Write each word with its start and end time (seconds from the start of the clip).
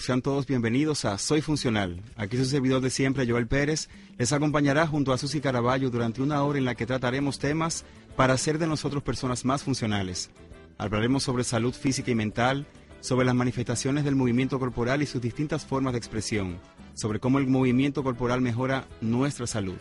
Sean 0.00 0.22
todos 0.22 0.46
bienvenidos 0.46 1.04
a 1.04 1.18
Soy 1.18 1.42
Funcional. 1.42 2.02
Aquí 2.16 2.38
su 2.38 2.46
servidor 2.46 2.80
de 2.80 2.88
siempre, 2.88 3.30
Joel 3.30 3.46
Pérez, 3.46 3.90
les 4.16 4.32
acompañará 4.32 4.86
junto 4.86 5.12
a 5.12 5.18
Susi 5.18 5.42
Caraballo 5.42 5.90
durante 5.90 6.22
una 6.22 6.42
hora 6.42 6.58
en 6.58 6.64
la 6.64 6.74
que 6.74 6.86
trataremos 6.86 7.38
temas 7.38 7.84
para 8.16 8.32
hacer 8.32 8.58
de 8.58 8.66
nosotros 8.66 9.02
personas 9.02 9.44
más 9.44 9.62
funcionales. 9.62 10.30
Hablaremos 10.78 11.22
sobre 11.22 11.44
salud 11.44 11.74
física 11.74 12.10
y 12.10 12.14
mental, 12.14 12.66
sobre 13.00 13.26
las 13.26 13.34
manifestaciones 13.34 14.04
del 14.04 14.16
movimiento 14.16 14.58
corporal 14.58 15.02
y 15.02 15.06
sus 15.06 15.20
distintas 15.20 15.66
formas 15.66 15.92
de 15.92 15.98
expresión, 15.98 16.58
sobre 16.94 17.20
cómo 17.20 17.38
el 17.38 17.46
movimiento 17.46 18.02
corporal 18.02 18.40
mejora 18.40 18.88
nuestra 19.02 19.46
salud. 19.46 19.76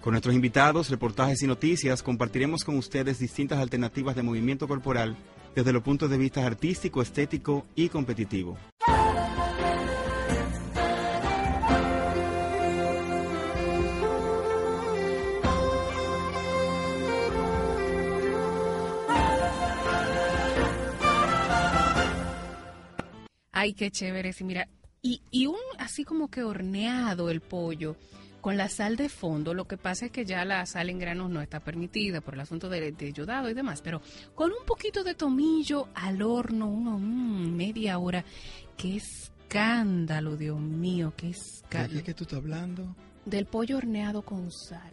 Con 0.00 0.10
nuestros 0.10 0.34
invitados, 0.34 0.90
reportajes 0.90 1.40
y 1.42 1.46
noticias, 1.46 2.02
compartiremos 2.02 2.64
con 2.64 2.76
ustedes 2.76 3.20
distintas 3.20 3.60
alternativas 3.60 4.16
de 4.16 4.24
movimiento 4.24 4.66
corporal 4.66 5.16
desde 5.54 5.72
los 5.72 5.84
puntos 5.84 6.10
de 6.10 6.18
vista 6.18 6.44
artístico, 6.44 7.00
estético 7.00 7.64
y 7.76 7.88
competitivo. 7.88 8.58
Ay, 23.58 23.72
qué 23.72 23.90
chévere. 23.90 24.34
Sí, 24.34 24.44
mira, 24.44 24.68
y, 25.00 25.22
y 25.30 25.46
un 25.46 25.56
así 25.78 26.04
como 26.04 26.28
que 26.28 26.42
horneado 26.42 27.30
el 27.30 27.40
pollo 27.40 27.96
con 28.42 28.58
la 28.58 28.68
sal 28.68 28.96
de 28.96 29.08
fondo. 29.08 29.54
Lo 29.54 29.66
que 29.66 29.78
pasa 29.78 30.04
es 30.04 30.12
que 30.12 30.26
ya 30.26 30.44
la 30.44 30.66
sal 30.66 30.90
en 30.90 30.98
granos 30.98 31.30
no 31.30 31.40
está 31.40 31.60
permitida 31.60 32.20
por 32.20 32.34
el 32.34 32.40
asunto 32.40 32.68
de, 32.68 32.92
de 32.92 33.12
yodado 33.14 33.48
y 33.48 33.54
demás, 33.54 33.80
pero 33.80 34.02
con 34.34 34.50
un 34.52 34.66
poquito 34.66 35.02
de 35.04 35.14
tomillo 35.14 35.88
al 35.94 36.20
horno, 36.20 36.68
uno, 36.68 36.98
mm, 36.98 37.56
media 37.56 37.96
hora. 37.96 38.26
¡Qué 38.76 38.96
escándalo, 38.96 40.36
Dios 40.36 40.60
mío! 40.60 41.14
¡Qué 41.16 41.28
¿De 41.28 41.32
escándalo! 41.32 42.00
qué 42.00 42.04
que 42.04 42.14
tú 42.14 42.24
estás 42.24 42.40
hablando? 42.40 42.94
Del 43.24 43.46
pollo 43.46 43.78
horneado 43.78 44.20
con 44.20 44.52
sal. 44.52 44.92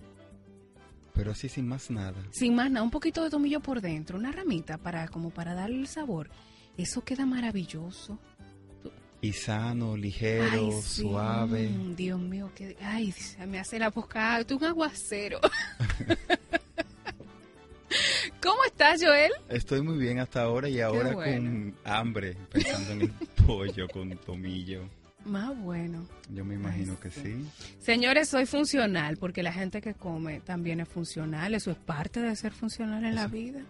Pero 1.13 1.31
así 1.31 1.49
sin 1.49 1.67
más 1.67 1.91
nada. 1.91 2.15
Sin 2.31 2.55
más 2.55 2.71
nada, 2.71 2.85
un 2.85 2.91
poquito 2.91 3.25
de 3.25 3.29
tomillo 3.29 3.59
por 3.59 3.81
dentro, 3.81 4.17
una 4.17 4.31
ramita 4.31 4.77
para 4.77 5.09
como 5.09 5.31
para 5.31 5.53
darle 5.53 5.81
el 5.81 5.87
sabor. 5.87 6.29
Eso 6.77 7.03
queda 7.03 7.25
maravilloso. 7.25 8.19
Y 9.23 9.31
sano, 9.31 9.95
ligero, 9.95 10.67
Ay, 10.67 10.81
sí. 10.83 11.01
suave. 11.01 11.69
Mm, 11.69 11.95
Dios 11.95 12.19
mío, 12.19 12.51
que 12.53 12.75
ay, 12.81 13.13
me 13.47 13.57
hace 13.57 13.79
la 13.79 13.89
boca, 13.89 14.37
es 14.41 14.51
un 14.51 14.65
aguacero. 14.65 15.39
¿Cómo 18.41 18.65
estás, 18.65 19.01
Joel? 19.01 19.31
Estoy 19.47 19.81
muy 19.81 19.97
bien 19.97 20.19
hasta 20.19 20.41
ahora 20.41 20.67
y 20.67 20.81
ahora 20.81 21.13
bueno. 21.13 21.49
con 21.49 21.73
hambre, 21.85 22.35
pensando 22.51 22.91
en 22.91 23.01
el 23.03 23.11
pollo 23.47 23.87
con 23.87 24.09
tomillo. 24.17 24.81
Más 25.23 25.57
bueno. 25.57 26.05
Yo 26.29 26.43
me 26.43 26.55
imagino 26.55 26.91
Ay, 26.91 26.97
que 27.01 27.09
sí. 27.09 27.21
sí. 27.21 27.45
Señores, 27.79 28.27
soy 28.27 28.45
funcional 28.45 29.15
porque 29.15 29.41
la 29.41 29.53
gente 29.53 29.81
que 29.81 29.93
come 29.93 30.41
también 30.41 30.81
es 30.81 30.89
funcional. 30.89 31.55
Eso 31.55 31.71
es 31.71 31.77
parte 31.77 32.19
de 32.19 32.35
ser 32.35 32.51
funcional 32.51 33.05
en 33.05 33.15
la 33.15 33.27
vida. 33.27 33.61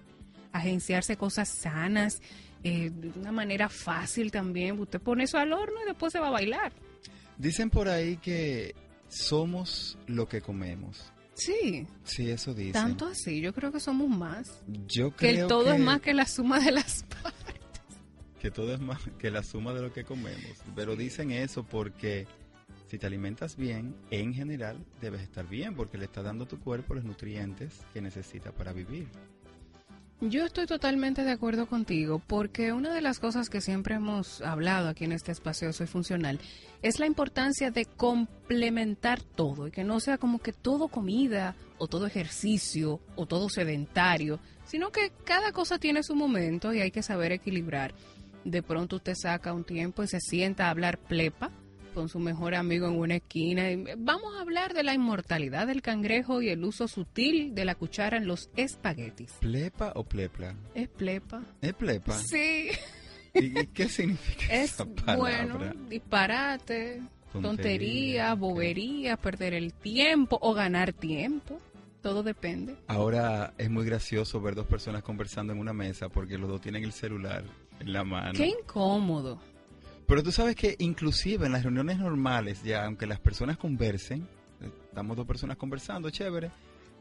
Agenciarse 0.51 1.15
cosas 1.15 1.47
sanas, 1.49 2.23
eh, 2.63 2.89
de 2.93 3.19
una 3.19 3.31
manera 3.31 3.69
fácil 3.69 4.31
también. 4.31 4.79
Usted 4.79 5.01
pone 5.01 5.23
eso 5.25 5.37
al 5.37 5.51
horno 5.53 5.81
y 5.83 5.87
después 5.87 6.11
se 6.13 6.19
va 6.19 6.27
a 6.27 6.31
bailar. 6.31 6.71
Dicen 7.37 7.69
por 7.69 7.87
ahí 7.89 8.17
que 8.17 8.75
somos 9.07 9.97
lo 10.07 10.27
que 10.27 10.41
comemos. 10.41 11.11
Sí, 11.35 11.87
Sí, 12.03 12.29
eso 12.29 12.53
dicen. 12.53 12.73
tanto 12.73 13.07
así. 13.07 13.41
Yo 13.41 13.53
creo 13.53 13.71
que 13.71 13.79
somos 13.79 14.07
más. 14.07 14.61
Yo 14.87 15.09
Que 15.15 15.29
creo 15.31 15.41
el 15.43 15.47
todo 15.47 15.65
que, 15.65 15.75
es 15.75 15.79
más 15.79 15.99
que 16.01 16.13
la 16.13 16.25
suma 16.27 16.59
de 16.59 16.71
las 16.71 17.03
partes. 17.23 17.63
que 18.39 18.51
todo 18.51 18.73
es 18.73 18.79
más 18.79 19.01
que 19.17 19.31
la 19.31 19.41
suma 19.43 19.73
de 19.73 19.81
lo 19.81 19.91
que 19.91 20.03
comemos. 20.03 20.57
Pero 20.75 20.95
dicen 20.95 21.31
eso 21.31 21.63
porque 21.63 22.27
si 22.87 22.99
te 22.99 23.07
alimentas 23.07 23.55
bien, 23.55 23.95
en 24.11 24.33
general 24.35 24.77
debes 25.01 25.21
estar 25.21 25.47
bien 25.49 25.75
porque 25.75 25.97
le 25.97 26.05
estás 26.05 26.23
dando 26.23 26.43
a 26.43 26.47
tu 26.47 26.59
cuerpo 26.59 26.93
los 26.93 27.03
nutrientes 27.03 27.79
que 27.93 28.01
necesita 28.01 28.51
para 28.51 28.71
vivir. 28.71 29.07
Yo 30.29 30.45
estoy 30.45 30.67
totalmente 30.67 31.25
de 31.25 31.31
acuerdo 31.31 31.65
contigo 31.65 32.21
porque 32.25 32.71
una 32.71 32.93
de 32.93 33.01
las 33.01 33.19
cosas 33.19 33.49
que 33.49 33.59
siempre 33.59 33.95
hemos 33.95 34.41
hablado 34.41 34.87
aquí 34.87 35.03
en 35.03 35.11
este 35.11 35.33
espacio 35.33 35.73
Soy 35.73 35.85
Funcional 35.85 36.39
es 36.81 36.97
la 36.97 37.07
importancia 37.07 37.71
de 37.71 37.83
complementar 37.83 39.21
todo 39.21 39.67
y 39.67 39.71
que 39.71 39.83
no 39.83 39.99
sea 39.99 40.17
como 40.17 40.39
que 40.39 40.53
todo 40.53 40.87
comida 40.87 41.57
o 41.77 41.87
todo 41.87 42.07
ejercicio 42.07 43.01
o 43.17 43.25
todo 43.25 43.49
sedentario, 43.49 44.39
sino 44.65 44.91
que 44.93 45.11
cada 45.25 45.51
cosa 45.51 45.77
tiene 45.77 46.03
su 46.03 46.15
momento 46.15 46.73
y 46.73 46.79
hay 46.79 46.91
que 46.91 47.03
saber 47.03 47.33
equilibrar. 47.33 47.93
De 48.45 48.63
pronto 48.63 48.95
usted 48.95 49.15
saca 49.15 49.51
un 49.51 49.65
tiempo 49.65 50.03
y 50.03 50.07
se 50.07 50.21
sienta 50.21 50.67
a 50.67 50.69
hablar 50.69 50.99
plepa 50.99 51.51
con 51.93 52.09
su 52.09 52.19
mejor 52.19 52.55
amigo 52.55 52.87
en 52.87 52.97
una 52.99 53.15
esquina. 53.15 53.71
y 53.71 53.83
vamos 53.97 54.35
a 54.35 54.41
hablar 54.41 54.73
de 54.73 54.83
la 54.83 54.93
inmortalidad 54.93 55.67
del 55.67 55.81
cangrejo 55.81 56.41
y 56.41 56.49
el 56.49 56.63
uso 56.63 56.87
sutil 56.87 57.53
de 57.55 57.65
la 57.65 57.75
cuchara 57.75 58.17
en 58.17 58.27
los 58.27 58.49
espaguetis. 58.55 59.31
¿Plepa 59.39 59.93
o 59.95 60.03
plepla? 60.03 60.55
Es 60.75 60.89
plepa. 60.89 61.43
¿Es 61.61 61.73
plepa? 61.73 62.13
Sí, 62.17 62.69
¿Y 63.33 63.59
y 63.59 63.67
qué 63.67 63.87
significa 63.89 64.45
es 64.53 64.73
esa 64.73 64.85
palabra? 64.85 65.17
bueno, 65.17 65.59
disparate, 65.89 67.01
Tontería, 67.31 68.35
bobería, 68.35 69.17
perder 69.17 69.53
el 69.53 69.73
tiempo 69.73 70.37
o 70.41 70.53
ganar 70.53 70.93
tiempo. 70.93 71.59
Todo 72.01 72.21
depende. 72.21 72.75
Ahora 72.87 73.53
es 73.57 73.69
muy 73.69 73.85
gracioso 73.85 74.39
ver 74.41 74.55
dos 74.55 74.67
personas 74.67 75.03
conversando 75.03 75.53
en 75.53 75.59
una 75.59 75.73
mesa 75.73 76.09
porque 76.09 76.37
los 76.37 76.49
dos 76.49 76.61
tienen 76.61 76.83
el 76.83 76.91
celular 76.91 77.43
en 77.79 77.91
la 77.93 78.03
mano. 78.03 78.33
Qué 78.37 78.47
incómodo. 78.47 79.39
Pero 80.13 80.21
tú 80.21 80.31
sabes 80.31 80.55
que 80.55 80.75
inclusive 80.77 81.47
en 81.47 81.53
las 81.53 81.63
reuniones 81.63 81.97
normales, 81.97 82.61
ya 82.61 82.85
aunque 82.85 83.07
las 83.07 83.19
personas 83.19 83.57
conversen, 83.57 84.27
eh, 84.61 84.69
estamos 84.85 85.17
dos 85.17 85.25
personas 85.25 85.57
conversando, 85.57 86.07
chévere, 86.11 86.51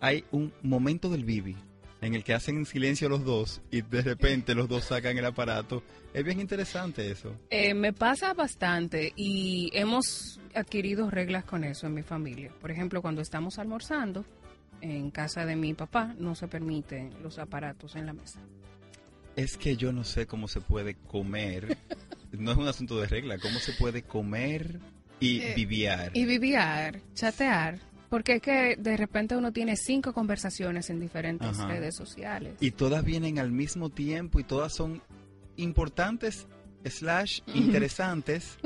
hay 0.01 0.25
un 0.31 0.51
momento 0.63 1.11
del 1.11 1.23
bibi 1.23 1.55
en 2.01 2.15
el 2.15 2.25
que 2.25 2.33
hacen 2.33 2.57
en 2.57 2.65
silencio 2.65 3.11
los 3.11 3.23
dos 3.23 3.61
y 3.71 3.83
de 3.83 4.01
repente 4.01 4.55
los 4.55 4.67
dos 4.67 4.85
sacan 4.85 5.19
el 5.19 5.27
aparato. 5.27 5.83
Es 6.15 6.25
bien 6.25 6.41
interesante 6.41 7.11
eso. 7.11 7.37
Eh, 7.51 7.75
me 7.75 7.93
pasa 7.93 8.33
bastante 8.33 9.13
y 9.15 9.69
hemos 9.75 10.41
adquirido 10.55 11.11
reglas 11.11 11.45
con 11.45 11.65
eso 11.65 11.87
en 11.87 11.93
mi 11.93 12.03
familia. 12.03 12.51
Por 12.63 12.71
ejemplo, 12.71 13.03
cuando 13.03 13.21
estamos 13.21 13.59
almorzando 13.59 14.25
en 14.81 15.11
casa 15.11 15.45
de 15.45 15.55
mi 15.55 15.75
papá, 15.75 16.15
no 16.17 16.35
se 16.35 16.49
permiten 16.49 17.11
los 17.23 17.39
aparatos 17.39 17.95
en 17.95 18.07
la 18.07 18.15
mesa. 18.15 18.41
Es 19.37 19.59
que 19.59 19.77
yo 19.77 19.93
no 19.93 20.03
sé 20.03 20.27
cómo 20.27 20.49
se 20.49 20.63
puede 20.63 20.95
comer, 20.95 21.77
no 22.33 22.53
es 22.53 22.59
un 22.59 22.69
asunto 22.69 23.01
de 23.01 23.07
regla, 23.07 23.39
cómo 23.39 23.59
se 23.59 23.73
puede 23.75 24.03
comer 24.03 24.81
y 25.21 25.41
Eh, 25.41 25.53
viviar. 25.55 26.11
Y 26.15 26.25
viviar, 26.25 27.01
chatear, 27.15 27.79
porque 28.09 28.35
es 28.37 28.43
que 28.43 28.77
de 28.77 28.97
repente 28.97 29.37
uno 29.37 29.53
tiene 29.53 29.77
cinco 29.77 30.13
conversaciones 30.13 30.91
en 30.91 31.01
diferentes 31.01 31.59
Ajá. 31.59 31.69
redes 31.69 31.95
sociales. 31.95 32.55
y 32.61 32.71
todas 32.73 33.05
vienen 33.05 33.39
al 33.39 33.53
mismo 33.53 33.89
tiempo 33.91 34.41
y 34.41 34.45
todas 34.45 34.75
son 34.75 35.01
importantes 35.57 36.47
slash 36.85 37.41
interesantes 37.55 38.59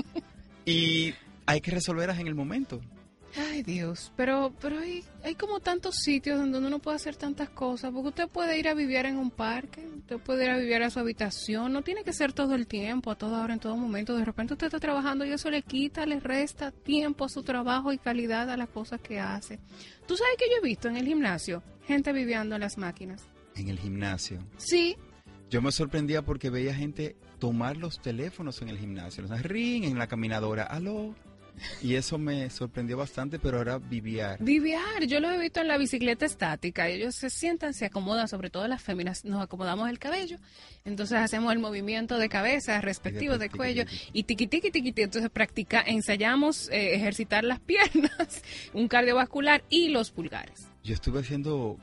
y 0.65 1.13
hay 1.47 1.61
que 1.61 1.71
resolverlas 1.71 2.19
en 2.19 2.27
el 2.27 2.35
momento. 2.35 2.81
Ay 3.35 3.63
Dios, 3.63 4.13
pero 4.17 4.55
pero 4.61 4.79
hay, 4.79 5.05
hay 5.23 5.35
como 5.35 5.61
tantos 5.61 5.97
sitios 5.97 6.39
donde 6.39 6.59
uno 6.59 6.79
puede 6.79 6.97
hacer 6.97 7.17
tantas 7.17 7.51
cosas, 7.51 7.93
porque 7.93 8.09
usted 8.09 8.29
puede 8.29 8.59
ir 8.59 8.69
a 8.69 8.75
vivir 8.75 9.05
en 9.05 9.19
un 9.19 9.31
parque, 9.31 9.87
usted 9.99 10.19
puede 10.19 10.45
ir 10.45 10.51
a 10.51 10.59
vivir 10.59 10.83
a 10.83 10.91
su 10.91 11.01
habitación, 11.01 11.73
no 11.73 11.83
tiene 11.83 12.03
que 12.03 12.13
ser 12.13 12.33
todo 12.33 12.55
el 12.55 12.67
tiempo, 12.67 13.11
a 13.11 13.17
toda 13.17 13.43
hora, 13.43 13.53
en 13.55 13.61
todo 13.61 13.77
momento, 13.77 14.17
de 14.17 14.25
repente 14.25 14.55
usted 14.55 14.69
está 14.69 14.79
trabajando 14.79 15.25
y 15.27 15.33
eso 15.33 15.51
le 15.51 15.63
quita, 15.63 16.07
le 16.07 16.21
resta 16.21 16.71
tiempo 16.71 17.25
a 17.25 17.29
su 17.29 17.43
trabajo 17.43 17.93
y 17.93 17.99
calidad 17.99 18.49
a 18.51 18.57
las 18.57 18.69
cosas 18.71 19.01
que 19.01 19.21
hace. 19.21 19.59
¿Tú 20.07 20.17
sabes 20.17 20.35
que 20.39 20.47
yo 20.51 20.57
he 20.63 20.67
visto 20.67 20.89
en 20.89 20.97
el 20.97 21.07
gimnasio 21.07 21.63
gente 21.87 22.13
viviendo 22.13 22.55
en 22.55 22.61
las 22.63 22.79
máquinas? 22.79 23.27
En 23.55 23.69
el 23.69 23.79
gimnasio. 23.79 24.39
Sí, 24.57 24.97
Yo 25.49 25.63
me 25.63 25.71
sorprendía 25.73 26.23
porque 26.23 26.51
veía 26.51 26.75
gente 26.75 27.17
tomar 27.39 27.77
los 27.77 28.01
teléfonos 28.01 28.61
en 28.63 28.69
el 28.69 28.79
gimnasio, 28.79 29.23
los 29.23 29.43
ring 29.43 29.85
en 29.85 29.99
la 29.99 30.09
caminadora, 30.09 30.65
aló. 30.65 31.15
Y 31.83 31.95
eso 31.95 32.19
me 32.19 32.51
sorprendió 32.51 32.97
bastante, 32.97 33.39
pero 33.39 33.59
ahora 33.59 33.79
viviar. 33.79 34.43
Viviar, 34.43 35.07
yo 35.07 35.21
lo 35.21 35.31
he 35.31 35.39
visto 35.39 35.61
en 35.61 35.69
la 35.69 35.79
bicicleta 35.79 36.27
estática. 36.27 36.89
Ellos 36.89 37.15
se 37.15 37.31
sientan, 37.31 37.75
se 37.75 37.87
acomodan, 37.87 38.29
sobre 38.29 38.51
todo 38.51 38.67
las 38.69 38.83
féminas, 38.83 39.25
nos 39.25 39.43
acomodamos 39.43 39.89
el 39.89 39.99
cabello. 39.99 40.39
Entonces 40.85 41.19
hacemos 41.19 41.53
el 41.53 41.59
movimiento 41.59 42.19
de 42.19 42.29
cabeza 42.29 42.81
respectivo 42.81 43.39
de 43.39 43.51
cuello 43.51 43.85
y 44.13 44.25
tiqui 44.25 44.47
tiqui 44.47 44.71
tiqui. 44.71 44.93
tiqui. 44.93 45.03
Entonces 45.03 45.31
practica, 45.31 45.83
ensayamos 45.87 46.69
eh, 46.71 46.95
ejercitar 46.95 47.45
las 47.45 47.61
piernas, 47.67 48.43
un 48.73 48.89
cardiovascular 48.89 49.65
y 49.69 49.89
los 49.89 50.11
pulgares. 50.11 50.69
Yo 50.83 50.95
estuve 50.95 51.21
haciendo, 51.21 51.79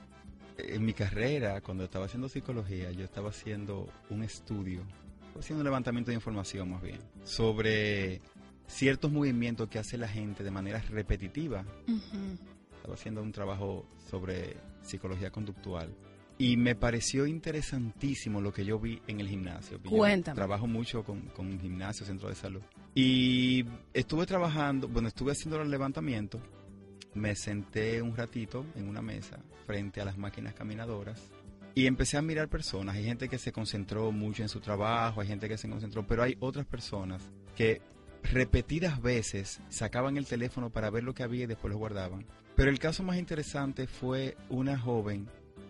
eh, 0.57 0.75
en 0.75 0.85
mi 0.85 0.93
carrera, 0.93 1.61
cuando 1.61 1.83
estaba 1.83 2.05
haciendo 2.05 2.29
psicología, 2.29 2.91
yo 2.91 3.03
estaba 3.03 3.29
haciendo 3.29 3.89
un 4.09 4.23
estudio, 4.23 4.81
haciendo 5.37 5.61
un 5.61 5.65
levantamiento 5.65 6.11
de 6.11 6.15
información 6.15 6.71
más 6.71 6.81
bien, 6.81 6.99
sobre 7.23 8.21
ciertos 8.67 9.11
movimientos 9.11 9.69
que 9.69 9.79
hace 9.79 9.97
la 9.97 10.07
gente 10.07 10.43
de 10.43 10.51
manera 10.51 10.79
repetitiva. 10.89 11.65
Estaba 12.75 12.95
haciendo 12.95 13.21
un 13.21 13.31
trabajo 13.31 13.85
sobre 14.09 14.57
psicología 14.81 15.31
conductual. 15.31 15.93
Y 16.37 16.57
me 16.57 16.75
pareció 16.75 17.27
interesantísimo 17.27 18.41
lo 18.41 18.51
que 18.51 18.65
yo 18.65 18.79
vi 18.79 18.99
en 19.07 19.19
el 19.19 19.29
gimnasio. 19.29 19.79
Yo 19.83 19.89
Cuéntame. 19.91 20.35
trabajo 20.35 20.65
mucho 20.67 21.03
con, 21.03 21.21
con 21.29 21.59
gimnasio, 21.59 22.05
centro 22.05 22.27
de 22.29 22.35
salud. 22.35 22.61
Y 22.95 23.65
estuve 23.93 24.25
trabajando, 24.25 24.87
bueno, 24.87 25.07
estuve 25.07 25.31
haciendo 25.31 25.59
los 25.59 25.67
levantamientos. 25.67 26.41
Me 27.13 27.35
senté 27.35 28.01
un 28.01 28.15
ratito 28.15 28.65
en 28.75 28.89
una 28.89 29.01
mesa 29.01 29.39
frente 29.67 30.01
a 30.01 30.05
las 30.05 30.17
máquinas 30.17 30.55
caminadoras 30.55 31.21
y 31.75 31.87
empecé 31.87 32.17
a 32.17 32.21
mirar 32.21 32.49
personas. 32.49 32.95
Hay 32.95 33.03
gente 33.05 33.29
que 33.29 33.37
se 33.37 33.51
concentró 33.51 34.11
mucho 34.11 34.43
en 34.43 34.49
su 34.49 34.59
trabajo, 34.59 35.21
hay 35.21 35.27
gente 35.27 35.47
que 35.47 35.57
se 35.57 35.69
concentró, 35.69 36.05
pero 36.05 36.23
hay 36.23 36.37
otras 36.39 36.65
personas 36.65 37.21
que 37.55 37.81
repetidas 38.23 39.01
veces 39.01 39.59
sacaban 39.69 40.17
el 40.17 40.25
teléfono 40.25 40.69
para 40.69 40.89
ver 40.89 41.03
lo 41.03 41.13
que 41.13 41.23
había 41.23 41.43
y 41.43 41.47
después 41.47 41.71
lo 41.71 41.77
guardaban. 41.77 42.25
Pero 42.55 42.69
el 42.69 42.79
caso 42.79 43.03
más 43.03 43.17
interesante 43.17 43.87
fue 43.87 44.37
una 44.49 44.77
joven 44.77 45.27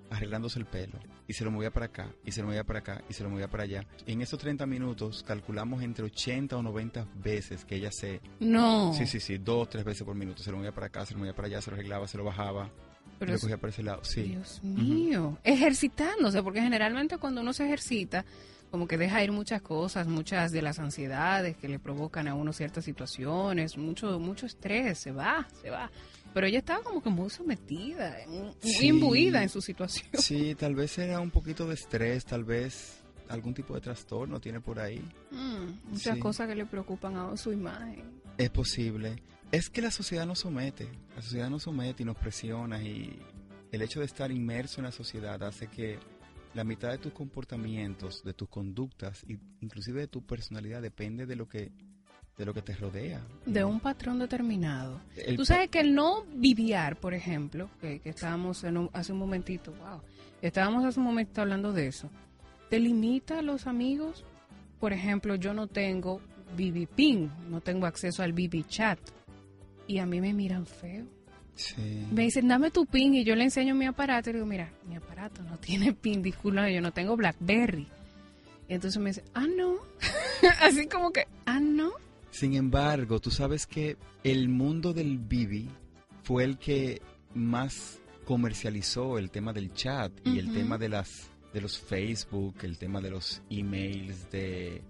arreglándose 0.09 0.59
el 0.59 0.65
pelo 0.65 0.99
y 1.27 1.33
se 1.33 1.43
lo 1.45 1.49
movía 1.51 1.71
para 1.71 1.87
acá 1.87 2.09
y 2.25 2.31
se 2.31 2.41
lo 2.41 2.47
movía 2.47 2.63
para 2.65 2.79
acá 2.79 3.01
y 3.09 3.13
se 3.13 3.23
lo 3.23 3.29
movía 3.29 3.47
para 3.49 3.63
allá. 3.63 3.85
En 4.05 4.21
esos 4.21 4.37
30 4.39 4.65
minutos 4.65 5.23
calculamos 5.25 5.81
entre 5.81 6.05
80 6.05 6.55
o 6.57 6.61
90 6.61 7.07
veces 7.15 7.65
que 7.65 7.75
ella 7.77 7.91
se... 7.91 8.21
No. 8.39 8.93
Sí, 8.93 9.07
sí, 9.07 9.19
sí, 9.19 9.37
dos, 9.37 9.69
tres 9.69 9.83
veces 9.85 10.03
por 10.03 10.15
minuto. 10.15 10.43
Se 10.43 10.51
lo 10.51 10.57
movía 10.57 10.73
para 10.73 10.87
acá, 10.87 11.05
se 11.05 11.13
lo 11.13 11.19
movía 11.19 11.33
para 11.35 11.47
allá, 11.47 11.61
se 11.61 11.71
lo 11.71 11.75
arreglaba, 11.77 12.07
se 12.07 12.17
lo 12.17 12.25
bajaba. 12.25 12.69
Pero 13.17 13.31
lo 13.31 13.35
es- 13.37 13.41
cogía 13.41 13.57
por 13.57 13.69
ese 13.69 13.81
lado. 13.83 14.03
Sí. 14.03 14.23
Dios 14.23 14.61
mío. 14.63 15.37
Ejercitándose, 15.43 16.43
porque 16.43 16.61
generalmente 16.61 17.17
cuando 17.17 17.41
uno 17.41 17.53
se 17.53 17.63
ejercita, 17.65 18.25
como 18.73 18.87
que 18.87 18.97
deja 18.97 19.23
ir 19.23 19.31
muchas 19.31 19.61
cosas, 19.61 20.07
muchas 20.07 20.51
de 20.51 20.63
las 20.63 20.79
ansiedades 20.79 21.55
que 21.55 21.69
le 21.69 21.77
provocan 21.77 22.27
a 22.27 22.33
uno 22.33 22.51
ciertas 22.53 22.83
situaciones, 22.83 23.77
mucho, 23.77 24.19
mucho 24.19 24.47
estrés, 24.47 24.97
se 24.97 25.11
va, 25.11 25.47
se 25.61 25.69
va. 25.69 25.91
Pero 26.33 26.47
ella 26.47 26.57
estaba 26.57 26.81
como 26.81 26.99
que 27.03 27.11
muy 27.11 27.29
sometida, 27.29 28.17
muy 28.27 28.51
Sí. 28.63 28.87
imbuida 28.87 29.43
en 29.43 29.49
su 29.49 29.61
situación. 29.61 30.07
Sí, 30.13 30.55
tal 30.55 30.73
vez 30.73 30.97
era 30.97 31.19
un 31.19 31.29
poquito 31.29 31.67
de 31.67 31.75
estrés, 31.75 32.25
tal 32.25 32.45
vez 32.45 33.03
algún 33.29 33.53
tipo 33.53 33.75
de 33.75 33.81
trastorno 33.81 34.39
tiene 34.41 34.59
por 34.59 34.79
ahí. 34.79 35.07
Mm, 35.29 35.91
muchas 35.91 36.15
Sí. 36.15 36.19
cosas 36.19 36.47
que 36.47 36.55
le 36.55 36.65
preocupan 36.65 37.15
a 37.15 37.37
su 37.37 37.51
imagen. 37.53 38.05
Es 38.39 38.49
posible. 38.49 39.21
Es 39.51 39.69
que 39.69 39.83
la 39.83 39.91
sociedad 39.91 40.25
nos 40.25 40.39
somete, 40.39 40.89
la 41.15 41.21
sociedad 41.21 41.47
nos 41.47 41.61
somete 41.61 42.01
y 42.01 42.07
nos 42.07 42.17
presiona 42.17 42.81
y 42.81 43.19
el 43.71 43.83
hecho 43.83 43.99
de 43.99 44.07
estar 44.07 44.31
inmerso 44.31 44.79
en 44.81 44.85
la 44.85 44.91
sociedad 44.91 45.43
hace 45.43 45.67
que 45.67 45.99
la 46.53 46.63
mitad 46.63 46.91
de 46.91 46.97
tus 46.99 47.13
comportamientos, 47.13 48.23
de 48.23 48.33
tus 48.33 48.49
conductas 48.49 49.23
y 49.27 49.37
inclusive 49.61 50.01
de 50.01 50.07
tu 50.07 50.21
personalidad 50.25 50.81
depende 50.81 51.25
de 51.25 51.35
lo 51.35 51.47
que 51.47 51.71
de 52.37 52.45
lo 52.45 52.53
que 52.55 52.63
te 52.63 52.73
rodea. 52.75 53.21
De 53.45 53.63
un 53.63 53.79
patrón 53.79 54.17
determinado. 54.17 54.99
El 55.15 55.35
Tú 55.37 55.45
sabes 55.45 55.69
que 55.69 55.79
el 55.81 55.93
no 55.93 56.23
viviar, 56.33 56.95
por 56.99 57.13
ejemplo, 57.13 57.69
que, 57.79 57.99
que 57.99 58.09
estábamos 58.09 58.63
en 58.63 58.77
un- 58.77 58.89
hace 58.91 59.13
un 59.13 59.19
momentito, 59.19 59.71
wow, 59.73 60.01
estábamos 60.41 60.83
hace 60.83 60.99
un 60.99 61.05
momento 61.05 61.41
hablando 61.41 61.73
de 61.73 61.85
eso, 61.87 62.09
te 62.71 62.79
limita 62.79 63.37
a 63.37 63.41
los 63.43 63.67
amigos. 63.67 64.25
Por 64.79 64.93
ejemplo, 64.93 65.35
yo 65.35 65.53
no 65.53 65.67
tengo 65.67 66.21
BB 66.57 66.87
Ping, 66.95 67.29
no 67.49 67.61
tengo 67.61 67.85
acceso 67.85 68.23
al 68.23 68.33
BB 68.33 68.65
Chat 68.67 68.99
y 69.85 69.99
a 69.99 70.07
mí 70.07 70.19
me 70.19 70.33
miran 70.33 70.65
feo. 70.65 71.05
Sí. 71.55 72.07
Me 72.11 72.23
dicen, 72.23 72.47
dame 72.47 72.71
tu 72.71 72.85
pin 72.85 73.13
y 73.13 73.23
yo 73.23 73.35
le 73.35 73.43
enseño 73.43 73.75
mi 73.75 73.85
aparato 73.85 74.29
y 74.29 74.33
digo, 74.33 74.45
mira, 74.45 74.71
mi 74.87 74.95
aparato 74.95 75.43
no 75.43 75.57
tiene 75.57 75.93
pin, 76.01 76.21
disculpa, 76.21 76.69
yo 76.69 76.81
no 76.81 76.91
tengo 76.91 77.15
Blackberry. 77.15 77.87
Y 78.67 78.73
entonces 78.73 79.01
me 79.01 79.09
dice, 79.09 79.23
ah, 79.33 79.47
no. 79.47 79.75
Así 80.61 80.87
como 80.87 81.11
que, 81.11 81.27
ah, 81.45 81.59
no. 81.59 81.91
Sin 82.31 82.55
embargo, 82.55 83.19
tú 83.19 83.29
sabes 83.29 83.67
que 83.67 83.97
el 84.23 84.49
mundo 84.49 84.93
del 84.93 85.19
Bibi 85.19 85.69
fue 86.23 86.43
el 86.43 86.57
que 86.57 87.01
más 87.35 87.99
comercializó 88.25 89.17
el 89.19 89.29
tema 89.29 89.53
del 89.53 89.73
chat 89.73 90.11
y 90.25 90.39
el 90.39 90.53
tema 90.53 90.77
de 90.77 90.89
las 90.89 91.29
de 91.53 91.61
los 91.61 91.77
Facebook, 91.77 92.55
el 92.63 92.79
tema 92.79 92.99
de 92.99 93.11
los 93.11 93.43
emails, 93.49 94.31
de 94.31 94.81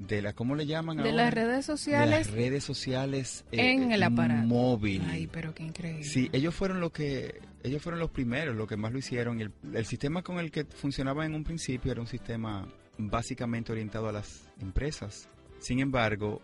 de 0.00 0.22
la 0.22 0.32
¿cómo 0.32 0.54
le 0.56 0.66
llaman 0.66 0.96
De 0.96 1.10
ahora? 1.10 1.24
las 1.24 1.34
redes 1.34 1.48
De 1.48 1.56
las 1.56 1.66
sociales 1.66 2.30
redes 2.30 2.64
sociales 2.64 3.44
eh, 3.52 3.72
en 3.72 3.92
el 3.92 4.02
aparato. 4.02 4.46
móvil. 4.46 5.02
Ay, 5.06 5.26
pero 5.26 5.54
qué 5.54 5.62
increíble. 5.62 6.04
Sí, 6.04 6.28
ellos 6.32 6.54
fueron 6.54 6.80
lo 6.80 6.90
que 6.90 7.40
ellos 7.62 7.82
fueron 7.82 8.00
los 8.00 8.10
primeros, 8.10 8.56
los 8.56 8.66
que 8.66 8.76
más 8.78 8.92
lo 8.92 8.98
hicieron. 8.98 9.40
El, 9.40 9.52
el 9.74 9.84
sistema 9.84 10.22
con 10.22 10.38
el 10.38 10.50
que 10.50 10.64
funcionaba 10.64 11.26
en 11.26 11.34
un 11.34 11.44
principio 11.44 11.92
era 11.92 12.00
un 12.00 12.06
sistema 12.06 12.66
básicamente 12.96 13.72
orientado 13.72 14.08
a 14.08 14.12
las 14.12 14.48
empresas. 14.60 15.28
Sin 15.58 15.80
embargo, 15.80 16.40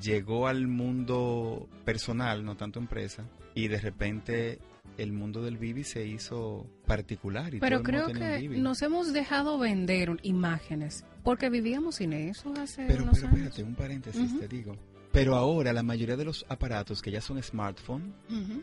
llegó 0.00 0.46
al 0.46 0.68
mundo 0.68 1.68
personal, 1.84 2.44
no 2.44 2.56
tanto 2.56 2.78
empresa, 2.78 3.24
y 3.54 3.66
de 3.66 3.80
repente 3.80 4.58
el 4.98 5.12
mundo 5.12 5.42
del 5.42 5.56
Bibi 5.56 5.82
se 5.82 6.06
hizo 6.06 6.66
particular. 6.86 7.54
Y 7.54 7.58
Pero 7.58 7.82
creo 7.82 8.08
que 8.08 8.48
nos 8.48 8.82
hemos 8.82 9.12
dejado 9.12 9.58
vender 9.58 10.16
imágenes 10.22 11.04
porque 11.22 11.50
vivíamos 11.50 11.96
sin 11.96 12.12
eso 12.12 12.52
hace 12.58 12.86
Pero, 12.86 13.04
unos 13.04 13.16
pero 13.16 13.28
años. 13.28 13.38
espérate, 13.40 13.62
un 13.62 13.74
paréntesis 13.74 14.38
te 14.38 14.48
digo. 14.48 14.76
Pero 15.12 15.34
ahora 15.36 15.72
la 15.72 15.82
mayoría 15.82 16.16
de 16.16 16.24
los 16.24 16.44
aparatos 16.48 17.02
que 17.02 17.10
ya 17.10 17.20
son 17.20 17.42
smartphone 17.42 18.14
Ujú. 18.28 18.62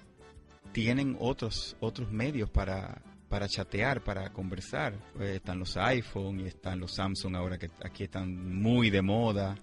tienen 0.71 1.15
otros 1.19 1.75
otros 1.79 2.11
medios 2.11 2.49
para 2.49 3.01
para 3.29 3.47
chatear, 3.49 4.01
para 4.03 4.31
conversar. 4.31 4.93
Eh, 5.19 5.35
están 5.35 5.59
los 5.59 5.75
iPhone 5.75 6.39
y 6.39 6.45
están 6.47 6.79
los 6.79 6.93
Samsung 6.95 7.35
ahora 7.35 7.57
que 7.57 7.69
aquí 7.83 8.05
están 8.05 8.55
muy 8.61 8.89
de 8.89 9.01
moda, 9.01 9.55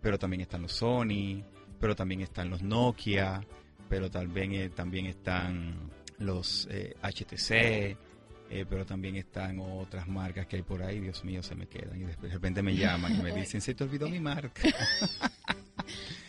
pero 0.00 0.18
también 0.18 0.40
están 0.40 0.62
los 0.62 0.72
Sony, 0.72 1.44
pero 1.78 1.94
también 1.94 2.22
están 2.22 2.50
los 2.50 2.62
Nokia, 2.62 3.40
pero 3.88 4.10
también 4.10 4.52
eh, 4.54 4.70
también 4.70 5.06
están 5.06 5.88
los 6.18 6.66
eh, 6.72 6.96
HTC, 7.00 7.96
eh, 8.54 8.66
pero 8.68 8.84
también 8.84 9.16
están 9.16 9.58
otras 9.60 10.06
marcas 10.06 10.46
que 10.46 10.56
hay 10.56 10.62
por 10.62 10.82
ahí, 10.82 11.00
Dios 11.00 11.24
mío, 11.24 11.42
se 11.42 11.54
me 11.54 11.66
quedan 11.66 11.98
y 11.98 12.04
de 12.04 12.28
repente 12.28 12.62
me 12.62 12.76
llaman 12.76 13.18
y 13.18 13.22
me 13.22 13.32
dicen, 13.40 13.62
se 13.62 13.74
te 13.74 13.82
olvidó 13.82 14.08
mi 14.08 14.20
marca. 14.20 14.62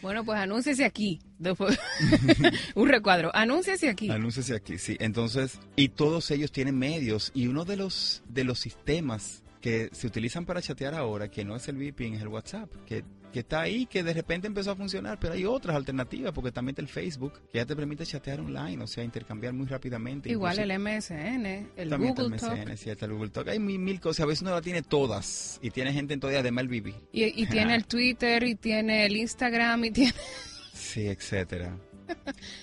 Bueno, 0.02 0.26
pues 0.26 0.38
anúnciese 0.38 0.84
aquí. 0.84 1.22
Un 2.76 2.90
recuadro. 2.90 3.32
Anúnciese 3.34 3.88
aquí. 3.88 4.10
Anúnciese 4.10 4.54
aquí, 4.54 4.78
sí. 4.78 4.98
Entonces, 5.00 5.60
y 5.78 5.90
todos 5.90 6.30
ellos 6.32 6.52
tienen 6.52 6.78
medios 6.78 7.32
y 7.34 7.48
uno 7.48 7.64
de 7.64 7.78
los 7.78 8.22
de 8.28 8.44
los 8.44 8.60
sistemas 8.60 9.44
que 9.62 9.90
se 9.94 10.08
utilizan 10.08 10.46
para 10.46 10.62
chatear 10.62 10.94
ahora, 10.94 11.30
que 11.30 11.46
no 11.46 11.56
es 11.56 11.70
el 11.70 11.78
VPN, 11.78 12.16
es 12.16 12.22
el 12.22 12.28
WhatsApp, 12.28 12.70
que, 12.86 13.06
que 13.34 13.40
está 13.40 13.62
ahí, 13.62 13.88
que 13.88 14.04
de 14.04 14.14
repente 14.14 14.48
empezó 14.48 14.72
a 14.72 14.76
funcionar, 14.76 15.20
pero 15.20 15.34
hay 15.34 15.44
otras 15.44 15.76
alternativas, 15.76 16.32
porque 16.32 16.52
también 16.52 16.74
está 16.74 16.82
el 16.84 16.88
Facebook, 16.88 17.34
que 17.52 17.58
ya 17.58 17.66
te 17.66 17.76
permite 17.76 18.06
chatear 18.06 18.40
online, 18.40 18.82
o 18.82 18.88
sea, 18.88 19.04
intercambiar 19.04 19.54
muy 19.54 19.66
rápidamente. 19.66 20.30
Igual 20.30 20.60
el 20.60 20.80
MSN, 20.80 21.46
el 21.76 21.90
también 21.90 22.12
está 22.12 22.24
Google 22.24 22.36
el 22.36 22.42
Talk. 22.42 22.60
MSN, 22.60 22.78
sí, 22.78 22.90
está 22.92 23.06
el 23.08 23.14
Google 23.14 23.30
Talk. 23.32 23.48
Hay 23.50 23.60
mil, 23.60 23.80
mil 23.80 24.00
cosas, 24.00 24.22
a 24.22 24.28
veces 24.28 24.44
uno 24.44 24.52
la 24.52 24.62
tiene 24.62 24.84
todas, 24.84 25.60
y 25.62 25.72
tiene 25.72 25.92
gente 25.92 26.14
en 26.14 26.20
todavía, 26.20 26.42
además 26.42 26.66
el 26.66 26.68
BB. 26.70 26.94
Y, 27.12 27.44
y 27.44 27.46
tiene 27.48 27.76
el 27.76 27.86
Twitter, 27.86 28.44
y 28.44 28.56
tiene 28.56 29.06
el 29.08 29.18
Instagram, 29.18 29.86
y 29.86 29.92
tiene... 29.92 30.14
Sí, 30.74 31.08
etcétera. 31.08 31.78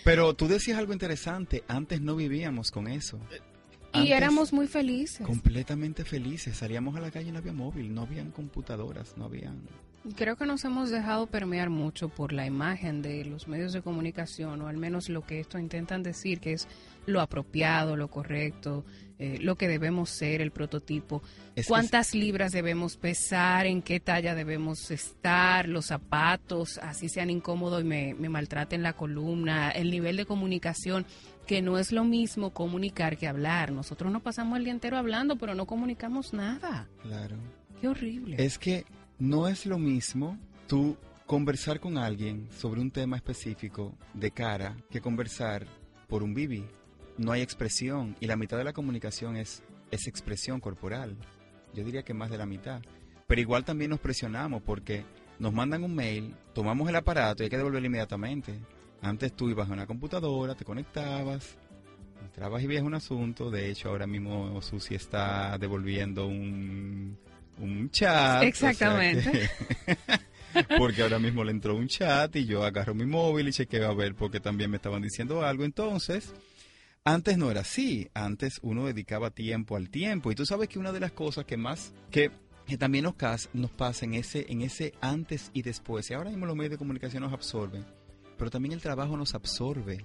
Pero 0.04 0.34
tú 0.34 0.46
decías 0.46 0.78
algo 0.78 0.92
interesante, 0.92 1.64
antes 1.66 2.00
no 2.00 2.14
vivíamos 2.14 2.70
con 2.70 2.86
eso. 2.86 3.18
Y 3.92 4.12
éramos 4.12 4.52
muy 4.52 4.68
felices. 4.68 5.26
completamente 5.26 6.04
felices. 6.04 6.56
Salíamos 6.56 6.94
a 6.96 7.00
la 7.00 7.10
calle 7.10 7.30
y 7.30 7.32
no 7.32 7.38
había 7.38 7.52
móvil, 7.52 7.92
no 7.92 8.02
habían 8.02 8.30
computadoras, 8.30 9.16
no 9.16 9.24
habían 9.24 9.62
Creo 10.16 10.36
que 10.36 10.46
nos 10.46 10.64
hemos 10.64 10.88
dejado 10.88 11.26
permear 11.26 11.68
mucho 11.68 12.08
por 12.08 12.32
la 12.32 12.46
imagen 12.46 13.02
de 13.02 13.24
los 13.26 13.48
medios 13.48 13.74
de 13.74 13.82
comunicación, 13.82 14.62
o 14.62 14.68
al 14.68 14.78
menos 14.78 15.10
lo 15.10 15.26
que 15.26 15.40
esto 15.40 15.58
intentan 15.58 16.02
decir, 16.02 16.40
que 16.40 16.54
es 16.54 16.68
lo 17.04 17.20
apropiado, 17.20 17.96
lo 17.96 18.08
correcto, 18.08 18.84
eh, 19.18 19.36
lo 19.42 19.56
que 19.56 19.68
debemos 19.68 20.08
ser, 20.08 20.40
el 20.40 20.52
prototipo. 20.52 21.22
¿Cuántas 21.68 22.14
libras 22.14 22.52
debemos 22.52 22.96
pesar? 22.96 23.66
¿En 23.66 23.82
qué 23.82 24.00
talla 24.00 24.34
debemos 24.34 24.90
estar? 24.90 25.68
Los 25.68 25.86
zapatos, 25.86 26.78
así 26.78 27.10
sean 27.10 27.28
incómodos 27.28 27.82
y 27.82 27.84
me, 27.84 28.14
me 28.14 28.30
maltraten 28.30 28.82
la 28.82 28.94
columna, 28.94 29.70
el 29.70 29.90
nivel 29.90 30.16
de 30.16 30.24
comunicación 30.24 31.04
que 31.46 31.60
no 31.60 31.78
es 31.78 31.92
lo 31.92 32.04
mismo 32.04 32.54
comunicar 32.54 33.18
que 33.18 33.26
hablar. 33.26 33.72
Nosotros 33.72 34.10
nos 34.10 34.22
pasamos 34.22 34.56
el 34.56 34.64
día 34.64 34.72
entero 34.72 34.96
hablando, 34.96 35.36
pero 35.36 35.54
no 35.54 35.66
comunicamos 35.66 36.32
nada. 36.32 36.88
Claro. 37.02 37.36
Qué 37.80 37.88
horrible. 37.88 38.36
Es 38.38 38.58
que 38.58 38.84
no 39.20 39.48
es 39.48 39.66
lo 39.66 39.78
mismo 39.78 40.38
tú 40.66 40.96
conversar 41.26 41.78
con 41.78 41.98
alguien 41.98 42.48
sobre 42.50 42.80
un 42.80 42.90
tema 42.90 43.16
específico 43.16 43.94
de 44.14 44.30
cara 44.30 44.76
que 44.90 45.02
conversar 45.02 45.66
por 46.08 46.22
un 46.22 46.32
bibi. 46.32 46.64
No 47.18 47.30
hay 47.30 47.42
expresión 47.42 48.16
y 48.18 48.26
la 48.26 48.36
mitad 48.36 48.56
de 48.56 48.64
la 48.64 48.72
comunicación 48.72 49.36
es, 49.36 49.62
es 49.90 50.06
expresión 50.08 50.58
corporal. 50.58 51.16
Yo 51.74 51.84
diría 51.84 52.02
que 52.02 52.14
más 52.14 52.30
de 52.30 52.38
la 52.38 52.46
mitad. 52.46 52.80
Pero 53.26 53.40
igual 53.42 53.62
también 53.62 53.90
nos 53.90 54.00
presionamos 54.00 54.62
porque 54.62 55.04
nos 55.38 55.52
mandan 55.52 55.84
un 55.84 55.94
mail, 55.94 56.34
tomamos 56.54 56.88
el 56.88 56.96
aparato 56.96 57.42
y 57.42 57.44
hay 57.44 57.50
que 57.50 57.58
devolverlo 57.58 57.86
inmediatamente. 57.86 58.58
Antes 59.02 59.34
tú 59.34 59.50
ibas 59.50 59.68
a 59.68 59.72
una 59.74 59.86
computadora, 59.86 60.54
te 60.54 60.64
conectabas, 60.64 61.58
entrabas 62.22 62.62
y 62.62 62.66
veías 62.66 62.84
un 62.84 62.94
asunto. 62.94 63.50
De 63.50 63.70
hecho, 63.70 63.90
ahora 63.90 64.06
mismo 64.06 64.60
Susi 64.62 64.94
está 64.94 65.58
devolviendo 65.58 66.26
un, 66.26 67.18
un 67.60 67.90
chat. 67.90 68.42
Exactamente. 68.42 69.50
porque 70.78 71.02
ahora 71.02 71.18
mismo 71.18 71.44
le 71.44 71.52
entró 71.52 71.76
un 71.76 71.86
chat 71.86 72.34
y 72.36 72.46
yo 72.46 72.64
agarro 72.64 72.94
mi 72.94 73.06
móvil 73.06 73.48
y 73.48 73.52
chequeo 73.52 73.88
a 73.88 73.94
ver 73.94 74.14
porque 74.14 74.40
también 74.40 74.70
me 74.70 74.76
estaban 74.76 75.02
diciendo 75.02 75.42
algo. 75.44 75.64
Entonces, 75.64 76.32
antes 77.04 77.38
no 77.38 77.50
era 77.50 77.60
así. 77.60 78.08
Antes 78.14 78.58
uno 78.62 78.86
dedicaba 78.86 79.30
tiempo 79.30 79.76
al 79.76 79.90
tiempo. 79.90 80.30
Y 80.30 80.34
tú 80.34 80.44
sabes 80.44 80.68
que 80.68 80.78
una 80.78 80.92
de 80.92 81.00
las 81.00 81.12
cosas 81.12 81.44
que 81.44 81.56
más, 81.56 81.92
que, 82.10 82.30
también 82.78 83.04
nos, 83.04 83.14
nos 83.52 83.70
pasa 83.70 84.04
en 84.04 84.14
ese, 84.14 84.46
en 84.48 84.62
ese 84.62 84.92
antes 85.00 85.50
y 85.52 85.62
después, 85.62 86.10
y 86.10 86.14
ahora 86.14 86.30
mismo 86.30 86.46
los 86.46 86.56
medios 86.56 86.72
de 86.72 86.78
comunicación 86.78 87.22
nos 87.22 87.32
absorben, 87.32 87.84
pero 88.38 88.50
también 88.50 88.72
el 88.72 88.80
trabajo 88.80 89.16
nos 89.16 89.34
absorbe. 89.34 90.04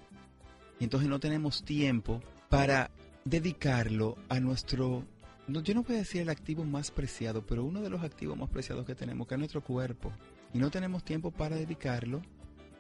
Y 0.80 0.84
entonces 0.84 1.10
no 1.10 1.20
tenemos 1.20 1.64
tiempo 1.64 2.22
para 2.50 2.92
dedicarlo 3.24 4.18
a 4.30 4.40
nuestro 4.40 5.04
no, 5.48 5.62
yo 5.62 5.76
no 5.76 5.84
voy 5.84 5.96
a 5.96 6.00
decir 6.00 6.22
el 6.22 6.30
activo 6.30 6.64
más 6.64 6.92
preciado, 6.92 7.46
pero 7.46 7.64
uno 7.64 7.82
de 7.82 7.90
los 7.90 8.04
activos 8.04 8.38
más 8.38 8.50
preciados 8.50 8.86
que 8.86 8.96
tenemos, 8.96 9.28
que 9.28 9.36
es 9.36 9.40
nuestro 9.40 9.62
cuerpo. 9.62 10.12
Y 10.54 10.58
no 10.58 10.72
tenemos 10.72 11.04
tiempo 11.04 11.32
para 11.32 11.56
dedicarlo. 11.56 12.22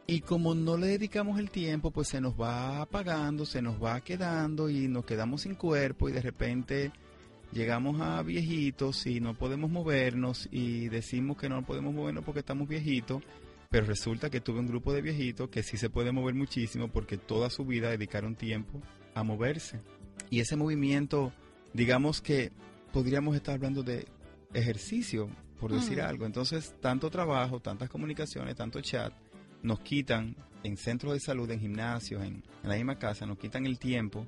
Y 0.08 0.22
como 0.22 0.56
no 0.56 0.78
le 0.78 0.88
dedicamos 0.88 1.40
el 1.40 1.50
tiempo, 1.50 1.92
pues 1.92 2.08
se 2.10 2.22
nos 2.22 2.40
va 2.40 2.82
apagando, 2.82 3.46
se 3.46 3.62
nos 3.62 3.84
va 3.84 4.02
quedando 4.02 4.70
y 4.70 4.88
nos 4.88 5.06
quedamos 5.06 5.42
sin 5.42 5.56
cuerpo 5.56 6.10
y 6.10 6.12
de 6.12 6.22
repente 6.22 6.92
llegamos 7.52 8.00
a 8.02 8.22
viejitos 8.22 9.08
y 9.08 9.20
no 9.20 9.34
podemos 9.34 9.72
movernos 9.72 10.48
y 10.52 10.90
decimos 10.90 11.38
que 11.38 11.50
no 11.50 11.66
podemos 11.66 11.94
movernos 11.94 12.24
porque 12.24 12.42
estamos 12.42 12.68
viejitos, 12.68 13.24
pero 13.70 13.88
resulta 13.88 14.30
que 14.30 14.42
tuve 14.42 14.60
un 14.60 14.68
grupo 14.68 14.94
de 14.94 15.02
viejitos 15.02 15.50
que 15.50 15.64
sí 15.64 15.78
se 15.78 15.90
puede 15.90 16.12
mover 16.12 16.36
muchísimo 16.36 16.88
porque 16.88 17.18
toda 17.18 17.50
su 17.50 17.66
vida 17.66 17.90
dedicaron 17.90 18.36
tiempo 18.36 18.82
a 19.16 19.24
moverse. 19.24 19.82
Y 20.30 20.40
ese 20.40 20.56
movimiento 20.56 21.34
digamos 21.76 22.22
que 22.22 22.52
podríamos 22.94 23.36
estar 23.36 23.56
hablando 23.56 23.84
de 23.84 24.08
ejercicio, 24.54 25.30
por 25.60 25.74
decir 25.74 25.98
mm. 25.98 26.06
algo. 26.06 26.26
Entonces, 26.26 26.74
tanto 26.80 27.10
trabajo, 27.10 27.60
tantas 27.60 27.90
comunicaciones, 27.90 28.56
tanto 28.56 28.80
chat, 28.82 29.14
nos 29.62 29.82
quitan 29.82 30.36
en 30.64 30.78
centros 30.78 31.14
de 31.14 31.20
salud, 31.20 31.50
en 31.52 31.60
gimnasios, 31.60 32.24
en, 32.24 32.44
la 32.64 32.76
misma 32.76 32.98
casa, 32.98 33.26
nos 33.26 33.38
quitan 33.38 33.66
el 33.66 33.78
tiempo 33.78 34.26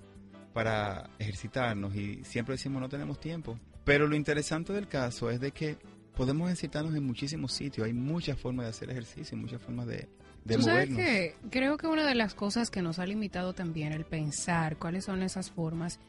para 0.54 1.10
ejercitarnos 1.20 1.96
y 1.96 2.24
siempre 2.24 2.56
decimos 2.56 2.82
no 2.82 2.90
tenemos 2.90 3.20
tiempo. 3.20 3.58
Pero 3.86 4.08
lo 4.08 4.16
interesante 4.16 4.74
del 4.74 4.88
caso 4.88 5.30
es 5.30 5.40
de 5.40 5.52
que 5.52 5.78
podemos 6.16 6.48
ejercitarnos 6.48 6.94
en 6.96 7.04
muchísimos 7.04 7.54
sitios. 7.54 7.88
Hay 7.88 7.94
muchas 7.94 8.38
formas 8.38 8.66
de 8.66 8.70
hacer 8.72 8.90
ejercicio, 8.90 9.38
muchas 9.38 9.62
formas 9.62 9.88
de, 9.88 10.10
de 10.44 10.58
movernos. 10.58 10.98
que 10.98 11.36
creo 11.50 11.78
que 11.78 11.88
una 11.88 12.06
de 12.06 12.16
las 12.16 12.34
cosas 12.34 12.70
que 12.70 12.82
nos 12.82 13.00
ha 13.00 13.06
limitado 13.06 13.54
también 13.54 13.94
el 13.94 14.04
pensar 14.04 14.78
cuáles 14.78 15.06
son 15.06 15.24
esas 15.24 15.50
formas 15.50 16.00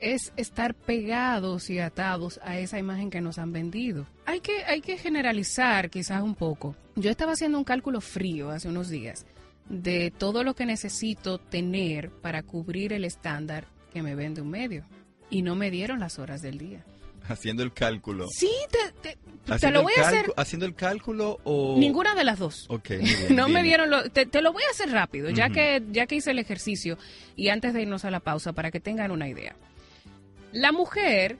es 0.00 0.32
estar 0.36 0.74
pegados 0.74 1.70
y 1.70 1.78
atados 1.78 2.40
a 2.42 2.58
esa 2.58 2.78
imagen 2.78 3.10
que 3.10 3.20
nos 3.20 3.38
han 3.38 3.52
vendido. 3.52 4.06
Hay 4.26 4.40
que, 4.40 4.64
hay 4.64 4.80
que 4.80 4.96
generalizar 4.96 5.90
quizás 5.90 6.22
un 6.22 6.34
poco. 6.34 6.74
Yo 6.96 7.10
estaba 7.10 7.32
haciendo 7.32 7.58
un 7.58 7.64
cálculo 7.64 8.00
frío 8.00 8.50
hace 8.50 8.68
unos 8.68 8.88
días 8.88 9.26
de 9.68 10.12
todo 10.16 10.42
lo 10.42 10.54
que 10.54 10.66
necesito 10.66 11.38
tener 11.38 12.10
para 12.10 12.42
cubrir 12.42 12.92
el 12.92 13.04
estándar 13.04 13.66
que 13.92 14.02
me 14.02 14.14
vende 14.14 14.42
un 14.42 14.50
medio. 14.50 14.84
Y 15.30 15.42
no 15.42 15.54
me 15.54 15.70
dieron 15.70 16.00
las 16.00 16.18
horas 16.18 16.42
del 16.42 16.58
día. 16.58 16.84
Haciendo 17.28 17.62
el 17.62 17.72
cálculo. 17.72 18.26
Sí, 18.28 18.50
te, 18.72 19.70
lo 19.70 19.82
voy 19.82 19.92
a 19.96 20.08
hacer. 20.08 20.32
¿Haciendo 20.36 20.66
el 20.66 20.74
cálculo 20.74 21.38
o...? 21.44 21.76
Ninguna 21.78 22.16
de 22.16 22.24
las 22.24 22.40
dos. 22.40 22.66
Ok. 22.68 22.90
no 23.30 23.48
me 23.48 23.62
dieron 23.62 23.90
lo... 23.90 24.10
Te, 24.10 24.26
lo 24.42 24.52
voy 24.52 24.62
a 24.66 24.70
hacer 24.72 24.90
rápido, 24.90 25.30
ya, 25.30 25.50
que, 25.50 25.82
ya 25.92 26.06
que 26.06 26.16
hice 26.16 26.32
el 26.32 26.40
ejercicio 26.40 26.98
y 27.36 27.50
antes 27.50 27.72
de 27.72 27.82
irnos 27.82 28.04
a 28.04 28.10
la 28.10 28.18
pausa 28.18 28.52
para 28.52 28.72
que 28.72 28.80
tengan 28.80 29.12
una 29.12 29.28
idea. 29.28 29.54
La 30.52 30.72
mujer 30.72 31.38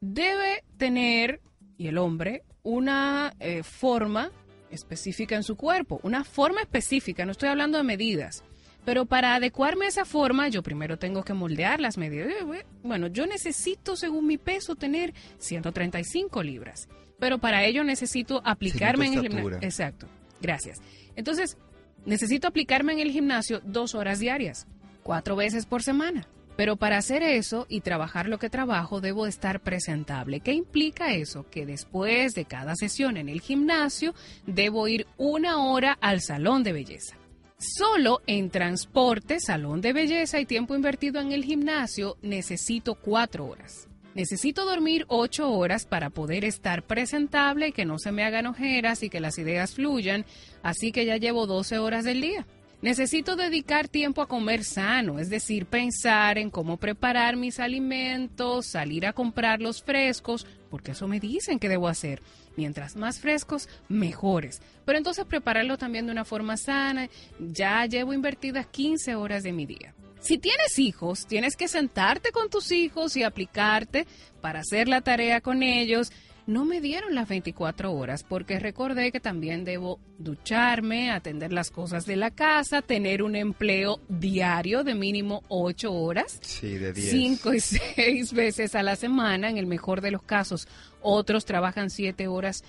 debe 0.00 0.64
tener, 0.76 1.40
y 1.76 1.86
el 1.86 1.98
hombre, 1.98 2.42
una 2.62 3.34
eh, 3.38 3.62
forma 3.62 4.32
específica 4.70 5.36
en 5.36 5.42
su 5.42 5.56
cuerpo, 5.56 6.00
una 6.02 6.24
forma 6.24 6.60
específica, 6.60 7.24
no 7.24 7.32
estoy 7.32 7.48
hablando 7.48 7.78
de 7.78 7.84
medidas. 7.84 8.42
Pero 8.84 9.06
para 9.06 9.34
adecuarme 9.34 9.84
a 9.84 9.88
esa 9.88 10.04
forma, 10.04 10.48
yo 10.48 10.62
primero 10.62 10.98
tengo 10.98 11.22
que 11.22 11.34
moldear 11.34 11.80
las 11.80 11.98
medidas. 11.98 12.28
Eh, 12.28 12.64
bueno, 12.82 13.08
yo 13.08 13.26
necesito, 13.26 13.96
según 13.96 14.26
mi 14.26 14.38
peso, 14.38 14.76
tener 14.76 15.12
135 15.38 16.42
libras. 16.42 16.88
Pero 17.18 17.38
para 17.38 17.64
ello 17.64 17.84
necesito 17.84 18.40
aplicarme 18.44 19.06
en 19.06 19.14
el 19.14 19.20
gimnasio. 19.22 19.58
Exacto. 19.60 20.08
Gracias. 20.40 20.80
Entonces, 21.16 21.58
necesito 22.06 22.48
aplicarme 22.48 22.94
en 22.94 23.00
el 23.00 23.10
gimnasio 23.10 23.60
dos 23.64 23.94
horas 23.94 24.20
diarias, 24.20 24.66
cuatro 25.02 25.36
veces 25.36 25.66
por 25.66 25.82
semana. 25.82 26.26
Pero 26.58 26.74
para 26.74 26.98
hacer 26.98 27.22
eso 27.22 27.66
y 27.68 27.82
trabajar 27.82 28.28
lo 28.28 28.40
que 28.40 28.50
trabajo 28.50 29.00
debo 29.00 29.28
estar 29.28 29.60
presentable. 29.60 30.40
¿Qué 30.40 30.54
implica 30.54 31.14
eso? 31.14 31.48
Que 31.48 31.64
después 31.64 32.34
de 32.34 32.46
cada 32.46 32.74
sesión 32.74 33.16
en 33.16 33.28
el 33.28 33.40
gimnasio 33.40 34.12
debo 34.44 34.88
ir 34.88 35.06
una 35.18 35.64
hora 35.64 35.96
al 36.00 36.20
salón 36.20 36.64
de 36.64 36.72
belleza. 36.72 37.16
Solo 37.58 38.22
en 38.26 38.50
transporte, 38.50 39.38
salón 39.38 39.80
de 39.80 39.92
belleza 39.92 40.40
y 40.40 40.46
tiempo 40.46 40.74
invertido 40.74 41.20
en 41.20 41.30
el 41.30 41.44
gimnasio 41.44 42.16
necesito 42.22 42.96
cuatro 42.96 43.46
horas. 43.46 43.86
Necesito 44.16 44.64
dormir 44.64 45.04
ocho 45.06 45.52
horas 45.52 45.86
para 45.86 46.10
poder 46.10 46.44
estar 46.44 46.82
presentable 46.82 47.68
y 47.68 47.72
que 47.72 47.84
no 47.84 48.00
se 48.00 48.10
me 48.10 48.24
hagan 48.24 48.46
ojeras 48.46 49.04
y 49.04 49.10
que 49.10 49.20
las 49.20 49.38
ideas 49.38 49.74
fluyan, 49.74 50.26
así 50.64 50.90
que 50.90 51.06
ya 51.06 51.18
llevo 51.18 51.46
12 51.46 51.78
horas 51.78 52.04
del 52.04 52.20
día. 52.20 52.48
Necesito 52.80 53.34
dedicar 53.34 53.88
tiempo 53.88 54.22
a 54.22 54.28
comer 54.28 54.62
sano, 54.62 55.18
es 55.18 55.28
decir, 55.28 55.66
pensar 55.66 56.38
en 56.38 56.48
cómo 56.48 56.76
preparar 56.76 57.34
mis 57.34 57.58
alimentos, 57.58 58.66
salir 58.66 59.04
a 59.04 59.12
comprarlos 59.12 59.82
frescos, 59.82 60.46
porque 60.70 60.92
eso 60.92 61.08
me 61.08 61.18
dicen 61.18 61.58
que 61.58 61.68
debo 61.68 61.88
hacer. 61.88 62.22
Mientras 62.56 62.94
más 62.94 63.18
frescos, 63.18 63.68
mejores. 63.88 64.62
Pero 64.84 64.96
entonces 64.96 65.24
prepararlo 65.24 65.76
también 65.76 66.06
de 66.06 66.12
una 66.12 66.24
forma 66.24 66.56
sana. 66.56 67.08
Ya 67.38 67.84
llevo 67.86 68.12
invertidas 68.12 68.66
15 68.66 69.16
horas 69.16 69.42
de 69.42 69.52
mi 69.52 69.66
día. 69.66 69.94
Si 70.20 70.38
tienes 70.38 70.78
hijos, 70.78 71.26
tienes 71.26 71.56
que 71.56 71.68
sentarte 71.68 72.32
con 72.32 72.50
tus 72.50 72.72
hijos 72.72 73.16
y 73.16 73.22
aplicarte 73.22 74.06
para 74.40 74.60
hacer 74.60 74.88
la 74.88 75.00
tarea 75.00 75.40
con 75.40 75.62
ellos 75.62 76.12
no 76.48 76.64
me 76.64 76.80
dieron 76.80 77.14
las 77.14 77.28
24 77.28 77.92
horas 77.92 78.24
porque 78.24 78.58
recordé 78.58 79.12
que 79.12 79.20
también 79.20 79.66
debo 79.66 80.00
ducharme, 80.18 81.10
atender 81.10 81.52
las 81.52 81.70
cosas 81.70 82.06
de 82.06 82.16
la 82.16 82.30
casa, 82.30 82.80
tener 82.80 83.22
un 83.22 83.36
empleo 83.36 84.00
diario 84.08 84.82
de 84.82 84.94
mínimo 84.94 85.42
8 85.48 85.92
horas. 85.92 86.38
Sí, 86.40 86.78
de 86.78 86.94
10. 86.94 87.10
5 87.10 87.52
y 87.52 87.60
6 87.96 88.32
veces 88.32 88.74
a 88.74 88.82
la 88.82 88.96
semana, 88.96 89.50
en 89.50 89.58
el 89.58 89.66
mejor 89.66 90.00
de 90.00 90.10
los 90.10 90.22
casos. 90.22 90.68
Otros 91.02 91.44
trabajan 91.44 91.90
7 91.90 92.26
horas, 92.28 92.64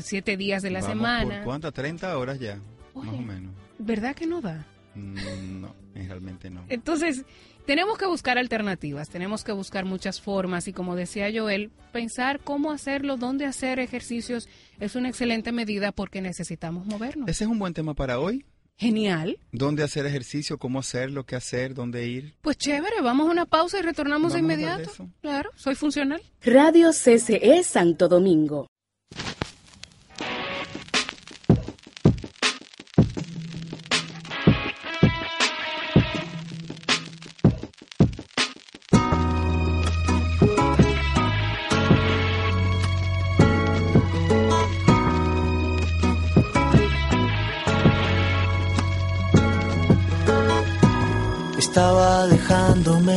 7 0.00 0.36
días 0.36 0.62
de 0.62 0.70
la 0.70 0.82
semana. 0.82 1.38
¿Por 1.38 1.44
cuántas? 1.44 1.74
30 1.74 2.16
horas 2.16 2.38
ya, 2.38 2.60
más 2.94 3.08
o 3.08 3.18
menos. 3.18 3.52
¿Verdad 3.80 4.14
que 4.14 4.28
no 4.28 4.40
da? 4.40 4.64
Mm, 4.94 5.60
no, 5.60 5.74
realmente 5.92 6.50
no. 6.50 6.64
Entonces, 6.68 7.24
tenemos 7.68 7.98
que 7.98 8.06
buscar 8.06 8.38
alternativas, 8.38 9.10
tenemos 9.10 9.44
que 9.44 9.52
buscar 9.52 9.84
muchas 9.84 10.22
formas 10.22 10.66
y 10.68 10.72
como 10.72 10.96
decía 10.96 11.28
Joel, 11.30 11.70
pensar 11.92 12.40
cómo 12.40 12.72
hacerlo, 12.72 13.18
dónde 13.18 13.44
hacer 13.44 13.78
ejercicios 13.78 14.48
es 14.80 14.96
una 14.96 15.10
excelente 15.10 15.52
medida 15.52 15.92
porque 15.92 16.22
necesitamos 16.22 16.86
movernos. 16.86 17.28
Ese 17.28 17.44
es 17.44 17.50
un 17.50 17.58
buen 17.58 17.74
tema 17.74 17.92
para 17.92 18.20
hoy. 18.20 18.46
Genial. 18.78 19.38
¿Dónde 19.52 19.82
hacer 19.82 20.06
ejercicio? 20.06 20.58
¿Cómo 20.58 20.78
hacerlo? 20.78 21.26
¿Qué 21.26 21.36
hacer? 21.36 21.74
¿Dónde 21.74 22.08
ir? 22.08 22.36
Pues 22.40 22.56
chévere, 22.56 23.02
vamos 23.02 23.28
a 23.28 23.32
una 23.32 23.44
pausa 23.44 23.78
y 23.78 23.82
retornamos 23.82 24.32
de 24.32 24.38
inmediato. 24.38 24.90
Claro, 25.20 25.50
soy 25.54 25.74
funcional. 25.74 26.22
Radio 26.40 26.88
CCE 26.92 27.62
Santo 27.64 28.08
Domingo. 28.08 28.66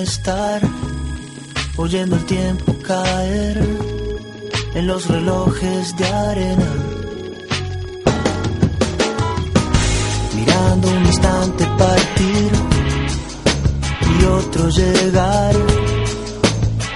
Estar, 0.01 0.61
oyendo 1.77 2.15
el 2.15 2.25
tiempo 2.25 2.75
caer 2.85 3.57
en 4.73 4.87
los 4.87 5.07
relojes 5.07 5.95
de 5.97 6.05
arena. 6.05 6.71
Mirando 10.35 10.87
un 10.87 11.05
instante 11.05 11.65
partir 11.77 12.51
y 14.19 14.25
otro 14.25 14.69
llegar, 14.69 15.55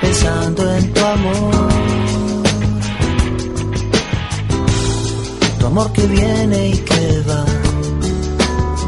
pensando 0.01 0.75
en 0.75 0.93
tu 0.93 1.01
amor. 1.05 1.69
Tu 5.59 5.65
amor 5.65 5.91
que 5.93 6.07
viene 6.07 6.69
y 6.69 6.77
que 6.79 7.23
va, 7.29 7.45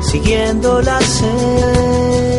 siguiendo 0.02 0.82
las 0.82 1.04
estaciones. 1.04 2.37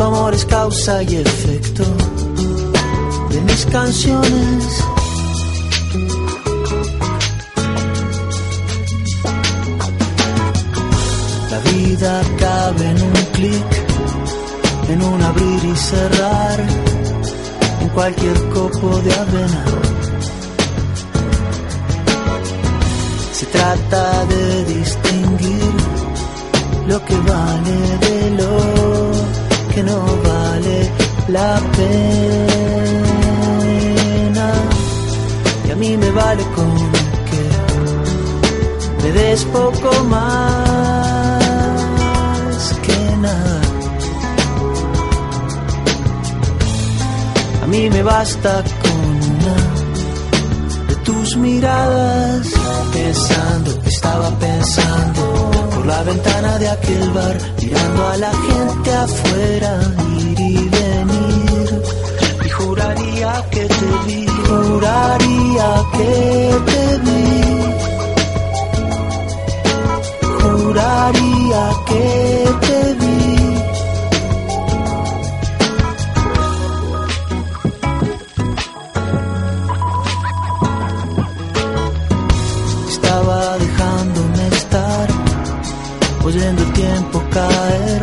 Tu 0.00 0.06
amor 0.06 0.32
es 0.32 0.46
causa 0.46 1.02
y 1.02 1.16
efecto 1.16 1.84
de 3.28 3.40
mis 3.42 3.66
canciones. 3.66 4.84
La 11.50 11.58
vida 11.70 12.22
cabe 12.38 12.86
en 12.92 13.02
un 13.02 13.24
clic, 13.34 13.70
en 14.88 15.02
un 15.02 15.22
abrir 15.22 15.64
y 15.66 15.76
cerrar, 15.76 16.60
en 17.82 17.88
cualquier 17.90 18.48
copo 18.54 18.96
de 19.04 19.12
avena. 19.12 19.64
Se 23.34 23.44
trata 23.44 24.24
de 24.24 24.64
distinguir 24.64 25.74
lo 26.86 27.04
que 27.04 27.16
vale 27.18 27.98
de 28.00 28.30
lo 28.30 28.79
que 29.80 29.86
no 29.90 30.00
vale 30.30 30.78
la 31.28 31.60
pena. 31.76 32.48
Y 35.66 35.70
a 35.70 35.76
mí 35.76 35.96
me 35.96 36.10
vale 36.10 36.42
con 36.54 36.76
que 37.28 37.42
me 39.02 39.10
des 39.12 39.44
poco 39.44 39.90
más 40.04 41.40
que 42.82 43.16
nada. 43.26 43.60
A 47.62 47.66
mí 47.66 47.90
me 47.90 48.02
basta 48.02 48.62
con 48.82 49.00
una 49.34 49.56
de 50.88 50.96
tus 51.06 51.36
miradas. 51.36 52.46
Pensando, 52.92 53.70
estaba 53.86 54.28
pensando 54.38 55.49
por 55.80 55.86
la 55.86 56.02
ventana 56.02 56.58
de 56.58 56.68
aquel 56.68 57.10
bar, 57.10 57.36
mirando 57.60 58.08
a 58.08 58.16
la 58.18 58.32
gente 58.32 58.92
afuera, 58.92 59.80
ir 60.18 60.40
y 60.40 60.68
venir. 60.68 61.82
Y 62.44 62.48
juraría 62.50 63.44
que 63.50 63.64
te 63.78 63.90
vi, 64.06 64.26
juraría 64.48 65.68
que 65.96 66.12
te 66.70 66.82
vi. 67.06 67.20
Juraría 70.42 71.62
que 71.88 72.04
te 72.66 72.94
vi. 73.00 73.39
Oyendo 86.30 86.62
el 86.62 86.72
tiempo 86.72 87.22
caer 87.30 88.02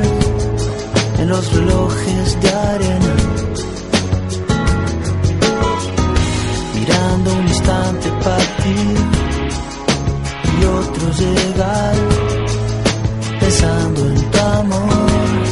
en 1.19 1.29
los 1.29 1.53
relojes 1.53 2.41
de 2.41 2.49
arena. 2.49 3.13
Mirando 6.75 7.33
un 7.39 7.47
instante 7.47 8.09
partir 8.27 8.97
y 10.59 10.65
otro 10.65 11.05
llegar, 11.23 11.95
pensando 13.39 14.01
en 14.07 14.31
tu 14.31 14.39
amor. 14.39 15.43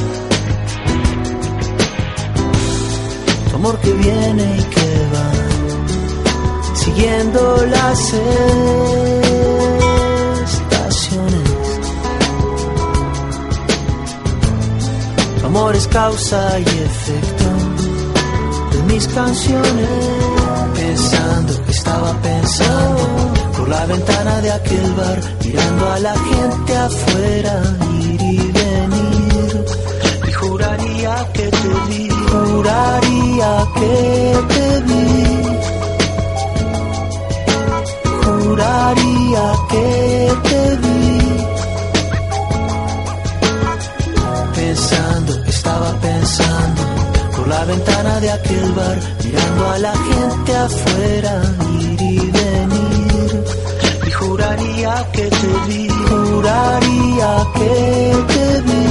Tu 3.49 3.55
amor 3.55 3.79
que 3.79 3.93
viene 3.93 4.45
y 4.59 4.63
que 4.75 4.89
va 5.13 5.29
siguiendo 6.75 7.65
las 7.67 7.99
estaciones. 8.13 9.24
Amor 15.55 15.75
es 15.75 15.87
causa 15.87 16.59
y 16.59 16.63
efecto 16.63 17.45
de 18.71 18.93
mis 18.93 19.07
canciones. 19.07 19.89
Pensando, 20.73 21.53
estaba 21.69 22.11
pensando 22.21 23.33
por 23.57 23.69
la 23.69 23.85
ventana 23.85 24.41
de 24.41 24.51
aquel 24.51 24.93
bar, 24.93 25.19
mirando 25.45 25.91
a 25.91 25.99
la 25.99 26.15
gente 26.17 26.77
afuera, 26.77 27.61
ir 28.01 28.21
y 28.21 28.37
venir. 28.59 29.65
Y 30.27 30.31
juraría 30.33 31.15
que 31.33 31.47
te 31.59 31.69
vi, 31.87 32.09
juraría 32.09 33.51
que 33.77 33.93
te 34.53 34.67
vi. 34.87 35.05
Juraría 38.25 39.45
que 39.69 40.33
te 40.49 40.75
vi. 40.77 40.84
Ventana 47.65 48.19
de 48.19 48.31
aquel 48.31 48.71
bar, 48.73 48.97
mirando 49.23 49.69
a 49.69 49.77
la 49.79 49.93
gente 49.93 50.55
afuera, 50.55 51.41
ir 51.79 52.01
y 52.01 52.17
venir. 52.17 53.43
Y 54.07 54.11
juraría 54.11 54.93
que 55.11 55.23
te 55.23 55.51
vi, 55.67 55.87
juraría 55.89 57.31
que 57.57 57.73
te 58.33 58.61
vi. 58.67 58.85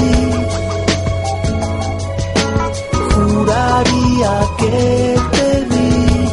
Juraría 3.14 4.34
que 4.58 5.16
te 5.34 5.48
vi. 5.70 6.28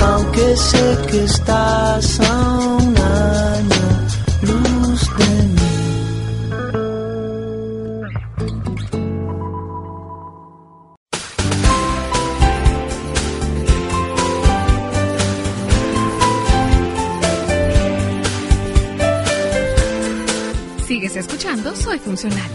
Aunque 0.00 0.56
sé 0.56 0.98
que 1.10 1.24
estás 1.24 2.20
a 2.20 2.67
Escuchando 21.18 21.74
Soy 21.74 21.98
Funcional. 21.98 22.50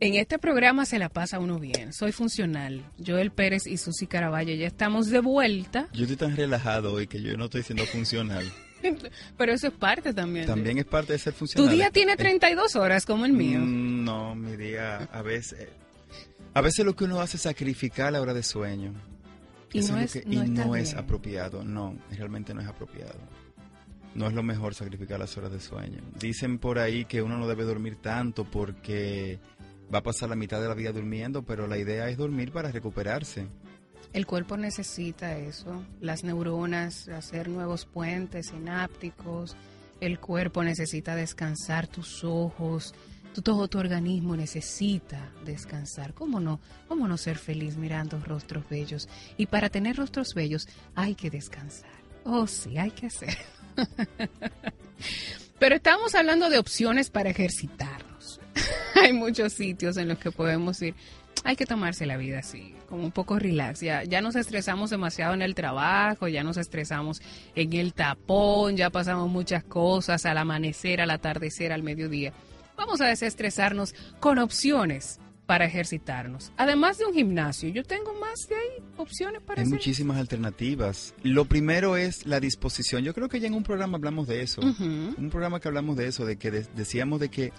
En 0.00 0.14
este 0.14 0.38
programa 0.38 0.84
se 0.86 0.98
la 0.98 1.08
pasa 1.08 1.38
uno 1.38 1.58
bien. 1.58 1.92
Soy 1.92 2.12
funcional. 2.12 2.82
Joel 3.04 3.30
Pérez 3.30 3.66
y 3.66 3.76
Susi 3.76 4.06
Caraballo 4.06 4.54
ya 4.54 4.66
estamos 4.66 5.08
de 5.08 5.20
vuelta. 5.20 5.88
Yo 5.92 6.02
estoy 6.02 6.16
tan 6.16 6.36
relajado 6.36 6.92
hoy 6.94 7.06
que 7.06 7.20
yo 7.22 7.36
no 7.36 7.44
estoy 7.46 7.62
siendo 7.62 7.84
funcional. 7.86 8.50
Pero 9.38 9.52
eso 9.52 9.68
es 9.68 9.72
parte 9.74 10.12
también. 10.12 10.46
de- 10.46 10.52
También 10.52 10.78
es 10.78 10.84
parte 10.84 11.12
de 11.14 11.18
ser 11.18 11.32
Tu 11.34 11.40
funcional. 11.40 11.74
día 11.74 11.90
tiene 11.90 12.12
Eh, 12.12 12.16
32 12.16 12.76
horas 12.76 13.04
como 13.06 13.24
el 13.26 13.32
mío. 13.32 13.60
Mm, 13.60 14.04
No, 14.04 14.34
mi 14.34 14.56
día 14.56 15.08
a 15.12 15.22
veces... 15.22 15.68
A 16.56 16.60
veces 16.60 16.84
lo 16.86 16.94
que 16.94 17.04
uno 17.04 17.20
hace 17.20 17.36
es 17.36 17.42
sacrificar 17.42 18.12
la 18.12 18.20
hora 18.20 18.32
de 18.32 18.42
sueño. 18.42 18.92
Y 19.72 19.80
Eso 19.80 19.92
no 19.94 20.00
es- 20.00 20.12
que- 20.12 20.24
no 20.26 20.32
y 20.32 20.46
está 20.46 20.64
no 20.66 20.76
es 20.76 20.90
bien. 20.92 20.98
apropiado. 20.98 21.64
No, 21.64 21.96
realmente 22.10 22.54
no 22.54 22.60
es 22.60 22.66
apropiado. 22.68 23.18
No 24.14 24.28
es 24.28 24.32
lo 24.32 24.42
mejor 24.42 24.74
sacrificar 24.74 25.18
las 25.18 25.36
horas 25.36 25.52
de 25.52 25.60
sueño. 25.60 26.00
Dicen 26.18 26.58
por 26.58 26.78
ahí 26.78 27.04
que 27.04 27.22
uno 27.22 27.36
no 27.36 27.48
debe 27.48 27.64
dormir 27.64 27.96
tanto 27.96 28.44
porque 28.44 29.40
va 29.92 29.98
a 29.98 30.02
pasar 30.02 30.28
la 30.28 30.36
mitad 30.36 30.60
de 30.60 30.68
la 30.68 30.74
vida 30.74 30.92
durmiendo, 30.92 31.42
pero 31.42 31.66
la 31.66 31.78
idea 31.78 32.08
es 32.08 32.16
dormir 32.16 32.52
para 32.52 32.70
recuperarse. 32.70 33.46
El 34.12 34.26
cuerpo 34.26 34.56
necesita 34.56 35.36
eso, 35.36 35.84
las 36.00 36.22
neuronas, 36.22 37.08
hacer 37.08 37.48
nuevos 37.48 37.84
puentes 37.84 38.48
sinápticos, 38.48 39.56
el 40.00 40.20
cuerpo 40.20 40.62
necesita 40.62 41.16
descansar, 41.16 41.88
tus 41.88 42.22
ojos, 42.22 42.94
todo 43.42 43.66
tu 43.66 43.78
organismo 43.78 44.36
necesita 44.36 45.32
descansar. 45.44 46.14
¿Cómo 46.14 46.38
no? 46.38 46.60
¿Cómo 46.86 47.08
no 47.08 47.16
ser 47.16 47.36
feliz 47.38 47.76
mirando 47.76 48.20
rostros 48.20 48.68
bellos? 48.68 49.08
Y 49.36 49.46
para 49.46 49.68
tener 49.68 49.96
rostros 49.96 50.34
bellos 50.34 50.68
hay 50.94 51.16
que 51.16 51.30
descansar. 51.30 51.90
Oh, 52.24 52.46
sí, 52.46 52.78
hay 52.78 52.92
que 52.92 53.06
hacer. 53.06 53.36
Pero 55.58 55.76
estamos 55.76 56.14
hablando 56.14 56.50
de 56.50 56.58
opciones 56.58 57.10
para 57.10 57.30
ejercitarnos. 57.30 58.40
hay 58.94 59.12
muchos 59.12 59.52
sitios 59.52 59.96
en 59.96 60.08
los 60.08 60.18
que 60.18 60.30
podemos 60.30 60.80
ir. 60.82 60.94
Hay 61.44 61.56
que 61.56 61.66
tomarse 61.66 62.06
la 62.06 62.16
vida 62.16 62.38
así, 62.38 62.74
como 62.88 63.04
un 63.04 63.12
poco 63.12 63.38
relax. 63.38 63.80
Ya, 63.80 64.02
ya 64.04 64.22
nos 64.22 64.34
estresamos 64.34 64.90
demasiado 64.90 65.34
en 65.34 65.42
el 65.42 65.54
trabajo, 65.54 66.26
ya 66.26 66.42
nos 66.42 66.56
estresamos 66.56 67.20
en 67.54 67.72
el 67.74 67.92
tapón, 67.92 68.76
ya 68.76 68.88
pasamos 68.88 69.28
muchas 69.28 69.62
cosas 69.62 70.24
al 70.24 70.38
amanecer, 70.38 71.00
al 71.00 71.10
atardecer, 71.10 71.72
al 71.72 71.82
mediodía. 71.82 72.32
Vamos 72.76 73.00
a 73.00 73.06
desestresarnos 73.06 73.94
con 74.20 74.38
opciones 74.38 75.20
para 75.46 75.66
ejercitarnos. 75.66 76.52
Además 76.56 76.96
de 76.98 77.04
un 77.04 77.12
gimnasio, 77.14 77.68
yo 77.68 77.82
tengo 77.84 78.14
más 78.18 78.48
de 78.48 78.54
ahí 78.56 78.82
opciones 78.96 79.42
para 79.42 79.60
Hay 79.60 79.66
hacer. 79.66 79.78
muchísimas 79.78 80.16
alternativas. 80.18 81.14
Lo 81.22 81.44
primero 81.44 81.96
es 81.96 82.24
la 82.26 82.40
disposición. 82.40 83.02
Yo 83.04 83.12
creo 83.14 83.28
que 83.28 83.40
ya 83.40 83.48
en 83.48 83.54
un 83.54 83.62
programa 83.62 83.96
hablamos 83.98 84.26
de 84.28 84.42
eso. 84.42 84.60
Un 84.62 85.28
programa 85.30 85.60
que 85.60 85.68
hablamos 85.68 85.96
de 85.96 86.06
eso, 86.06 86.24
de 86.24 86.36
que 86.36 86.50
de- 86.50 86.66
decíamos 86.74 87.20
de 87.20 87.28
que 87.28 87.52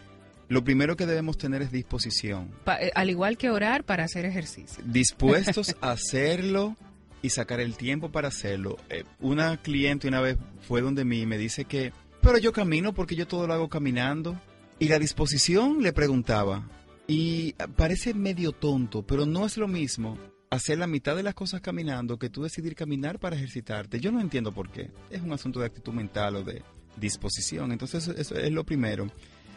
lo 0.48 0.64
primero 0.64 0.96
que 0.96 1.06
debemos 1.06 1.38
tener 1.38 1.62
es 1.62 1.72
disposición. 1.72 2.50
Pa- 2.64 2.82
eh, 2.82 2.92
al 2.96 3.10
igual 3.10 3.38
que 3.38 3.50
orar 3.50 3.84
para 3.84 4.04
hacer 4.04 4.26
ejercicio. 4.26 4.84
Dispuestos 4.86 5.76
a 5.82 5.92
hacerlo 5.92 6.76
y 7.22 7.30
sacar 7.30 7.60
el 7.60 7.76
tiempo 7.78 8.12
para 8.12 8.28
hacerlo. 8.28 8.78
Eh, 8.90 9.04
una 9.20 9.58
cliente 9.58 10.08
una 10.08 10.22
vez 10.22 10.38
fue 10.68 10.82
donde 10.82 11.06
mí 11.06 11.22
y 11.22 11.26
me 11.26 11.38
dice 11.38 11.66
que, 11.66 11.94
pero 12.22 12.38
yo 12.38 12.52
camino 12.52 12.94
porque 12.94 13.16
yo 13.16 13.28
todo 13.28 13.46
lo 13.48 13.54
hago 13.54 13.70
caminando. 13.70 14.40
Y 14.78 14.88
la 14.90 15.00
disposición 15.00 15.82
le 15.82 15.94
preguntaba, 15.94 16.68
y 17.08 17.54
parece 17.76 18.14
medio 18.14 18.52
tonto, 18.52 19.04
pero 19.06 19.26
no 19.26 19.46
es 19.46 19.58
lo 19.58 19.68
mismo 19.68 20.18
hacer 20.50 20.78
la 20.78 20.88
mitad 20.88 21.16
de 21.16 21.24
las 21.24 21.34
cosas 21.34 21.62
caminando 21.62 22.18
que 22.18 22.30
tú 22.30 22.44
decidir 22.44 22.76
caminar 22.76 23.20
para 23.20 23.36
ejercitarte. 23.36 24.00
Yo 24.00 24.12
no 24.12 24.22
entiendo 24.22 24.52
por 24.52 24.70
qué. 24.70 24.90
Es 25.10 25.22
un 25.22 25.34
asunto 25.34 25.60
de 25.60 25.66
actitud 25.68 25.92
mental 25.94 26.38
o 26.38 26.44
de 26.44 26.64
disposición. 26.98 27.72
Entonces 27.72 28.08
eso, 28.08 28.18
eso 28.20 28.36
es 28.36 28.52
lo 28.52 28.64
primero. 28.64 29.08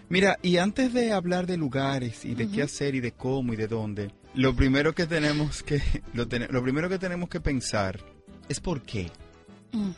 Mira, 0.09 0.39
y 0.43 0.57
antes 0.57 0.93
de 0.95 1.13
hablar 1.13 1.47
de 1.47 1.57
lugares 1.57 2.25
y 2.25 2.35
de 2.35 2.49
qué 2.51 2.63
hacer 2.63 2.95
y 2.95 3.01
de 3.01 3.13
cómo 3.13 3.53
y 3.53 3.57
de 3.57 3.69
dónde, 3.69 4.11
lo 4.35 4.57
primero 4.57 4.95
que 4.95 5.07
tenemos 5.07 5.63
que 5.63 5.81
lo, 6.15 6.27
ten- 6.27 6.49
lo 6.51 6.63
primero 6.63 6.89
que 6.89 6.99
tenemos 6.99 7.29
que 7.29 7.41
pensar 7.41 8.01
es 8.49 8.59
por 8.61 8.83
qué. 8.83 9.11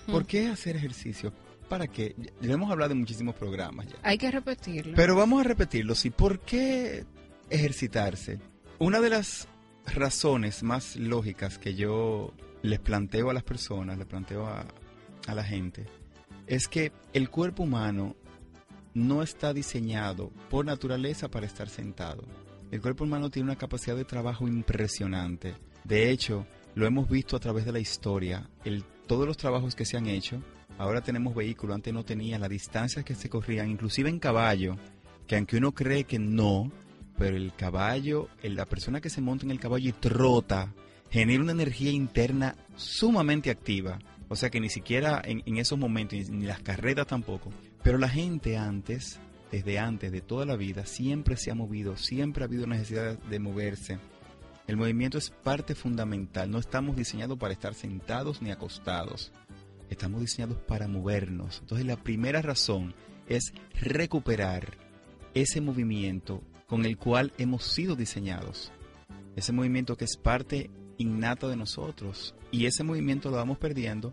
¿Por 0.06 0.26
qué 0.26 0.48
hacer 0.48 0.74
ejercicio? 0.76 1.32
¿Para 1.68 1.86
qué? 1.86 2.16
Ya 2.18 2.48
ya 2.48 2.52
hemos 2.54 2.70
hablado 2.72 2.92
en 2.92 2.98
muchísimos 2.98 3.36
programas 3.36 3.86
ya. 3.86 3.94
Hay 4.02 4.18
que 4.18 4.28
repetirlo. 4.30 4.94
Pero 4.96 5.14
vamos 5.14 5.40
a 5.40 5.44
repetirlo, 5.44 5.94
sí. 5.94 6.10
¿Por 6.10 6.40
qué 6.40 7.04
ejercitarse? 7.50 8.38
Una 8.78 9.00
de 9.00 9.10
las 9.10 9.48
razones 9.86 10.62
más 10.62 10.96
lógicas 10.96 11.58
que 11.58 11.74
yo 11.74 12.32
les 12.62 12.80
planteo 12.80 13.30
a 13.30 13.34
las 13.34 13.42
personas, 13.42 13.98
les 13.98 14.06
planteo 14.06 14.46
a, 14.46 14.64
a 15.26 15.34
la 15.34 15.44
gente, 15.44 15.86
es 16.46 16.68
que 16.68 16.92
el 17.12 17.30
cuerpo 17.30 17.62
humano 17.62 18.16
no 18.94 19.22
está 19.22 19.52
diseñado 19.52 20.30
por 20.48 20.64
naturaleza 20.64 21.30
para 21.30 21.46
estar 21.46 21.68
sentado. 21.68 22.24
El 22.70 22.80
cuerpo 22.80 23.04
humano 23.04 23.30
tiene 23.30 23.50
una 23.50 23.58
capacidad 23.58 23.96
de 23.96 24.04
trabajo 24.04 24.46
impresionante. 24.48 25.54
De 25.84 26.10
hecho, 26.10 26.46
lo 26.74 26.86
hemos 26.86 27.08
visto 27.08 27.36
a 27.36 27.40
través 27.40 27.64
de 27.64 27.72
la 27.72 27.80
historia. 27.80 28.48
El, 28.64 28.84
todos 29.06 29.26
los 29.26 29.36
trabajos 29.36 29.74
que 29.74 29.84
se 29.84 29.96
han 29.96 30.06
hecho, 30.06 30.42
ahora 30.78 31.00
tenemos 31.00 31.34
vehículos, 31.34 31.74
antes 31.74 31.92
no 31.92 32.04
tenían, 32.04 32.40
las 32.40 32.50
distancias 32.50 33.04
que 33.04 33.14
se 33.14 33.28
corrían, 33.28 33.70
inclusive 33.70 34.08
en 34.08 34.18
caballo, 34.18 34.76
que 35.26 35.36
aunque 35.36 35.56
uno 35.56 35.72
cree 35.72 36.04
que 36.04 36.18
no, 36.18 36.70
pero 37.20 37.36
el 37.36 37.52
caballo, 37.54 38.30
la 38.42 38.64
persona 38.64 39.02
que 39.02 39.10
se 39.10 39.20
monta 39.20 39.44
en 39.44 39.50
el 39.50 39.60
caballo 39.60 39.90
y 39.90 39.92
trota, 39.92 40.72
genera 41.10 41.42
una 41.42 41.52
energía 41.52 41.90
interna 41.90 42.56
sumamente 42.76 43.50
activa. 43.50 43.98
O 44.28 44.36
sea 44.36 44.48
que 44.48 44.58
ni 44.58 44.70
siquiera 44.70 45.20
en, 45.22 45.58
esos 45.58 45.78
momentos, 45.78 46.30
ni 46.30 46.46
las 46.46 46.62
carreras 46.62 47.06
tampoco. 47.06 47.50
Pero 47.82 47.98
la 47.98 48.08
gente 48.08 48.56
antes, 48.56 49.20
desde 49.52 49.78
antes 49.78 50.10
de 50.12 50.22
toda 50.22 50.46
la 50.46 50.56
vida, 50.56 50.86
siempre 50.86 51.36
se 51.36 51.50
ha 51.50 51.54
movido, 51.54 51.98
siempre 51.98 52.42
ha 52.42 52.46
habido 52.46 52.66
necesidad 52.66 53.18
de 53.18 53.38
moverse. 53.38 53.98
El 54.66 54.78
movimiento 54.78 55.18
es 55.18 55.28
parte 55.28 55.74
fundamental. 55.74 56.50
No 56.50 56.58
estamos 56.58 56.96
diseñados 56.96 57.36
para 57.36 57.52
estar 57.52 57.74
sentados 57.74 58.40
ni 58.40 58.50
acostados. 58.50 59.30
Estamos 59.90 60.22
diseñados 60.22 60.56
para 60.56 60.88
movernos. 60.88 61.58
Entonces 61.60 61.86
la 61.86 61.96
primera 61.96 62.40
razón 62.40 62.94
es 63.28 63.52
recuperar 63.74 64.78
ese 65.34 65.60
movimiento 65.60 66.42
con 66.70 66.86
el 66.86 66.96
cual 66.96 67.32
hemos 67.36 67.64
sido 67.64 67.96
diseñados. 67.96 68.70
Ese 69.34 69.52
movimiento 69.52 69.96
que 69.96 70.04
es 70.04 70.16
parte 70.16 70.70
innata 70.98 71.48
de 71.48 71.56
nosotros. 71.56 72.36
Y 72.52 72.66
ese 72.66 72.84
movimiento 72.84 73.28
lo 73.28 73.38
vamos 73.38 73.58
perdiendo 73.58 74.12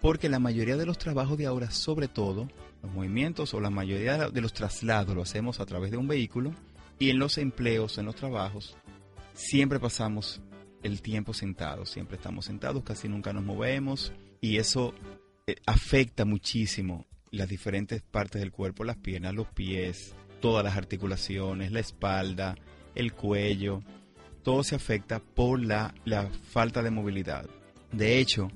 porque 0.00 0.30
la 0.30 0.38
mayoría 0.38 0.78
de 0.78 0.86
los 0.86 0.96
trabajos 0.96 1.36
de 1.36 1.44
ahora, 1.44 1.70
sobre 1.70 2.08
todo, 2.08 2.48
los 2.82 2.92
movimientos 2.92 3.52
o 3.52 3.60
la 3.60 3.68
mayoría 3.68 4.30
de 4.30 4.40
los 4.40 4.54
traslados 4.54 5.14
lo 5.14 5.20
hacemos 5.20 5.60
a 5.60 5.66
través 5.66 5.90
de 5.90 5.98
un 5.98 6.08
vehículo 6.08 6.54
y 6.98 7.10
en 7.10 7.18
los 7.18 7.36
empleos, 7.36 7.98
en 7.98 8.06
los 8.06 8.14
trabajos, 8.14 8.74
siempre 9.34 9.78
pasamos 9.78 10.40
el 10.82 11.02
tiempo 11.02 11.34
sentados, 11.34 11.90
siempre 11.90 12.16
estamos 12.16 12.46
sentados, 12.46 12.84
casi 12.84 13.08
nunca 13.08 13.34
nos 13.34 13.44
movemos 13.44 14.14
y 14.40 14.56
eso 14.56 14.94
eh, 15.46 15.56
afecta 15.66 16.24
muchísimo 16.24 17.04
las 17.30 17.48
diferentes 17.48 18.00
partes 18.00 18.40
del 18.40 18.52
cuerpo, 18.52 18.84
las 18.84 18.96
piernas, 18.96 19.34
los 19.34 19.48
pies, 19.48 20.14
todas 20.40 20.64
las 20.64 20.76
articulaciones, 20.76 21.72
la 21.72 21.80
espalda, 21.80 22.56
el 22.94 23.12
cuello, 23.12 23.82
todo 24.42 24.64
se 24.64 24.74
afecta 24.74 25.20
por 25.20 25.64
la, 25.64 25.94
la 26.04 26.28
falta 26.28 26.82
de 26.82 26.90
movilidad. 26.90 27.46
De 27.92 28.18
hecho, 28.18 28.50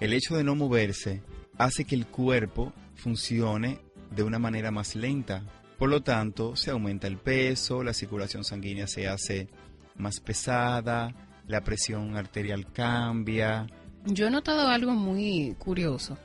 el 0.00 0.12
hecho 0.12 0.36
de 0.36 0.44
no 0.44 0.54
moverse 0.54 1.22
hace 1.58 1.84
que 1.84 1.94
el 1.94 2.06
cuerpo 2.06 2.72
funcione 2.94 3.78
de 4.14 4.22
una 4.22 4.38
manera 4.38 4.70
más 4.70 4.94
lenta. 4.96 5.42
Por 5.78 5.90
lo 5.90 6.02
tanto, 6.02 6.56
se 6.56 6.70
aumenta 6.70 7.06
el 7.06 7.18
peso, 7.18 7.82
la 7.82 7.92
circulación 7.92 8.44
sanguínea 8.44 8.86
se 8.86 9.08
hace 9.08 9.48
más 9.96 10.20
pesada, 10.20 11.14
la 11.46 11.62
presión 11.62 12.16
arterial 12.16 12.70
cambia. 12.72 13.66
Yo 14.06 14.26
he 14.26 14.30
notado 14.30 14.68
algo 14.68 14.92
muy 14.92 15.54
curioso 15.58 16.18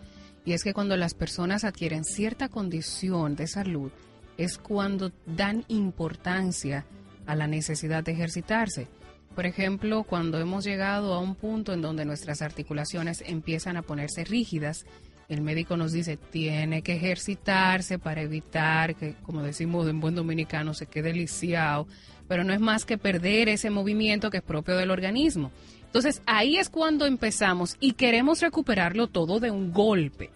y 0.45 0.53
es 0.53 0.63
que 0.63 0.73
cuando 0.73 0.97
las 0.97 1.13
personas 1.13 1.63
adquieren 1.63 2.03
cierta 2.03 2.49
condición 2.49 3.35
de 3.35 3.47
salud 3.47 3.91
es 4.39 4.57
cuando 4.57 5.11
dan 5.25 5.65
importancia 5.67 6.85
a 7.27 7.35
la 7.35 7.45
necesidad 7.45 8.05
de 8.05 8.13
ejercitarse. 8.13 8.87
Por 9.35 9.45
ejemplo, 9.45 10.03
cuando 10.03 10.39
hemos 10.39 10.63
llegado 10.63 11.13
a 11.13 11.19
un 11.19 11.35
punto 11.35 11.73
en 11.73 11.81
donde 11.81 12.05
nuestras 12.05 12.41
articulaciones 12.41 13.21
empiezan 13.27 13.75
a 13.75 13.81
ponerse 13.81 14.23
rígidas, 14.23 14.85
el 15.27 15.41
médico 15.41 15.75
nos 15.75 15.91
dice 15.91 16.17
tiene 16.17 16.81
que 16.81 16.95
ejercitarse 16.95 17.99
para 17.99 18.21
evitar 18.21 18.95
que, 18.95 19.13
como 19.23 19.43
decimos 19.43 19.87
en 19.89 19.99
buen 19.99 20.15
dominicano, 20.15 20.73
se 20.73 20.87
quede 20.87 21.13
lisiado, 21.13 21.85
pero 22.29 22.45
no 22.45 22.53
es 22.53 22.61
más 22.61 22.85
que 22.85 22.97
perder 22.97 23.49
ese 23.49 23.69
movimiento 23.69 24.31
que 24.31 24.37
es 24.37 24.43
propio 24.43 24.77
del 24.77 24.89
organismo. 24.89 25.51
Entonces 25.83 26.21
ahí 26.25 26.57
es 26.57 26.69
cuando 26.69 27.05
empezamos 27.05 27.75
y 27.81 27.91
queremos 27.93 28.41
recuperarlo 28.41 29.07
todo 29.07 29.41
de 29.41 29.51
un 29.51 29.73
golpe. 29.73 30.29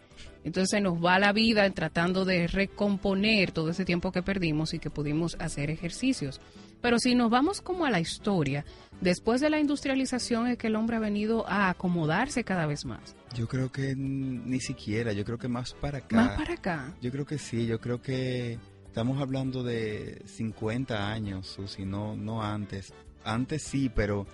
Entonces 0.43 0.69
se 0.71 0.81
nos 0.81 1.03
va 1.03 1.19
la 1.19 1.33
vida 1.33 1.69
tratando 1.71 2.25
de 2.25 2.47
recomponer 2.47 3.51
todo 3.51 3.69
ese 3.69 3.85
tiempo 3.85 4.11
que 4.11 4.21
perdimos 4.21 4.73
y 4.73 4.79
que 4.79 4.89
pudimos 4.89 5.35
hacer 5.39 5.69
ejercicios. 5.69 6.41
Pero 6.81 6.99
si 6.99 7.15
nos 7.15 7.29
vamos 7.29 7.61
como 7.61 7.85
a 7.85 7.89
la 7.89 8.01
historia, 8.01 8.65
después 8.99 9.39
de 9.39 9.49
la 9.49 9.59
industrialización 9.59 10.47
es 10.47 10.57
que 10.57 10.67
el 10.67 10.75
hombre 10.75 10.97
ha 10.97 10.99
venido 10.99 11.47
a 11.47 11.69
acomodarse 11.69 12.43
cada 12.43 12.65
vez 12.65 12.83
más. 12.85 13.15
Yo 13.33 13.47
creo 13.47 13.71
que 13.71 13.95
ni 13.95 14.59
siquiera, 14.59 15.13
yo 15.13 15.23
creo 15.23 15.37
que 15.37 15.47
más 15.47 15.73
para 15.73 15.99
acá. 15.99 16.15
Más 16.15 16.37
para 16.37 16.55
acá. 16.55 16.93
Yo 17.01 17.09
creo 17.09 17.25
que 17.25 17.37
sí, 17.37 17.65
yo 17.65 17.79
creo 17.79 18.01
que 18.01 18.59
estamos 18.85 19.21
hablando 19.21 19.63
de 19.63 20.21
50 20.25 21.09
años, 21.09 21.47
Susi, 21.47 21.85
no, 21.85 22.17
no 22.17 22.43
antes. 22.43 22.93
Antes 23.23 23.63
sí, 23.63 23.89
pero 23.89 24.27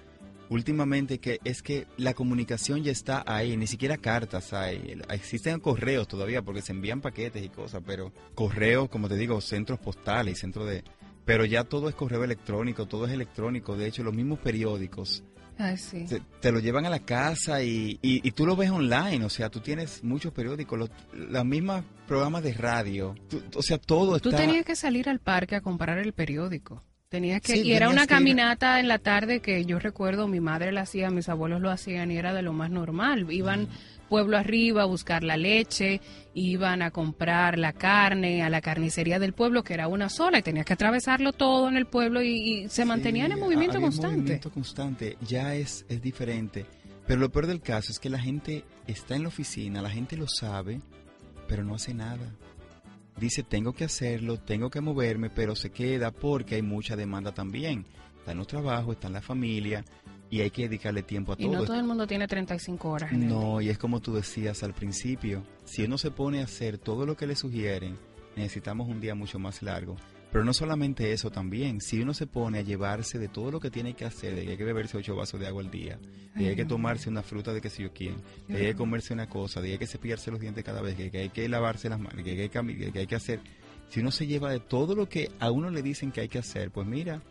últimamente 0.49 1.19
que 1.19 1.39
es 1.43 1.61
que 1.61 1.87
la 1.97 2.13
comunicación 2.13 2.83
ya 2.83 2.91
está 2.91 3.23
ahí, 3.25 3.55
ni 3.57 3.67
siquiera 3.67 3.97
cartas 3.97 4.51
hay. 4.53 4.99
Existen 5.09 5.59
correos 5.59 6.07
todavía 6.07 6.41
porque 6.41 6.61
se 6.61 6.71
envían 6.71 7.01
paquetes 7.01 7.43
y 7.43 7.49
cosas, 7.49 7.81
pero 7.85 8.11
correos, 8.35 8.89
como 8.89 9.07
te 9.07 9.15
digo, 9.15 9.39
centros 9.41 9.79
postales, 9.79 10.39
centros 10.39 10.67
de... 10.69 10.83
Pero 11.25 11.45
ya 11.45 11.63
todo 11.63 11.89
es 11.89 11.95
correo 11.95 12.23
electrónico, 12.23 12.87
todo 12.87 13.05
es 13.05 13.11
electrónico. 13.11 13.77
De 13.77 13.85
hecho, 13.87 14.03
los 14.03 14.15
mismos 14.15 14.39
periódicos 14.39 15.23
Ay, 15.59 15.77
sí. 15.77 16.05
te, 16.05 16.21
te 16.39 16.51
lo 16.51 16.59
llevan 16.59 16.85
a 16.85 16.89
la 16.89 16.99
casa 16.99 17.61
y, 17.61 17.99
y- 18.01 18.27
y 18.27 18.31
tú 18.31 18.45
lo 18.47 18.55
ves 18.55 18.71
online, 18.71 19.23
o 19.25 19.29
sea, 19.29 19.49
tú 19.49 19.59
tienes 19.59 20.03
muchos 20.03 20.31
periódicos, 20.33 20.79
los, 20.79 20.89
las 21.13 21.45
mismas 21.45 21.83
programas 22.07 22.41
de 22.43 22.53
radio, 22.53 23.13
tú- 23.27 23.43
o 23.55 23.61
sea, 23.61 23.77
todo 23.77 24.19
Tú 24.19 24.29
está... 24.29 24.41
tenías 24.41 24.65
que 24.65 24.75
salir 24.75 25.07
al 25.09 25.19
parque 25.19 25.55
a 25.57 25.61
comprar 25.61 25.99
el 25.99 26.13
periódico. 26.13 26.81
Tenías 27.09 27.41
que, 27.41 27.53
Sí, 27.53 27.61
y 27.61 27.73
era 27.73 27.89
una 27.89 28.03
ir- 28.03 28.07
caminata 28.07 28.79
en 28.79 28.87
la 28.87 28.99
tarde 28.99 29.39
que 29.39 29.65
yo 29.65 29.79
recuerdo 29.79 30.27
mi 30.27 30.39
madre 30.39 30.71
la 30.71 30.81
hacía, 30.81 31.09
mis 31.09 31.27
abuelos 31.27 31.59
lo 31.59 31.71
hacían 31.71 32.11
y 32.11 32.17
era 32.17 32.35
de 32.35 32.43
lo 32.43 32.53
más 32.53 32.69
normal. 32.69 33.25
Iban 33.31 33.67
pueblo 34.07 34.37
arriba 34.37 34.83
a 34.83 34.85
buscar 34.85 35.23
la 35.23 35.35
leche, 35.35 36.01
iban 36.35 36.83
a 36.83 36.91
comprar 36.91 37.57
la 37.57 37.73
carne 37.73 38.43
a 38.43 38.49
la 38.51 38.61
carnicería 38.61 39.17
del 39.17 39.33
pueblo 39.33 39.63
que 39.63 39.73
era 39.73 39.87
una 39.87 40.07
sola 40.09 40.37
y 40.37 40.43
tenías 40.43 40.67
que 40.67 40.73
atravesarlo 40.73 41.33
todo 41.33 41.67
en 41.67 41.77
el 41.77 41.87
pueblo 41.87 42.21
y, 42.21 42.29
y 42.65 42.69
se 42.69 42.85
mantenían 42.85 43.31
en 43.31 43.37
Sí, 43.39 43.43
movimiento 43.43 43.77
había 43.77 43.87
constante. 43.87 44.15
movimiento 44.17 44.51
constante, 44.51 45.17
ya 45.27 45.55
es, 45.55 45.85
es 45.89 46.03
diferente. 46.03 46.67
Pero 47.07 47.21
lo 47.21 47.31
peor 47.31 47.47
del 47.47 47.61
caso 47.61 47.91
es 47.91 47.97
que 47.99 48.09
la 48.11 48.19
gente 48.19 48.65
está 48.85 49.15
en 49.15 49.23
la 49.23 49.29
oficina, 49.29 49.81
la 49.81 49.89
gente 49.89 50.15
lo 50.15 50.27
sabe, 50.27 50.79
pero 51.47 51.63
no 51.63 51.73
hace 51.73 51.95
nada. 51.95 52.35
Dice, 53.19 53.43
tengo 53.43 53.73
que 53.73 53.83
hacerlo, 53.83 54.39
tengo 54.39 54.69
que 54.69 54.81
moverme, 54.81 55.29
pero 55.29 55.55
se 55.55 55.71
queda 55.71 56.11
porque 56.11 56.55
hay 56.55 56.61
mucha 56.61 56.95
demanda 56.95 57.33
también. 57.33 57.85
Está 58.17 58.31
en 58.31 58.37
los 58.37 58.47
trabajos, 58.47 58.95
está 58.95 59.07
en 59.07 59.13
la 59.13 59.21
familia, 59.21 59.83
y 60.29 60.41
hay 60.41 60.51
que 60.51 60.63
dedicarle 60.63 61.03
tiempo 61.03 61.33
a 61.33 61.35
todo. 61.35 61.47
Y 61.47 61.49
no 61.49 61.63
todo 61.63 61.77
el 61.77 61.83
mundo 61.83 62.07
tiene 62.07 62.27
35 62.27 62.89
horas. 62.89 63.11
En 63.11 63.27
no, 63.27 63.61
y 63.61 63.69
es 63.69 63.77
como 63.77 63.99
tú 63.99 64.13
decías 64.13 64.63
al 64.63 64.73
principio, 64.73 65.43
si 65.65 65.83
uno 65.83 65.97
se 65.97 66.11
pone 66.11 66.41
a 66.41 66.43
hacer 66.45 66.77
todo 66.77 67.05
lo 67.05 67.17
que 67.17 67.27
le 67.27 67.35
sugieren, 67.35 67.97
necesitamos 68.35 68.87
un 68.87 69.01
día 69.01 69.15
mucho 69.15 69.39
más 69.39 69.61
largo. 69.61 69.95
Pero 70.31 70.45
no 70.45 70.53
solamente 70.53 71.11
eso 71.11 71.31
también, 71.31 71.81
si 71.81 71.99
uno 72.01 72.13
se 72.13 72.27
pone 72.27 72.59
a 72.59 72.61
llevarse 72.61 73.17
de 73.17 73.29
todo 73.29 73.49
lo 73.49 73.59
que 73.59 73.71
tiene 73.71 73.95
que 73.95 74.05
hacer, 74.05 74.35
de 74.35 74.45
que 74.45 74.51
hay 74.51 74.57
que 74.57 74.63
beberse 74.63 74.97
ocho 74.97 75.15
vasos 75.15 75.39
de 75.39 75.47
agua 75.47 75.63
al 75.63 75.71
día, 75.71 75.97
de 76.35 76.43
que 76.43 76.49
hay 76.49 76.55
que 76.55 76.65
tomarse 76.65 77.09
una 77.09 77.23
fruta 77.23 77.51
de 77.51 77.61
que 77.61 77.71
si 77.71 77.81
yo 77.81 77.91
quién, 77.91 78.17
de 78.47 78.55
que 78.55 78.59
hay 78.67 78.71
que 78.73 78.75
comerse 78.75 79.11
una 79.11 79.27
cosa, 79.27 79.59
de 79.59 79.67
que 79.67 79.73
hay 79.73 79.79
que 79.79 79.87
cepillarse 79.87 80.29
los 80.29 80.39
dientes 80.39 80.63
cada 80.63 80.81
vez, 80.81 80.97
de 80.97 81.09
que 81.09 81.17
hay 81.17 81.29
que 81.29 81.49
lavarse 81.49 81.89
las 81.89 81.99
manos, 81.99 82.17
de 82.17 82.23
que 82.23 82.41
hay 82.43 82.49
que, 82.49 82.91
que 82.91 82.99
hay 82.99 83.07
que 83.07 83.15
hacer, 83.15 83.39
si 83.89 84.01
uno 84.01 84.11
se 84.11 84.27
lleva 84.27 84.51
de 84.51 84.59
todo 84.59 84.95
lo 84.95 85.09
que 85.09 85.31
a 85.39 85.49
uno 85.49 85.71
le 85.71 85.81
dicen 85.81 86.11
que 86.11 86.21
hay 86.21 86.27
que 86.27 86.37
hacer, 86.37 86.69
pues 86.69 86.85
mira, 86.85 87.23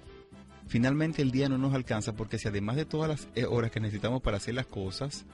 finalmente 0.66 1.22
el 1.22 1.30
día 1.30 1.48
no 1.48 1.56
nos 1.56 1.74
alcanza 1.74 2.16
porque 2.16 2.38
si 2.38 2.48
además 2.48 2.74
de 2.74 2.84
todas 2.84 3.08
las 3.08 3.28
eh, 3.36 3.44
horas 3.44 3.70
que 3.70 3.78
necesitamos 3.78 4.22
para 4.22 4.38
hacer 4.38 4.54
las 4.54 4.66
cosas, 4.66 5.24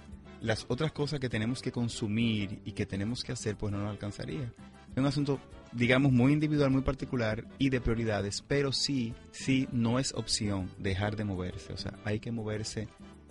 las 0.42 0.66
otras 0.68 0.92
cosas 0.92 1.20
que 1.20 1.30
tenemos 1.30 1.62
que 1.62 1.72
consumir 1.72 2.60
y 2.66 2.72
que 2.72 2.84
tenemos 2.84 3.24
que 3.24 3.32
hacer, 3.32 3.56
pues 3.56 3.72
no 3.72 3.78
nos 3.78 3.90
alcanzaría. 3.90 4.52
Es 4.94 4.98
un 4.98 5.06
asunto, 5.06 5.40
digamos, 5.72 6.12
muy 6.12 6.32
individual, 6.32 6.70
muy 6.70 6.82
particular 6.82 7.44
y 7.58 7.70
de 7.70 7.80
prioridades, 7.80 8.42
pero 8.46 8.72
sí, 8.72 9.14
sí, 9.32 9.68
no 9.72 9.98
es 9.98 10.12
opción 10.14 10.70
dejar 10.78 11.16
de 11.16 11.24
moverse. 11.24 11.72
O 11.72 11.76
sea, 11.76 11.94
hay 12.04 12.20
que 12.20 12.30
moverse. 12.30 12.88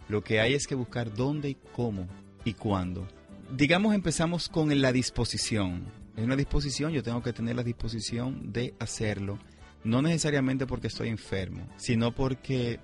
Lo 0.10 0.24
que 0.24 0.40
hay 0.42 0.54
es 0.54 0.68
que 0.68 0.76
buscar 0.76 1.14
dónde 1.14 1.50
y 1.50 1.58
cómo 1.74 2.08
y 2.44 2.54
cuándo. 2.54 3.08
Digamos, 3.56 3.96
empezamos 3.96 4.50
con 4.50 4.82
la 4.82 4.92
disposición. 4.92 5.86
Es 6.18 6.24
una 6.24 6.36
disposición, 6.36 6.92
yo 6.92 7.02
tengo 7.02 7.24
que 7.24 7.34
tener 7.34 7.56
la 7.56 7.64
disposición 7.64 8.52
de 8.52 8.74
hacerlo 8.80 9.40
no 9.84 10.02
necesariamente 10.02 10.66
porque 10.66 10.88
estoy 10.88 11.10
enfermo, 11.10 11.68
sino 11.78 12.14
porque, 12.14 12.80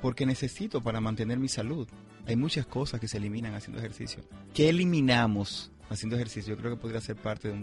porque 0.00 0.26
necesito 0.26 0.80
para 0.80 1.00
mantener 1.00 1.38
mi 1.38 1.48
salud. 1.48 1.88
Hay 2.26 2.36
muchas 2.36 2.66
cosas 2.66 3.00
que 3.00 3.08
se 3.08 3.18
eliminan 3.18 3.54
haciendo 3.54 3.78
ejercicio. 3.78 4.22
¿Qué 4.54 4.68
eliminamos 4.68 5.72
haciendo 5.88 6.16
ejercicio? 6.16 6.54
Yo 6.54 6.60
creo 6.60 6.74
que 6.74 6.80
podría 6.80 7.00
ser 7.00 7.16
parte 7.16 7.48
de 7.48 7.54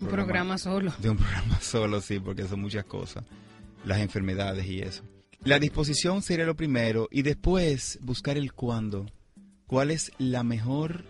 un 0.00 0.08
programa, 0.08 0.56
programa 0.56 0.58
solo. 0.58 0.94
De 0.98 1.10
un 1.10 1.16
programa 1.16 1.60
solo, 1.60 2.00
sí, 2.00 2.20
porque 2.20 2.46
son 2.46 2.60
muchas 2.60 2.84
cosas. 2.84 3.24
Las 3.84 3.98
enfermedades 3.98 4.66
y 4.66 4.80
eso. 4.80 5.02
La 5.44 5.58
disposición 5.58 6.22
sería 6.22 6.44
lo 6.44 6.56
primero 6.56 7.08
y 7.10 7.22
después 7.22 7.98
buscar 8.02 8.36
el 8.36 8.52
cuándo. 8.52 9.06
¿Cuál 9.66 9.90
es 9.90 10.10
la 10.18 10.42
mejor 10.42 11.04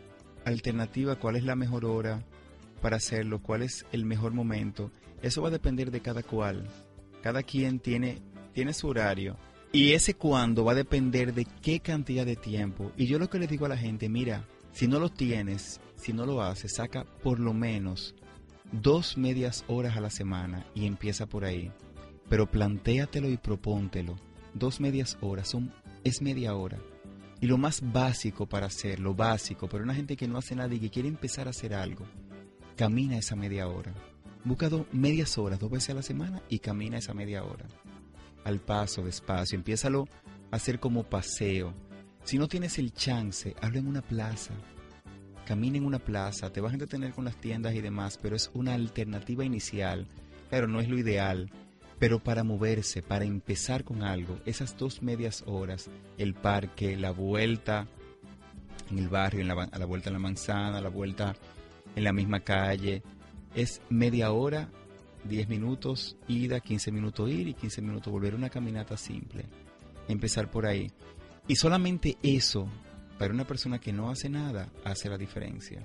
alternativa? 0.44 1.16
¿Cuál 1.16 1.36
es 1.36 1.44
la 1.44 1.56
mejor 1.56 1.84
hora 1.84 2.22
para 2.82 2.96
hacerlo? 2.96 3.40
¿Cuál 3.40 3.62
es 3.62 3.86
el 3.92 4.04
mejor 4.04 4.32
momento? 4.32 4.90
Eso 5.22 5.42
va 5.42 5.48
a 5.48 5.52
depender 5.52 5.90
de 5.90 6.00
cada 6.00 6.22
cual. 6.22 6.68
Cada 7.22 7.42
quien 7.42 7.80
tiene, 7.80 8.20
tiene 8.52 8.72
su 8.72 8.88
horario. 8.88 9.36
Y 9.72 9.92
ese 9.92 10.14
cuándo 10.14 10.64
va 10.64 10.72
a 10.72 10.76
depender 10.76 11.34
de 11.34 11.46
qué 11.62 11.80
cantidad 11.80 12.26
de 12.26 12.36
tiempo. 12.36 12.92
Y 12.96 13.06
yo 13.06 13.18
lo 13.18 13.28
que 13.28 13.38
le 13.38 13.46
digo 13.46 13.66
a 13.66 13.70
la 13.70 13.76
gente, 13.76 14.08
mira, 14.08 14.46
si 14.72 14.86
no 14.86 15.00
lo 15.00 15.08
tienes, 15.08 15.80
si 15.96 16.12
no 16.12 16.26
lo 16.26 16.42
haces, 16.42 16.74
saca 16.74 17.04
por 17.04 17.40
lo 17.40 17.52
menos 17.54 18.14
dos 18.82 19.16
medias 19.16 19.64
horas 19.68 19.96
a 19.96 20.00
la 20.00 20.10
semana 20.10 20.66
y 20.74 20.86
empieza 20.86 21.26
por 21.26 21.44
ahí. 21.44 21.70
Pero 22.28 22.50
plantéatelo 22.50 23.28
y 23.30 23.36
propóntelo. 23.36 24.16
Dos 24.54 24.80
medias 24.80 25.16
horas 25.20 25.48
son, 25.48 25.72
es 26.04 26.22
media 26.22 26.54
hora. 26.54 26.78
Y 27.40 27.46
lo 27.46 27.58
más 27.58 27.80
básico 27.92 28.46
para 28.46 28.66
hacer, 28.66 28.98
lo 29.00 29.14
básico, 29.14 29.68
para 29.68 29.84
una 29.84 29.94
gente 29.94 30.16
que 30.16 30.26
no 30.26 30.38
hace 30.38 30.56
nada 30.56 30.74
y 30.74 30.80
que 30.80 30.90
quiere 30.90 31.08
empezar 31.08 31.46
a 31.46 31.50
hacer 31.50 31.74
algo, 31.74 32.06
camina 32.76 33.18
esa 33.18 33.36
media 33.36 33.68
hora. 33.68 33.92
Busca 34.44 34.70
medias 34.92 35.36
horas, 35.38 35.58
dos 35.58 35.70
veces 35.70 35.90
a 35.90 35.94
la 35.94 36.02
semana 36.02 36.42
y 36.48 36.60
camina 36.60 36.98
esa 36.98 37.14
media 37.14 37.44
hora. 37.44 37.66
Al 38.44 38.60
paso, 38.60 39.02
despacio, 39.02 39.56
empiézalo 39.56 40.06
a 40.50 40.56
hacer 40.56 40.80
como 40.80 41.02
paseo. 41.02 41.74
Si 42.24 42.38
no 42.38 42.48
tienes 42.48 42.78
el 42.78 42.92
chance, 42.92 43.54
habla 43.60 43.80
en 43.80 43.88
una 43.88 44.02
plaza. 44.02 44.54
Camina 45.46 45.78
en 45.78 45.86
una 45.86 45.98
plaza, 45.98 46.52
te 46.52 46.60
vas 46.60 46.72
a 46.72 46.74
entretener 46.74 47.12
con 47.12 47.24
las 47.24 47.36
tiendas 47.36 47.74
y 47.74 47.80
demás, 47.80 48.18
pero 48.20 48.36
es 48.36 48.50
una 48.52 48.74
alternativa 48.74 49.44
inicial. 49.44 50.06
Claro, 50.50 50.66
no 50.66 50.80
es 50.80 50.88
lo 50.88 50.98
ideal, 50.98 51.50
pero 51.98 52.18
para 52.18 52.44
moverse, 52.44 53.02
para 53.02 53.24
empezar 53.24 53.84
con 53.84 54.02
algo, 54.02 54.38
esas 54.44 54.76
dos 54.76 55.02
medias 55.02 55.44
horas, 55.46 55.88
el 56.18 56.34
parque, 56.34 56.96
la 56.96 57.12
vuelta 57.12 57.86
en 58.90 58.98
el 58.98 59.08
barrio, 59.08 59.40
en 59.40 59.48
la, 59.48 59.54
a 59.54 59.78
la 59.78 59.86
vuelta 59.86 60.10
en 60.10 60.14
la 60.14 60.20
manzana, 60.20 60.80
la 60.80 60.90
vuelta 60.90 61.34
en 61.94 62.04
la 62.04 62.12
misma 62.12 62.40
calle, 62.40 63.02
es 63.54 63.80
media 63.88 64.32
hora, 64.32 64.68
10 65.28 65.48
minutos 65.48 66.16
ida, 66.28 66.60
15 66.60 66.92
minutos 66.92 67.30
ir 67.30 67.48
y 67.48 67.54
15 67.54 67.82
minutos 67.82 68.12
volver. 68.12 68.34
Una 68.34 68.50
caminata 68.50 68.96
simple. 68.96 69.46
Empezar 70.08 70.50
por 70.50 70.66
ahí. 70.66 70.90
Y 71.48 71.56
solamente 71.56 72.16
eso, 72.22 72.68
para 73.18 73.32
una 73.32 73.46
persona 73.46 73.78
que 73.78 73.92
no 73.92 74.10
hace 74.10 74.28
nada, 74.28 74.70
hace 74.84 75.08
la 75.08 75.18
diferencia. 75.18 75.82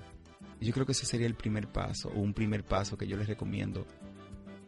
Yo 0.60 0.72
creo 0.72 0.86
que 0.86 0.92
ese 0.92 1.06
sería 1.06 1.26
el 1.26 1.34
primer 1.34 1.68
paso, 1.68 2.08
o 2.08 2.20
un 2.20 2.34
primer 2.34 2.64
paso 2.64 2.96
que 2.96 3.06
yo 3.06 3.16
les 3.16 3.26
recomiendo 3.26 3.86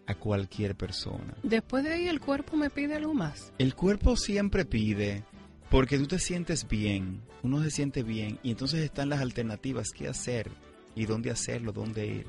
a 0.06 0.14
cualquier 0.14 0.74
persona. 0.74 1.34
Después 1.42 1.84
de 1.84 1.92
ahí 1.92 2.08
el 2.08 2.20
cuerpo 2.20 2.56
me 2.56 2.70
pide 2.70 2.96
algo 2.96 3.14
más. 3.14 3.52
El 3.58 3.74
cuerpo 3.74 4.16
siempre 4.16 4.64
pide, 4.64 5.24
porque 5.70 5.98
tú 5.98 6.06
te 6.06 6.18
sientes 6.18 6.66
bien, 6.68 7.22
uno 7.42 7.62
se 7.62 7.70
siente 7.70 8.02
bien, 8.02 8.38
y 8.42 8.50
entonces 8.50 8.80
están 8.80 9.08
las 9.08 9.20
alternativas, 9.20 9.90
qué 9.94 10.08
hacer, 10.08 10.50
y 10.94 11.06
dónde 11.06 11.30
hacerlo, 11.30 11.72
dónde 11.72 12.06
ir 12.06 12.26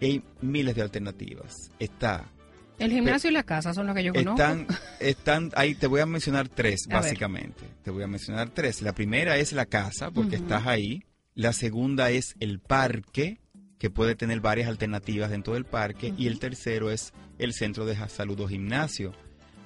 hay 0.00 0.22
miles 0.40 0.74
de 0.74 0.82
alternativas. 0.82 1.70
Está. 1.78 2.30
El 2.78 2.92
gimnasio 2.92 3.30
y 3.30 3.32
la 3.32 3.42
casa 3.42 3.74
son 3.74 3.86
los 3.86 3.96
que 3.96 4.04
yo 4.04 4.12
conozco. 4.12 4.40
Están, 4.40 4.66
están 5.00 5.50
ahí, 5.56 5.74
te 5.74 5.86
voy 5.86 6.00
a 6.00 6.06
mencionar 6.06 6.48
tres, 6.48 6.86
básicamente. 6.88 7.64
Te 7.82 7.90
voy 7.90 8.04
a 8.04 8.06
mencionar 8.06 8.50
tres. 8.50 8.82
La 8.82 8.94
primera 8.94 9.36
es 9.36 9.52
la 9.52 9.66
casa, 9.66 10.10
porque 10.10 10.36
estás 10.36 10.66
ahí. 10.66 11.02
La 11.34 11.52
segunda 11.52 12.10
es 12.10 12.36
el 12.40 12.60
parque, 12.60 13.40
que 13.78 13.90
puede 13.90 14.14
tener 14.14 14.40
varias 14.40 14.68
alternativas 14.68 15.30
dentro 15.30 15.54
del 15.54 15.64
parque. 15.64 16.14
Y 16.16 16.28
el 16.28 16.38
tercero 16.38 16.90
es 16.90 17.12
el 17.38 17.52
centro 17.52 17.84
de 17.84 17.96
salud 18.08 18.40
o 18.40 18.48
gimnasio. 18.48 19.12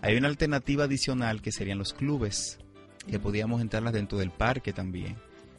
Hay 0.00 0.16
una 0.16 0.28
alternativa 0.28 0.84
adicional 0.84 1.42
que 1.42 1.52
serían 1.52 1.78
los 1.78 1.92
clubes, 1.92 2.58
que 3.08 3.18
podíamos 3.18 3.60
entrarlas 3.60 3.92
dentro 3.92 4.18
del 4.18 4.30
parque 4.30 4.72
también. 4.72 5.16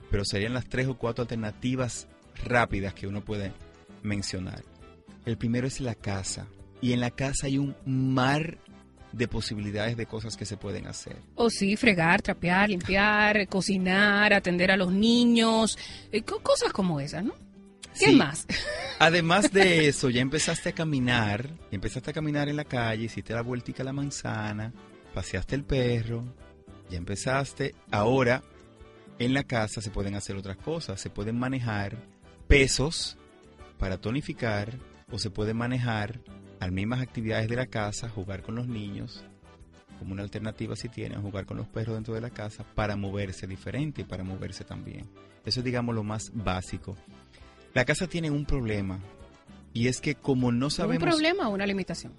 Pero 0.10 0.26
serían 0.26 0.54
las 0.54 0.66
tres 0.66 0.88
o 0.88 0.98
cuatro 0.98 1.22
alternativas 1.22 2.08
rápidas 2.44 2.94
que 2.94 3.08
uno 3.08 3.24
puede 3.24 3.54
mencionar. 4.02 4.64
El 5.26 5.38
primero 5.38 5.68
es 5.68 5.80
la 5.80 5.96
casa. 5.96 6.48
Y 6.84 6.92
en 6.92 7.00
la 7.00 7.12
casa 7.12 7.48
hay 7.48 7.58
un 7.58 7.78
mar 7.86 8.58
de 9.14 9.30
posibilidades 9.30 9.96
de 9.96 10.06
cosas 10.06 10.36
que 10.36 10.46
se 10.46 10.58
pueden 10.58 10.86
hacer. 10.86 11.16
O 11.36 11.50
sí, 11.50 11.78
fregar, 11.78 12.22
trapear, 12.22 12.68
limpiar, 12.68 13.48
cocinar, 13.48 14.34
atender 14.34 14.70
a 14.70 14.76
los 14.76 14.92
niños, 14.92 15.78
eh, 16.12 16.24
cosas 16.24 16.74
como 16.74 17.00
esas, 17.00 17.24
¿no? 17.24 17.36
¿Qué 17.98 18.12
más? 18.12 18.46
Además 19.00 19.54
de 19.54 19.88
eso, 19.88 20.10
ya 20.10 20.20
empezaste 20.20 20.70
a 20.70 20.72
caminar, 20.74 21.52
empezaste 21.72 22.12
a 22.12 22.14
caminar 22.14 22.50
en 22.50 22.58
la 22.58 22.66
calle, 22.66 23.06
hiciste 23.06 23.34
la 23.34 23.44
vueltica 23.44 23.82
a 23.84 23.86
la 23.86 23.94
manzana, 23.94 24.74
paseaste 25.14 25.56
el 25.56 25.64
perro, 25.64 26.36
ya 26.90 26.98
empezaste. 26.98 27.76
Ahora, 27.92 28.44
en 29.20 29.34
la 29.34 29.46
casa 29.46 29.80
se 29.80 29.90
pueden 29.90 30.16
hacer 30.16 30.36
otras 30.36 30.58
cosas, 30.58 31.00
se 31.00 31.10
pueden 31.10 31.40
manejar 31.40 31.96
pesos 32.50 33.18
para 33.80 34.02
tonificar 34.02 34.78
o 35.10 35.18
se 35.18 35.30
puede 35.30 35.54
manejar 35.54 36.20
las 36.64 36.72
mismas 36.72 37.02
actividades 37.02 37.50
de 37.50 37.56
la 37.56 37.68
casa, 37.68 38.10
jugar 38.10 38.42
con 38.42 38.56
los 38.56 38.68
niños, 38.68 39.24
como 40.00 40.14
una 40.14 40.24
alternativa 40.24 40.76
si 40.76 40.90
tienen, 40.90 41.22
jugar 41.22 41.46
con 41.46 41.58
los 41.58 41.68
perros 41.68 41.96
dentro 41.96 42.14
de 42.14 42.22
la 42.22 42.30
casa 42.30 42.64
para 42.76 42.96
moverse 42.96 43.48
diferente 43.48 44.02
y 44.02 44.06
para 44.06 44.24
moverse 44.24 44.64
también. 44.64 45.10
Eso 45.46 45.60
es 45.60 45.64
digamos 45.64 45.94
lo 45.94 46.04
más 46.04 46.32
básico. 46.34 46.98
La 47.74 47.86
casa 47.86 48.08
tiene 48.08 48.32
un 48.32 48.46
problema 48.46 49.00
y 49.74 49.88
es 49.88 50.00
que 50.00 50.16
como 50.16 50.52
no 50.52 50.70
sabemos... 50.70 51.04
¿Un 51.04 51.10
problema 51.10 51.50
o 51.50 51.54
una 51.54 51.66
limitación? 51.66 52.14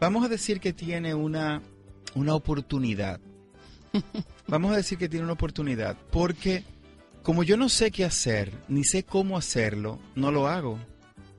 Vamos 0.00 0.24
a 0.24 0.28
decir 0.28 0.60
que 0.60 0.72
tiene 0.72 1.14
una, 1.14 1.62
una 2.14 2.34
oportunidad. 2.34 3.20
Vamos 4.48 4.72
a 4.72 4.76
decir 4.76 4.98
que 4.98 5.08
tiene 5.08 5.24
una 5.24 5.34
oportunidad 5.34 5.96
porque 6.10 6.64
como 7.22 7.42
yo 7.42 7.56
no 7.56 7.68
sé 7.68 7.90
qué 7.90 8.04
hacer, 8.04 8.52
ni 8.68 8.84
sé 8.84 9.04
cómo 9.04 9.36
hacerlo, 9.36 10.00
no 10.14 10.32
lo 10.32 10.48
hago. 10.48 10.78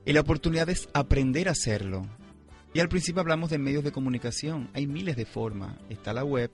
Y 0.06 0.12
la 0.12 0.20
oportunidad 0.20 0.68
es 0.68 0.88
aprender 0.92 1.48
a 1.48 1.52
hacerlo. 1.52 2.06
Y 2.74 2.80
al 2.80 2.88
principio 2.88 3.20
hablamos 3.20 3.50
de 3.50 3.58
medios 3.58 3.84
de 3.84 3.92
comunicación. 3.92 4.68
Hay 4.74 4.88
miles 4.88 5.14
de 5.14 5.26
formas. 5.26 5.76
Está 5.88 6.12
la 6.12 6.24
web, 6.24 6.50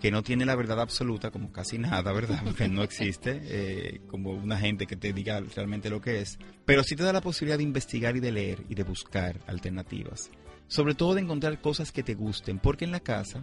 que 0.00 0.10
no 0.10 0.24
tiene 0.24 0.44
la 0.44 0.56
verdad 0.56 0.80
absoluta, 0.80 1.30
como 1.30 1.52
casi 1.52 1.78
nada, 1.78 2.12
¿verdad? 2.12 2.42
Porque 2.44 2.68
no 2.68 2.82
existe 2.82 3.40
eh, 3.44 4.00
como 4.08 4.32
una 4.32 4.58
gente 4.58 4.88
que 4.88 4.96
te 4.96 5.12
diga 5.12 5.40
realmente 5.54 5.88
lo 5.88 6.00
que 6.00 6.22
es. 6.22 6.40
Pero 6.64 6.82
sí 6.82 6.96
te 6.96 7.04
da 7.04 7.12
la 7.12 7.20
posibilidad 7.20 7.56
de 7.56 7.62
investigar 7.62 8.16
y 8.16 8.20
de 8.20 8.32
leer 8.32 8.64
y 8.68 8.74
de 8.74 8.82
buscar 8.82 9.38
alternativas. 9.46 10.32
Sobre 10.66 10.96
todo 10.96 11.14
de 11.14 11.20
encontrar 11.20 11.60
cosas 11.60 11.92
que 11.92 12.02
te 12.02 12.14
gusten. 12.14 12.58
Porque 12.58 12.84
en 12.84 12.90
la 12.90 13.00
casa, 13.00 13.40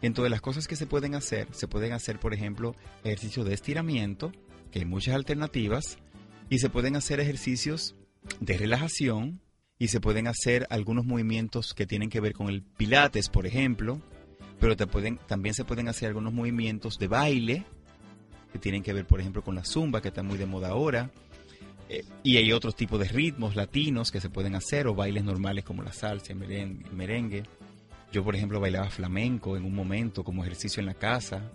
dentro 0.00 0.22
de 0.22 0.30
las 0.30 0.40
cosas 0.40 0.68
que 0.68 0.76
se 0.76 0.86
pueden 0.86 1.16
hacer, 1.16 1.48
se 1.50 1.66
pueden 1.66 1.94
hacer, 1.94 2.20
por 2.20 2.32
ejemplo, 2.32 2.76
ejercicios 3.02 3.44
de 3.44 3.54
estiramiento, 3.54 4.30
que 4.70 4.78
hay 4.78 4.84
muchas 4.84 5.16
alternativas. 5.16 5.98
Y 6.48 6.60
se 6.60 6.70
pueden 6.70 6.94
hacer 6.94 7.18
ejercicios 7.18 7.96
de 8.38 8.56
relajación 8.56 9.40
y 9.80 9.88
se 9.88 9.98
pueden 9.98 10.28
hacer 10.28 10.66
algunos 10.68 11.06
movimientos 11.06 11.72
que 11.72 11.86
tienen 11.86 12.10
que 12.10 12.20
ver 12.20 12.34
con 12.34 12.50
el 12.50 12.62
pilates, 12.62 13.30
por 13.30 13.46
ejemplo, 13.46 13.98
pero 14.60 14.76
te 14.76 14.86
pueden, 14.86 15.18
también 15.26 15.54
se 15.54 15.64
pueden 15.64 15.88
hacer 15.88 16.08
algunos 16.08 16.34
movimientos 16.34 16.98
de 16.98 17.08
baile 17.08 17.64
que 18.52 18.58
tienen 18.58 18.82
que 18.82 18.92
ver, 18.92 19.06
por 19.06 19.20
ejemplo, 19.20 19.42
con 19.42 19.54
la 19.54 19.64
zumba, 19.64 20.02
que 20.02 20.08
está 20.08 20.22
muy 20.22 20.36
de 20.36 20.44
moda 20.44 20.68
ahora. 20.68 21.10
Eh, 21.88 22.04
y 22.22 22.36
hay 22.36 22.52
otros 22.52 22.76
tipos 22.76 23.00
de 23.00 23.08
ritmos 23.08 23.56
latinos 23.56 24.12
que 24.12 24.20
se 24.20 24.28
pueden 24.28 24.54
hacer, 24.54 24.86
o 24.86 24.94
bailes 24.94 25.24
normales 25.24 25.64
como 25.64 25.82
la 25.82 25.94
salsa, 25.94 26.34
merengue, 26.34 26.84
merengue. 26.90 27.42
Yo, 28.12 28.22
por 28.22 28.36
ejemplo, 28.36 28.60
bailaba 28.60 28.90
flamenco 28.90 29.56
en 29.56 29.64
un 29.64 29.74
momento 29.74 30.24
como 30.24 30.42
ejercicio 30.44 30.80
en 30.80 30.86
la 30.86 30.94
casa. 30.94 31.50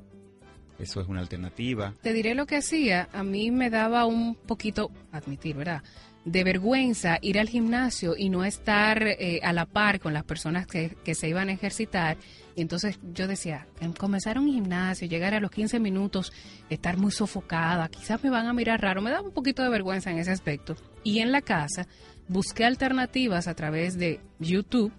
Eso 0.79 0.99
es 0.99 1.07
una 1.07 1.21
alternativa. 1.21 1.93
Te 2.01 2.11
diré 2.11 2.33
lo 2.33 2.47
que 2.47 2.57
hacía. 2.57 3.07
A 3.13 3.23
mí 3.23 3.51
me 3.51 3.69
daba 3.69 4.05
un 4.05 4.33
poquito, 4.33 4.89
admitir, 5.11 5.55
¿verdad? 5.57 5.83
De 6.25 6.43
vergüenza 6.43 7.19
ir 7.21 7.39
al 7.39 7.47
gimnasio 7.47 8.15
y 8.17 8.29
no 8.29 8.43
estar 8.43 9.03
eh, 9.03 9.39
a 9.43 9.53
la 9.53 9.65
par 9.65 9.99
con 9.99 10.13
las 10.13 10.23
personas 10.23 10.65
que, 10.65 10.97
que, 11.03 11.15
se 11.15 11.29
iban 11.29 11.49
a 11.49 11.53
ejercitar. 11.53 12.17
Y 12.55 12.61
entonces 12.61 12.99
yo 13.13 13.27
decía, 13.27 13.67
en 13.79 13.93
comenzar 13.93 14.39
un 14.39 14.47
gimnasio, 14.47 15.07
llegar 15.07 15.35
a 15.35 15.39
los 15.39 15.51
15 15.51 15.79
minutos, 15.79 16.33
estar 16.69 16.97
muy 16.97 17.11
sofocada, 17.11 17.87
quizás 17.89 18.23
me 18.23 18.31
van 18.31 18.47
a 18.47 18.53
mirar 18.53 18.81
raro, 18.81 19.01
me 19.01 19.11
daba 19.11 19.27
un 19.27 19.33
poquito 19.33 19.61
de 19.63 19.69
vergüenza 19.69 20.09
en 20.09 20.17
ese 20.17 20.31
aspecto. 20.31 20.75
Y 21.03 21.19
en 21.19 21.31
la 21.31 21.41
casa 21.41 21.87
busqué 22.27 22.65
alternativas 22.65 23.47
a 23.47 23.53
través 23.53 23.97
de 23.97 24.19
YouTube 24.39 24.91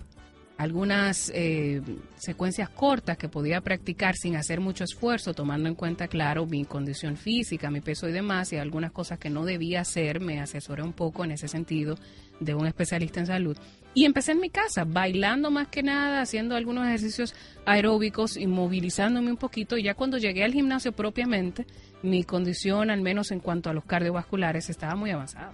algunas 0.59 1.31
eh, 1.35 1.83
secuencias 2.17 2.71
cortas 2.71 3.19
que 3.19 3.29
podía 3.29 3.61
practicar 3.61 4.17
sin 4.17 4.37
hacer 4.37 4.61
mucho 4.61 4.85
esfuerzo, 4.85 5.35
tomando 5.35 5.69
en 5.69 5.75
cuenta, 5.75 6.09
claro, 6.09 6.47
mi 6.47 6.65
condición 6.65 7.17
física, 7.17 7.71
mi 7.71 7.81
peso 7.81 8.09
y 8.09 8.13
demás, 8.13 8.53
y 8.53 8.57
algunas 8.57 8.93
cosas 8.93 9.19
que 9.19 9.29
no 9.29 9.45
debía 9.45 9.83
hacer, 9.83 10.21
me 10.21 10.41
asesoré 10.41 10.83
un 10.83 10.95
poco 10.95 11.25
en 11.25 11.33
ese 11.33 11.49
sentido 11.49 11.97
de 12.41 12.55
un 12.55 12.67
especialista 12.67 13.21
en 13.21 13.27
salud. 13.27 13.57
Y 13.93 14.05
empecé 14.05 14.33
en 14.33 14.41
mi 14.41 14.51
casa, 14.51 14.85
bailando 14.85 15.51
más 15.51 15.69
que 15.69 15.83
nada, 15.83 16.21
haciendo 16.21 16.55
algunos 16.55 16.87
ejercicios 16.87 17.35
aeróbicos 17.65 18.37
y 18.37 18.47
movilizándome 18.47 19.31
un 19.31 19.39
poquito. 19.39 19.79
Y 19.79 19.85
ya 19.85 19.95
cuando 19.95 20.19
llegué 20.19 20.45
al 20.45 20.53
gimnasio 20.53 20.93
propiamente, 20.93 21.67
mi 22.03 22.23
condición, 22.25 22.91
al 22.91 23.01
menos 23.01 23.31
en 23.31 23.41
cuanto 23.41 23.71
a 23.71 23.73
los 23.73 23.85
cardiovasculares, 23.85 24.69
estaba 24.69 24.97
muy 24.97 25.11
avanzada. 25.11 25.53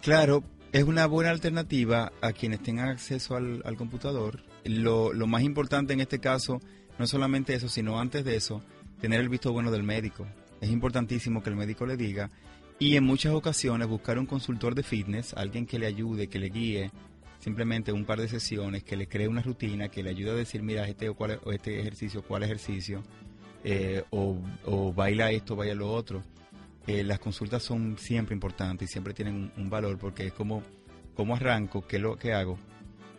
Claro, 0.00 0.42
es 0.74 0.82
una 0.82 1.06
buena 1.06 1.30
alternativa 1.30 2.10
a 2.20 2.32
quienes 2.32 2.60
tengan 2.60 2.88
acceso 2.88 3.36
al, 3.36 3.76
computador. 3.76 4.42
Lo, 4.64 5.12
más 5.28 5.44
importante 5.44 5.92
en 5.92 6.00
este 6.00 6.18
caso, 6.18 6.60
no 6.98 7.06
solamente 7.06 7.54
eso, 7.54 7.68
sino 7.68 8.00
antes 8.00 8.24
de 8.24 8.34
eso, 8.34 8.60
tener 9.00 9.20
el 9.20 9.28
visto 9.28 9.52
bueno 9.52 9.70
del 9.70 9.84
médico. 9.84 10.26
Es 10.60 10.70
importantísimo 10.70 11.44
que 11.44 11.50
el 11.50 11.54
médico 11.54 11.86
le 11.86 11.96
diga 11.96 12.28
y 12.80 12.96
en 12.96 13.04
muchas 13.04 13.34
ocasiones 13.34 13.86
buscar 13.86 14.18
un 14.18 14.26
consultor 14.26 14.74
de 14.74 14.82
fitness, 14.82 15.32
alguien 15.34 15.64
que 15.64 15.78
le 15.78 15.86
ayude, 15.86 16.26
que 16.26 16.40
le 16.40 16.48
guíe, 16.48 16.90
simplemente 17.38 17.92
un 17.92 18.04
par 18.04 18.20
de 18.20 18.26
sesiones, 18.26 18.82
que 18.82 18.96
le 18.96 19.06
cree 19.06 19.28
una 19.28 19.42
rutina, 19.42 19.90
que 19.90 20.02
le 20.02 20.10
ayude 20.10 20.32
a 20.32 20.34
decir, 20.34 20.64
mira, 20.64 20.88
este, 20.88 21.08
o, 21.08 21.14
cuál, 21.14 21.38
este 21.52 21.78
ejercicio, 21.78 22.22
cuál 22.22 22.42
ejercicio, 22.42 23.04
eh, 23.62 24.02
o, 24.10 24.38
o 24.64 24.92
baila 24.92 25.30
esto, 25.30 25.54
baila 25.54 25.76
lo 25.76 25.92
otro 25.92 26.24
eh, 26.86 27.02
las 27.02 27.18
consultas 27.18 27.62
son 27.62 27.96
siempre 27.98 28.34
importantes 28.34 28.90
y 28.90 28.92
siempre 28.92 29.14
tienen 29.14 29.50
un, 29.56 29.70
valor 29.70 29.98
porque 29.98 30.26
es 30.26 30.32
como, 30.32 30.62
como 31.14 31.34
arranco, 31.34 31.86
qué 31.86 31.96
es 31.96 32.02
lo 32.02 32.16
que 32.16 32.34
hago 32.34 32.58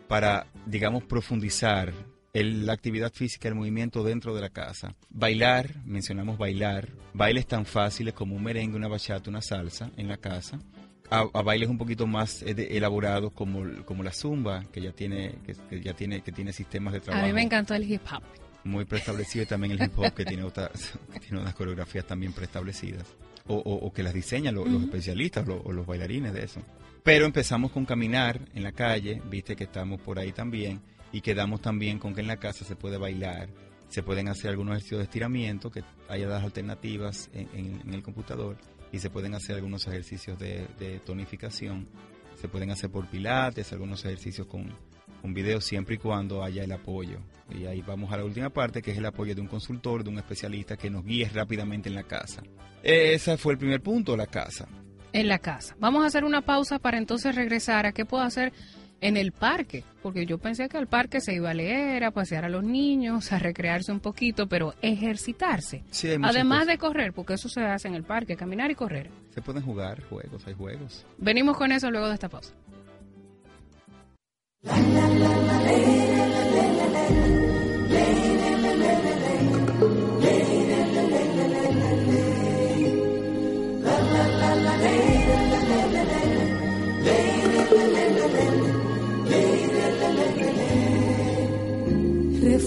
para, 0.06 0.46
digamos, 0.66 1.02
profundizar 1.04 1.92
la 2.32 2.74
actividad 2.74 3.12
física, 3.12 3.48
el 3.48 3.54
movimiento 3.54 4.04
dentro 4.04 4.34
de 4.34 4.42
la 4.42 4.50
casa. 4.50 4.94
Bailar, 5.08 5.74
mencionamos 5.84 6.38
bailar, 6.38 6.90
bailes 7.12 7.46
tan 7.46 7.64
fáciles 7.64 8.14
como 8.14 8.36
un 8.36 8.42
merengue, 8.42 8.76
una 8.76 8.88
bachata, 8.88 9.30
una 9.30 9.40
salsa 9.40 9.90
en 9.96 10.06
la 10.06 10.18
casa. 10.18 10.60
A, 11.08 11.24
bailes 11.42 11.68
un 11.68 11.78
poquito 11.78 12.06
más 12.06 12.42
eh, 12.42 12.54
elaborados 12.70 13.32
como, 13.32 13.64
como 13.84 14.02
la 14.02 14.12
zumba, 14.12 14.64
que 14.72 14.80
ya 14.80 14.92
tiene, 14.92 15.38
que, 15.44 15.80
ya 15.80 15.94
tiene, 15.94 16.20
que 16.20 16.30
tiene 16.30 16.52
sistemas 16.52 16.92
de 16.92 17.00
trabajo. 17.00 17.24
A 17.24 17.28
mí 17.28 17.32
me 17.32 17.42
encantó 17.42 17.74
el 17.74 17.90
hip 17.90 18.02
hop. 18.12 18.22
Muy 18.64 18.84
preestablecido 18.84 19.44
y 19.44 19.46
también 19.46 19.72
el 19.72 19.82
hip 19.82 19.98
hop 19.98 20.12
que 20.12 20.24
tiene, 20.24 20.44
que 20.44 21.20
tiene 21.20 21.40
unas 21.40 21.54
coreografías 21.54 22.04
también 22.06 22.32
preestablecidas 22.32 23.06
o, 23.48 23.92
que 23.92 24.02
las 24.02 24.14
diseñan 24.14 24.54
los, 24.54 24.68
especialistas 24.68 25.46
o 25.48 25.72
los 25.72 25.86
bailarines 25.86 26.32
de 26.32 26.44
eso. 26.44 26.60
Pero 27.02 27.24
empezamos 27.24 27.70
con 27.70 27.84
caminar 27.84 28.40
en 28.54 28.64
la 28.64 28.72
calle, 28.72 29.22
viste 29.30 29.54
que 29.54 29.64
estamos 29.64 30.00
por 30.00 30.18
ahí 30.18 30.32
también, 30.32 30.80
y 31.12 31.20
quedamos 31.20 31.60
también 31.60 31.98
con 31.98 32.14
que 32.14 32.20
en 32.20 32.26
la 32.26 32.36
casa 32.36 32.64
se 32.64 32.74
puede 32.74 32.98
bailar, 32.98 33.48
se 33.88 34.02
pueden 34.02 34.28
hacer 34.28 34.50
algunos 34.50 34.72
ejercicios 34.72 34.98
de 34.98 35.04
estiramiento, 35.04 35.70
que 35.70 35.84
haya 36.08 36.26
las 36.26 36.42
alternativas 36.42 37.30
en, 37.32 37.94
el 37.94 38.02
computador, 38.02 38.56
y 38.90 38.98
se 38.98 39.10
pueden 39.10 39.34
hacer 39.34 39.56
algunos 39.56 39.86
ejercicios 39.86 40.38
de, 40.38 41.00
tonificación, 41.04 41.88
se 42.34 42.48
pueden 42.48 42.70
hacer 42.70 42.90
por 42.90 43.06
pilates, 43.06 43.72
algunos 43.72 44.04
ejercicios 44.04 44.46
con, 44.48 44.72
con 45.20 45.34
video 45.34 45.60
siempre 45.60 45.96
y 45.96 45.98
cuando 45.98 46.42
haya 46.42 46.64
el 46.64 46.72
apoyo. 46.72 47.18
Y 47.50 47.66
ahí 47.66 47.82
vamos 47.82 48.12
a 48.12 48.16
la 48.16 48.24
última 48.24 48.50
parte, 48.50 48.82
que 48.82 48.90
es 48.90 48.98
el 48.98 49.06
apoyo 49.06 49.34
de 49.34 49.40
un 49.40 49.46
consultor, 49.46 50.02
de 50.02 50.10
un 50.10 50.18
especialista 50.18 50.76
que 50.76 50.90
nos 50.90 51.04
guíe 51.04 51.28
rápidamente 51.28 51.88
en 51.88 51.94
la 51.94 52.02
casa. 52.02 52.42
Ese 52.82 53.36
fue 53.36 53.52
el 53.52 53.58
primer 53.58 53.80
punto, 53.80 54.16
la 54.16 54.26
casa. 54.26 54.66
En 55.12 55.28
la 55.28 55.38
casa. 55.38 55.76
Vamos 55.78 56.02
a 56.02 56.06
hacer 56.06 56.24
una 56.24 56.42
pausa 56.42 56.78
para 56.78 56.98
entonces 56.98 57.34
regresar 57.34 57.86
a 57.86 57.92
qué 57.92 58.04
puedo 58.04 58.22
hacer 58.22 58.52
en 59.00 59.16
el 59.16 59.32
parque, 59.32 59.84
porque 60.02 60.26
yo 60.26 60.38
pensé 60.38 60.68
que 60.68 60.78
al 60.78 60.86
parque 60.86 61.20
se 61.20 61.34
iba 61.34 61.50
a 61.50 61.54
leer, 61.54 62.04
a 62.04 62.10
pasear 62.10 62.44
a 62.44 62.48
los 62.48 62.64
niños, 62.64 63.30
a 63.32 63.38
recrearse 63.38 63.92
un 63.92 64.00
poquito, 64.00 64.48
pero 64.48 64.74
ejercitarse. 64.80 65.84
Además 66.22 66.66
de 66.66 66.78
correr, 66.78 67.12
porque 67.12 67.34
eso 67.34 67.48
se 67.48 67.60
hace 67.60 67.88
en 67.88 67.94
el 67.94 68.04
parque, 68.04 68.36
caminar 68.36 68.70
y 68.70 68.74
correr. 68.74 69.10
Se 69.34 69.42
pueden 69.42 69.62
jugar 69.62 70.02
juegos, 70.04 70.46
hay 70.46 70.54
juegos. 70.54 71.04
Venimos 71.18 71.56
con 71.56 71.72
eso 71.72 71.90
luego 71.90 72.08
de 72.08 72.14
esta 72.14 72.28
pausa. 72.28 72.54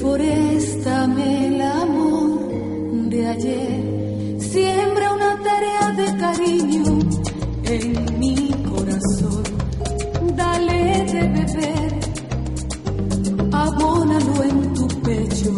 Reforéstame 0.02 1.48
el 1.48 1.62
amor 1.62 3.10
de 3.10 3.28
ayer, 3.28 4.40
siembra 4.40 5.12
una 5.14 5.38
tarea 5.44 5.92
de 5.92 6.18
cariño 6.18 7.00
en 7.66 8.18
mi 8.18 8.50
corazón, 8.64 9.44
dale 10.38 11.04
de 11.04 11.28
beber, 11.28 12.00
abónalo 13.52 14.44
en 14.44 14.74
tu 14.74 14.88
pecho, 15.02 15.54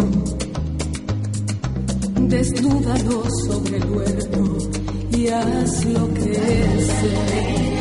desnúdalo 2.21 3.23
sobre 3.45 3.77
el 3.77 3.91
huerto 3.91 4.57
y 5.11 5.27
hazlo 5.27 6.07
crecer. 6.15 7.80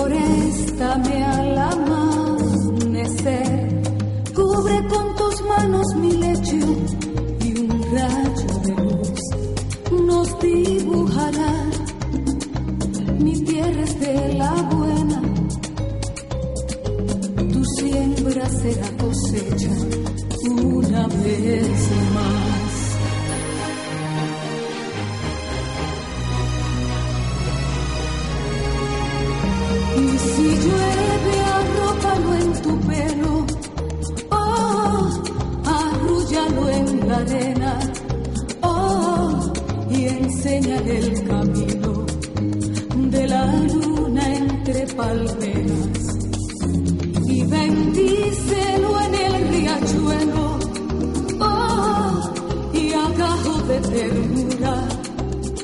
Reforéstame 0.00 1.24
al 1.24 1.58
amanecer, 1.58 3.02
cubre 4.34 4.86
con 4.88 5.14
tus 5.14 5.42
manos 5.42 5.86
mi 5.96 6.12
lecho 6.12 6.56
y 7.44 7.60
un 7.60 7.82
rayo 7.92 8.46
de 8.64 8.74
luz 8.76 9.20
nos 10.06 10.40
dibujará. 10.40 11.52
Mi 13.18 13.44
tierra 13.44 13.82
es 13.82 14.00
de 14.00 14.34
la 14.38 14.54
buena, 14.54 15.20
tu 17.52 17.62
siembra 17.76 18.48
será 18.48 18.88
cosecha 18.96 19.70
una 20.48 21.06
vez 21.08 21.90
más. 22.14 22.39
Arena. 37.20 37.78
Oh, 38.62 39.52
y 39.90 40.06
enséñale 40.06 40.98
el 40.98 41.28
camino 41.28 42.06
de 43.10 43.28
la 43.28 43.44
luna 43.72 44.36
entre 44.36 44.86
palmeras. 44.88 46.02
Y 47.26 47.44
bendícelo 47.44 49.00
en 49.06 49.14
el 49.14 49.48
riachuelo. 49.48 50.58
Oh, 51.40 52.32
y 52.74 52.92
agajo 52.92 53.54
de 53.68 53.80
ternura. 53.80 54.88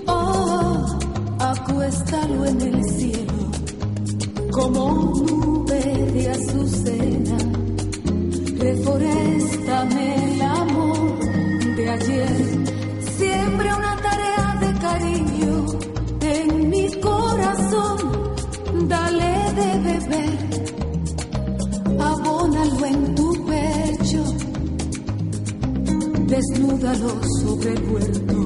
Oh, 0.07 0.99
acuéstalo 1.39 2.47
en 2.47 2.61
el 2.61 2.85
cielo 2.91 3.37
como 4.57 5.13
nube 5.29 5.83
de 6.15 6.31
azucena, 6.31 7.37
reforéstame 8.59 10.16
Desnúdalo 26.37 27.19
sobre 27.41 27.73
el 27.73 27.83
huerto 27.91 28.39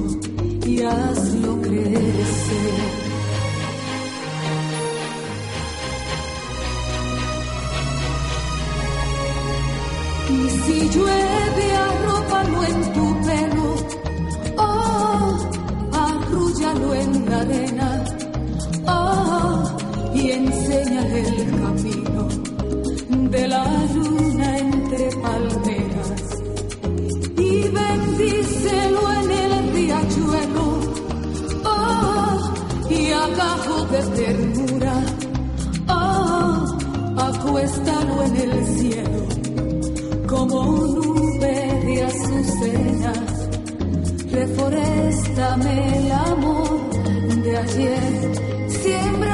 y 0.65 0.81
hazlo 0.81 1.61
crecer. 1.61 2.89
Y 10.29 10.49
si 10.61 10.89
llueve, 10.89 11.65
arrópalo 11.85 12.63
en 12.63 12.93
tu 12.93 13.05
pelo, 13.25 13.75
oh, 14.57 15.37
arrúllalo 15.91 16.95
en 16.95 17.29
la 17.29 17.41
arena, 17.41 18.05
oh, 18.87 19.63
y 20.15 20.31
enséñale 20.31 21.19
el 21.27 21.51
camino 21.59 22.27
de 23.31 23.47
la 23.49 23.65
luna 23.93 24.30
agajo 33.41 33.85
de 33.85 34.01
ternura, 34.17 34.95
oh, 35.87 36.65
acuéstalo 37.17 38.23
en 38.23 38.35
el 38.35 38.65
cielo 38.77 39.21
como 40.27 40.63
nube 40.95 41.55
de 41.85 42.03
azucenas, 42.03 43.49
reforéstame 44.31 45.97
el 45.97 46.11
amor 46.11 46.89
de 47.43 47.57
ayer, 47.57 48.69
siembra 48.69 49.30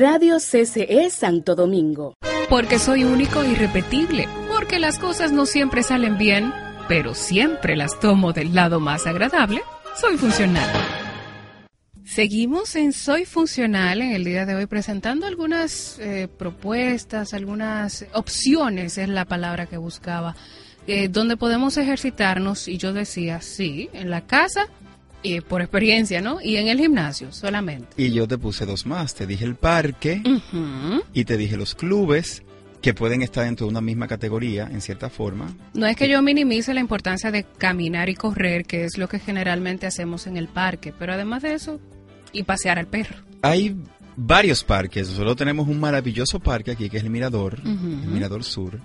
Radio 0.00 0.38
CCE 0.38 1.10
Santo 1.10 1.54
Domingo. 1.54 2.14
Porque 2.48 2.78
soy 2.78 3.04
único 3.04 3.42
e 3.42 3.50
irrepetible. 3.50 4.30
Porque 4.48 4.78
las 4.78 4.98
cosas 4.98 5.30
no 5.30 5.44
siempre 5.44 5.82
salen 5.82 6.16
bien, 6.16 6.54
pero 6.88 7.14
siempre 7.14 7.76
las 7.76 8.00
tomo 8.00 8.32
del 8.32 8.54
lado 8.54 8.80
más 8.80 9.06
agradable. 9.06 9.60
Soy 10.00 10.16
funcional. 10.16 10.66
Seguimos 12.02 12.76
en 12.76 12.94
Soy 12.94 13.26
Funcional 13.26 14.00
en 14.00 14.12
el 14.12 14.24
día 14.24 14.46
de 14.46 14.54
hoy 14.54 14.64
presentando 14.64 15.26
algunas 15.26 15.98
eh, 15.98 16.28
propuestas, 16.34 17.34
algunas 17.34 18.06
opciones, 18.14 18.96
es 18.96 19.10
la 19.10 19.26
palabra 19.26 19.66
que 19.66 19.76
buscaba, 19.76 20.34
eh, 20.86 21.08
donde 21.08 21.36
podemos 21.36 21.76
ejercitarnos. 21.76 22.68
Y 22.68 22.78
yo 22.78 22.94
decía, 22.94 23.42
sí, 23.42 23.90
en 23.92 24.08
la 24.08 24.22
casa 24.22 24.66
y 25.22 25.40
por 25.40 25.60
experiencia, 25.60 26.20
¿no? 26.20 26.40
Y 26.42 26.56
en 26.56 26.68
el 26.68 26.78
gimnasio 26.78 27.32
solamente. 27.32 27.88
Y 27.96 28.12
yo 28.12 28.26
te 28.26 28.38
puse 28.38 28.66
dos 28.66 28.86
más. 28.86 29.14
Te 29.14 29.26
dije 29.26 29.44
el 29.44 29.56
parque 29.56 30.22
y 31.12 31.24
te 31.24 31.36
dije 31.36 31.56
los 31.56 31.74
clubes 31.74 32.42
que 32.80 32.94
pueden 32.94 33.22
estar 33.22 33.44
dentro 33.44 33.66
de 33.66 33.70
una 33.72 33.80
misma 33.80 34.08
categoría, 34.08 34.68
en 34.72 34.80
cierta 34.80 35.10
forma. 35.10 35.54
No 35.74 35.86
es 35.86 35.96
que 35.96 36.08
yo 36.08 36.22
minimice 36.22 36.72
la 36.72 36.80
importancia 36.80 37.30
de 37.30 37.44
caminar 37.44 38.08
y 38.08 38.14
correr, 38.14 38.64
que 38.64 38.84
es 38.84 38.96
lo 38.96 39.08
que 39.08 39.18
generalmente 39.18 39.86
hacemos 39.86 40.26
en 40.26 40.36
el 40.36 40.48
parque, 40.48 40.94
pero 40.98 41.12
además 41.12 41.42
de 41.42 41.54
eso, 41.54 41.78
y 42.32 42.44
pasear 42.44 42.78
al 42.78 42.86
perro. 42.86 43.16
Hay 43.42 43.76
varios 44.16 44.64
parques. 44.64 45.08
Solo 45.08 45.36
tenemos 45.36 45.68
un 45.68 45.78
maravilloso 45.78 46.40
parque 46.40 46.70
aquí 46.70 46.88
que 46.88 46.98
es 46.98 47.04
el 47.04 47.10
Mirador, 47.10 47.60
el 47.64 48.08
Mirador 48.08 48.44
Sur, 48.44 48.80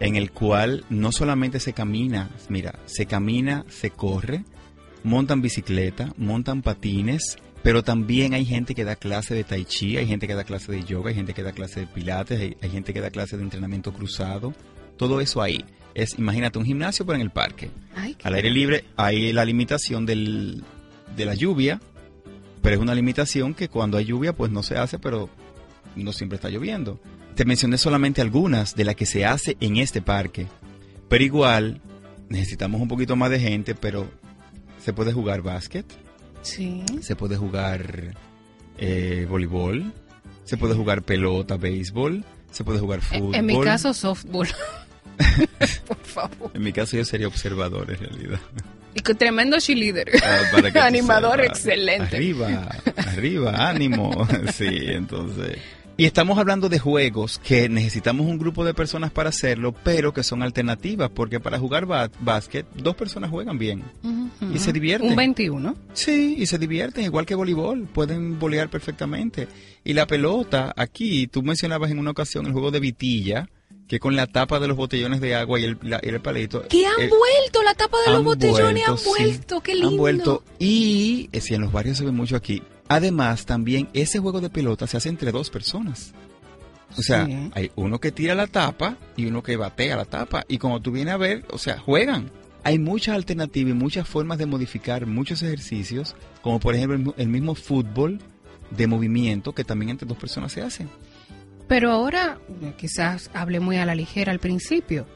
en 0.00 0.16
el 0.16 0.30
cual 0.30 0.84
no 0.88 1.12
solamente 1.12 1.60
se 1.60 1.72
camina, 1.72 2.30
mira, 2.48 2.78
se 2.86 3.06
camina, 3.06 3.64
se 3.68 3.90
corre, 3.90 4.44
montan 5.04 5.42
bicicleta, 5.42 6.12
montan 6.16 6.62
patines, 6.62 7.38
pero 7.62 7.84
también 7.84 8.34
hay 8.34 8.44
gente 8.44 8.74
que 8.74 8.84
da 8.84 8.96
clase 8.96 9.34
de 9.34 9.44
tai 9.44 9.64
chi, 9.64 9.96
hay 9.96 10.06
gente 10.06 10.26
que 10.26 10.34
da 10.34 10.44
clase 10.44 10.72
de 10.72 10.82
yoga, 10.82 11.10
hay 11.10 11.14
gente 11.14 11.34
que 11.34 11.42
da 11.42 11.52
clase 11.52 11.80
de 11.80 11.86
pilates, 11.86 12.40
hay, 12.40 12.56
hay 12.60 12.70
gente 12.70 12.92
que 12.92 13.00
da 13.00 13.10
clase 13.10 13.36
de 13.36 13.42
entrenamiento 13.42 13.92
cruzado, 13.92 14.52
todo 14.96 15.20
eso 15.20 15.40
ahí. 15.40 15.64
Es, 15.94 16.18
imagínate, 16.18 16.58
un 16.58 16.64
gimnasio 16.64 17.06
pero 17.06 17.16
en 17.16 17.22
el 17.22 17.30
parque. 17.30 17.70
Ay, 17.94 18.16
Al 18.24 18.34
aire 18.34 18.50
libre 18.50 18.84
hay 18.96 19.32
la 19.32 19.44
limitación 19.44 20.06
del, 20.06 20.64
de 21.16 21.24
la 21.24 21.34
lluvia, 21.34 21.80
pero 22.62 22.76
es 22.76 22.82
una 22.82 22.94
limitación 22.94 23.54
que 23.54 23.68
cuando 23.68 23.98
hay 23.98 24.06
lluvia 24.06 24.32
pues 24.32 24.50
no 24.50 24.62
se 24.62 24.76
hace, 24.76 24.98
pero 24.98 25.28
no 25.94 26.12
siempre 26.12 26.36
está 26.36 26.48
lloviendo. 26.48 26.98
Te 27.34 27.44
mencioné 27.44 27.78
solamente 27.78 28.22
algunas 28.22 28.74
de 28.74 28.84
las 28.84 28.96
que 28.96 29.06
se 29.06 29.24
hace 29.24 29.56
en 29.60 29.76
este 29.76 30.02
parque, 30.02 30.46
pero 31.08 31.22
igual 31.22 31.80
necesitamos 32.28 32.80
un 32.80 32.88
poquito 32.88 33.16
más 33.16 33.30
de 33.30 33.40
gente, 33.40 33.74
pero 33.74 34.08
se 34.84 34.92
puede 34.92 35.12
jugar 35.14 35.40
básquet, 35.40 35.86
Sí. 36.42 36.84
se 37.00 37.16
puede 37.16 37.36
jugar 37.36 38.14
eh, 38.76 39.26
voleibol, 39.28 39.94
se 40.44 40.58
puede 40.58 40.74
jugar 40.74 41.02
pelota, 41.02 41.56
béisbol, 41.56 42.22
se 42.50 42.64
puede 42.64 42.80
jugar 42.80 43.00
fútbol. 43.00 43.34
En 43.34 43.46
mi 43.46 43.58
caso, 43.62 43.94
softball. 43.94 44.46
Por 45.86 45.98
favor. 46.00 46.50
En 46.52 46.62
mi 46.62 46.72
caso 46.72 46.98
yo 46.98 47.04
sería 47.04 47.28
observador 47.28 47.90
en 47.90 47.98
realidad. 47.98 48.40
Y 48.94 49.00
con 49.00 49.16
tremendo 49.16 49.58
cheerleader. 49.58 50.10
Ah, 50.22 50.70
que 50.70 50.78
Animador 50.78 51.40
excelente. 51.40 52.16
Arriba, 52.16 52.68
arriba, 52.96 53.68
ánimo. 53.68 54.28
Sí, 54.52 54.68
entonces. 54.68 55.56
Y 55.96 56.06
estamos 56.06 56.38
hablando 56.38 56.68
de 56.68 56.80
juegos 56.80 57.38
que 57.38 57.68
necesitamos 57.68 58.26
un 58.26 58.36
grupo 58.36 58.64
de 58.64 58.74
personas 58.74 59.12
para 59.12 59.28
hacerlo, 59.28 59.72
pero 59.84 60.12
que 60.12 60.24
son 60.24 60.42
alternativas, 60.42 61.08
porque 61.08 61.38
para 61.38 61.60
jugar 61.60 61.86
básquet, 62.20 62.66
dos 62.74 62.96
personas 62.96 63.30
juegan 63.30 63.58
bien. 63.58 63.84
Y 64.52 64.58
se 64.58 64.72
divierten. 64.72 65.10
Un 65.10 65.16
21. 65.16 65.76
Sí, 65.92 66.34
y 66.36 66.46
se 66.46 66.58
divierten, 66.58 67.04
igual 67.04 67.26
que 67.26 67.36
voleibol, 67.36 67.84
pueden 67.84 68.40
volear 68.40 68.68
perfectamente. 68.68 69.46
Y 69.84 69.92
la 69.92 70.08
pelota, 70.08 70.74
aquí, 70.76 71.28
tú 71.28 71.44
mencionabas 71.44 71.92
en 71.92 72.00
una 72.00 72.10
ocasión 72.10 72.46
el 72.46 72.52
juego 72.52 72.72
de 72.72 72.80
vitilla, 72.80 73.48
que 73.86 74.00
con 74.00 74.16
la 74.16 74.26
tapa 74.26 74.58
de 74.60 74.68
los 74.68 74.76
botellones 74.76 75.20
de 75.20 75.34
agua 75.34 75.60
y 75.60 75.64
el, 75.64 75.78
la- 75.82 76.00
y 76.02 76.08
el 76.08 76.20
palito. 76.20 76.66
Que 76.68 76.86
han 76.86 77.00
eh, 77.00 77.08
vuelto 77.08 77.62
la 77.62 77.74
tapa 77.74 77.98
de 78.06 78.12
los 78.12 78.24
botellones, 78.24 78.88
han 78.88 78.96
vuelto, 79.04 79.56
sí. 79.56 79.62
Qué 79.62 79.74
lindo. 79.74 79.88
Han 79.90 79.96
vuelto. 79.96 80.42
Y 80.58 81.28
eh, 81.32 81.40
si 81.40 81.54
en 81.54 81.60
los 81.62 81.72
barrios 81.72 81.98
se 81.98 82.04
ve 82.04 82.10
mucho 82.12 82.36
aquí. 82.36 82.62
Además, 82.88 83.46
también 83.46 83.88
ese 83.94 84.18
juego 84.18 84.40
de 84.40 84.50
pelota 84.50 84.86
se 84.86 84.96
hace 84.96 85.08
entre 85.08 85.32
dos 85.32 85.50
personas. 85.50 86.12
O 86.96 87.02
sea, 87.02 87.26
Sí. 87.26 87.50
hay 87.54 87.70
uno 87.76 87.98
que 87.98 88.12
tira 88.12 88.34
la 88.34 88.46
tapa 88.46 88.96
y 89.16 89.26
uno 89.26 89.42
que 89.42 89.56
batea 89.56 89.96
la 89.96 90.04
tapa. 90.04 90.44
Y 90.48 90.58
como 90.58 90.80
tú 90.80 90.92
vienes 90.92 91.12
a 91.14 91.16
ver, 91.16 91.44
o 91.50 91.58
sea, 91.58 91.78
juegan. 91.78 92.30
Hay 92.62 92.78
muchas 92.78 93.14
alternativas 93.16 93.72
y 93.72 93.74
muchas 93.74 94.08
formas 94.08 94.38
de 94.38 94.46
modificar 94.46 95.04
muchos 95.06 95.42
ejercicios, 95.42 96.14
como 96.40 96.60
por 96.60 96.74
ejemplo 96.74 96.96
el 96.96 97.04
mi- 97.04 97.14
el 97.18 97.28
mismo 97.28 97.54
fútbol 97.54 98.20
de 98.70 98.86
movimiento 98.86 99.52
que 99.54 99.64
también 99.64 99.90
entre 99.90 100.08
dos 100.08 100.16
personas 100.16 100.52
se 100.52 100.62
hace. 100.62 100.86
Pero 101.68 101.90
ahora, 101.92 102.38
quizás 102.76 103.30
hablé 103.34 103.60
muy 103.60 103.76
a 103.78 103.86
la 103.86 103.94
ligera 103.94 104.32
al 104.32 104.38
principio. 104.38 105.06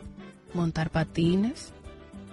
Montar 0.54 0.90
patines. 0.90 1.72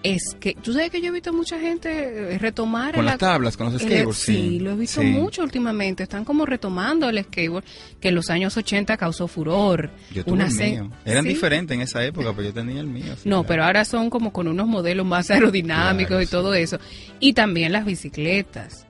Es 0.03 0.35
que, 0.39 0.53
tú 0.53 0.71
sabes 0.71 0.91
que 0.91 1.01
yo 1.01 1.07
he 1.07 1.11
visto 1.11 1.33
mucha 1.33 1.59
gente 1.59 2.35
eh, 2.35 2.37
retomar 2.37 2.91
Con 2.91 2.99
el 2.99 3.05
las 3.07 3.17
tablas, 3.17 3.57
con 3.57 3.73
los 3.73 3.81
skateboards. 3.81 4.15
sí, 4.19 4.59
lo 4.59 4.71
he 4.71 4.75
visto 4.75 5.01
sí. 5.01 5.07
mucho 5.07 5.41
últimamente. 5.41 6.03
Están 6.03 6.23
como 6.23 6.45
retomando 6.45 7.09
el 7.09 7.23
skateboard 7.23 7.63
que 7.99 8.09
en 8.09 8.15
los 8.15 8.29
años 8.29 8.55
80 8.55 8.97
causó 8.97 9.27
furor. 9.27 9.89
Yo 10.13 10.23
tuve 10.23 10.33
Una 10.35 10.45
el 10.47 10.53
mío. 10.53 10.91
Eran 11.05 11.23
Sí. 11.23 11.29
diferentes 11.29 11.73
en 11.75 11.81
esa 11.81 12.03
época, 12.05 12.31
pero 12.35 12.43
yo 12.49 12.53
tenía 12.53 12.81
el 12.81 12.87
mío. 12.87 13.15
sí, 13.17 13.27
No, 13.27 13.37
claro. 13.37 13.45
pero 13.47 13.63
ahora 13.65 13.83
son 13.83 14.11
como 14.11 14.31
con 14.31 14.47
unos 14.47 14.67
modelos 14.67 15.07
más 15.07 15.29
aerodinámicos 15.31 16.07
Claro, 16.09 16.21
y 16.21 16.25
sí. 16.27 16.31
todo 16.31 16.53
eso. 16.53 16.77
Y 17.19 17.33
también 17.33 17.71
las 17.71 17.83
bicicletas. 17.85 18.85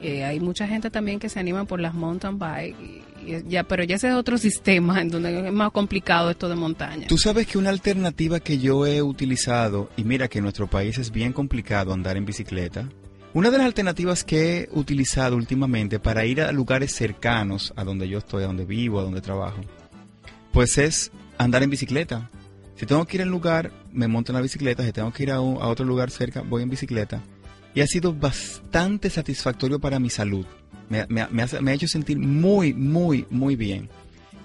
Eh, 0.00 0.24
hay 0.24 0.40
mucha 0.40 0.66
gente 0.66 0.90
también 0.90 1.20
que 1.20 1.28
se 1.28 1.38
anima 1.38 1.64
por 1.66 1.78
las 1.80 1.94
mountain 1.94 2.36
bike. 2.38 2.76
Ya, 3.48 3.64
pero 3.64 3.84
ya 3.84 3.96
ese 3.96 4.08
es 4.08 4.14
otro 4.14 4.38
sistema 4.38 5.00
en 5.00 5.08
donde 5.08 5.46
es 5.48 5.52
más 5.52 5.70
complicado 5.72 6.30
esto 6.30 6.48
de 6.48 6.54
montaña. 6.56 7.06
Tú 7.08 7.18
sabes 7.18 7.46
que 7.46 7.58
una 7.58 7.70
alternativa 7.70 8.40
que 8.40 8.58
yo 8.58 8.86
he 8.86 9.02
utilizado, 9.02 9.90
y 9.96 10.04
mira 10.04 10.28
que 10.28 10.38
en 10.38 10.44
nuestro 10.44 10.66
país 10.66 10.98
es 10.98 11.10
bien 11.10 11.32
complicado 11.32 11.92
andar 11.92 12.16
en 12.16 12.24
bicicleta, 12.24 12.88
Una 13.34 13.50
de 13.50 13.58
las 13.58 13.66
alternativas 13.66 14.24
que 14.24 14.40
he 14.62 14.68
utilizado 14.72 15.36
últimamente 15.36 16.00
para 16.00 16.24
ir 16.24 16.40
a 16.40 16.50
lugares 16.50 16.94
cercanos 16.94 17.72
a 17.76 17.84
donde 17.84 18.08
yo 18.08 18.18
estoy, 18.18 18.42
a 18.42 18.46
donde 18.46 18.64
vivo, 18.64 18.98
a 18.98 19.02
donde 19.02 19.20
trabajo, 19.20 19.60
pues 20.52 20.78
es 20.78 21.12
andar 21.36 21.62
en 21.62 21.70
bicicleta. 21.70 22.30
Si 22.76 22.86
tengo 22.86 23.04
que 23.04 23.16
ir 23.18 23.22
a 23.22 23.24
un 23.26 23.30
lugar, 23.30 23.70
me 23.92 24.08
monto 24.08 24.32
en 24.32 24.36
la 24.36 24.40
bicicleta. 24.40 24.82
Si 24.84 24.92
tengo 24.92 25.12
que 25.12 25.24
ir 25.24 25.30
a, 25.32 25.40
un- 25.40 25.60
a 25.60 25.66
otro 25.68 25.84
lugar 25.84 26.10
cerca, 26.10 26.40
voy 26.42 26.62
en 26.62 26.70
bicicleta. 26.70 27.20
Y 27.74 27.80
ha 27.82 27.86
sido 27.86 28.12
bastante 28.14 29.10
satisfactorio 29.10 29.78
para 29.78 29.98
mi 29.98 30.10
salud. 30.10 30.46
Me, 30.88 31.06
me 31.08 31.20
ha- 31.22 31.28
me 31.30 31.42
hace- 31.42 31.60
me 31.60 31.70
ha 31.70 31.74
hecho 31.74 31.88
sentir 31.88 32.18
muy, 32.18 32.72
muy, 32.74 33.26
muy 33.30 33.56
bien. 33.56 33.88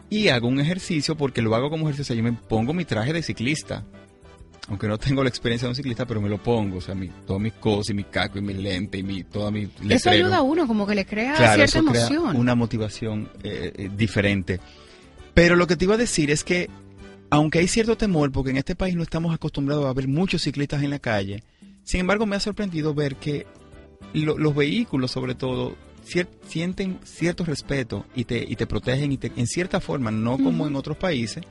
Y 0.09 0.27
hago 0.27 0.47
un 0.47 0.59
ejercicio 0.59 1.15
porque 1.15 1.41
lo 1.41 1.55
hago 1.55 1.69
como 1.69 1.87
ejercicio. 1.89 2.15
Yo 2.15 2.23
me 2.23 2.33
pongo 2.33 2.73
mi 2.73 2.85
traje 2.85 3.13
de 3.13 3.23
ciclista. 3.23 3.83
Aunque 4.69 4.87
no 4.87 4.97
tengo 4.97 5.23
la 5.23 5.29
experiencia 5.29 5.65
de 5.67 5.71
un 5.71 5.75
ciclista, 5.75 6.05
pero 6.05 6.21
me 6.21 6.29
lo 6.29 6.37
pongo. 6.41 6.77
O 6.77 6.81
sea, 6.81 6.95
mi, 6.95 7.09
todas 7.27 7.41
mis 7.41 7.51
cosas, 7.53 7.89
y 7.89 7.93
mi 7.95 8.03
caco, 8.05 8.37
y 8.39 8.41
mi 8.41 8.53
lente, 8.53 8.97
y 8.97 9.03
mi, 9.03 9.23
toda 9.23 9.51
mi 9.51 9.67
Eso 9.89 10.09
ayuda 10.09 10.37
a 10.37 10.41
uno, 10.41 10.67
como 10.67 10.85
que 10.87 10.95
le 10.95 11.05
crea 11.05 11.33
Claro, 11.35 11.55
cierta 11.65 11.79
eso 11.79 11.85
crea 11.89 12.07
emoción. 12.07 12.37
una 12.37 12.55
motivación 12.55 13.29
eh, 13.43 13.73
eh, 13.75 13.89
diferente. 13.95 14.59
Pero 15.33 15.55
lo 15.55 15.67
que 15.67 15.75
te 15.75 15.85
iba 15.85 15.95
a 15.95 15.97
decir 15.97 16.31
es 16.31 16.43
que, 16.45 16.69
aunque 17.29 17.59
hay 17.59 17.67
cierto 17.67 17.97
temor, 17.97 18.31
porque 18.31 18.51
en 18.51 18.57
este 18.57 18.75
país 18.75 18.95
no 18.95 19.03
estamos 19.03 19.33
acostumbrados 19.33 19.85
a 19.85 19.93
ver 19.93 20.07
muchos 20.07 20.43
ciclistas 20.43 20.81
en 20.83 20.91
la 20.91 20.99
calle, 20.99 21.43
sin 21.83 21.99
embargo 22.01 22.25
me 22.25 22.35
ha 22.35 22.39
sorprendido 22.39 22.93
ver 22.93 23.15
que 23.17 23.45
lo- 24.13 24.37
los 24.37 24.55
vehículos, 24.55 25.11
sobre 25.11 25.33
todo, 25.35 25.75
cier- 26.05 26.27
sienten 26.47 26.99
cierto 27.03 27.43
respeto 27.45 28.05
y 28.15 28.25
te, 28.25 28.37
y 28.47 28.55
te 28.55 28.67
protegen 28.67 29.11
y 29.11 29.17
te- 29.17 29.31
en 29.35 29.47
cierta 29.47 29.79
forma, 29.79 30.11
no 30.11 30.37
como 30.37 30.67
en 30.67 30.75
otros 30.75 30.97
países, 30.97 31.43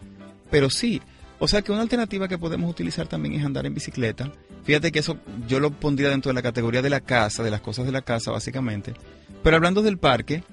pero 0.50 0.70
sí. 0.70 1.00
O 1.38 1.48
sea 1.48 1.62
que 1.62 1.72
una 1.72 1.82
alternativa 1.82 2.28
que 2.28 2.38
podemos 2.38 2.70
utilizar 2.70 3.08
también 3.08 3.34
es 3.34 3.44
andar 3.44 3.66
en 3.66 3.74
bicicleta. 3.74 4.30
Fíjate 4.62 4.92
que 4.92 5.00
eso 5.00 5.18
yo 5.48 5.58
lo 5.58 5.72
pondría 5.72 6.08
dentro 6.10 6.30
de 6.30 6.34
la 6.34 6.42
categoría 6.42 6.82
de 6.82 6.90
la 6.90 7.00
casa, 7.00 7.42
de 7.42 7.50
las 7.50 7.60
cosas 7.60 7.84
de 7.84 7.90
la 7.92 8.02
casa 8.02 8.30
básicamente. 8.30 8.94
Pero 9.42 9.56
hablando 9.56 9.82
del 9.82 9.98
parque, 9.98 10.44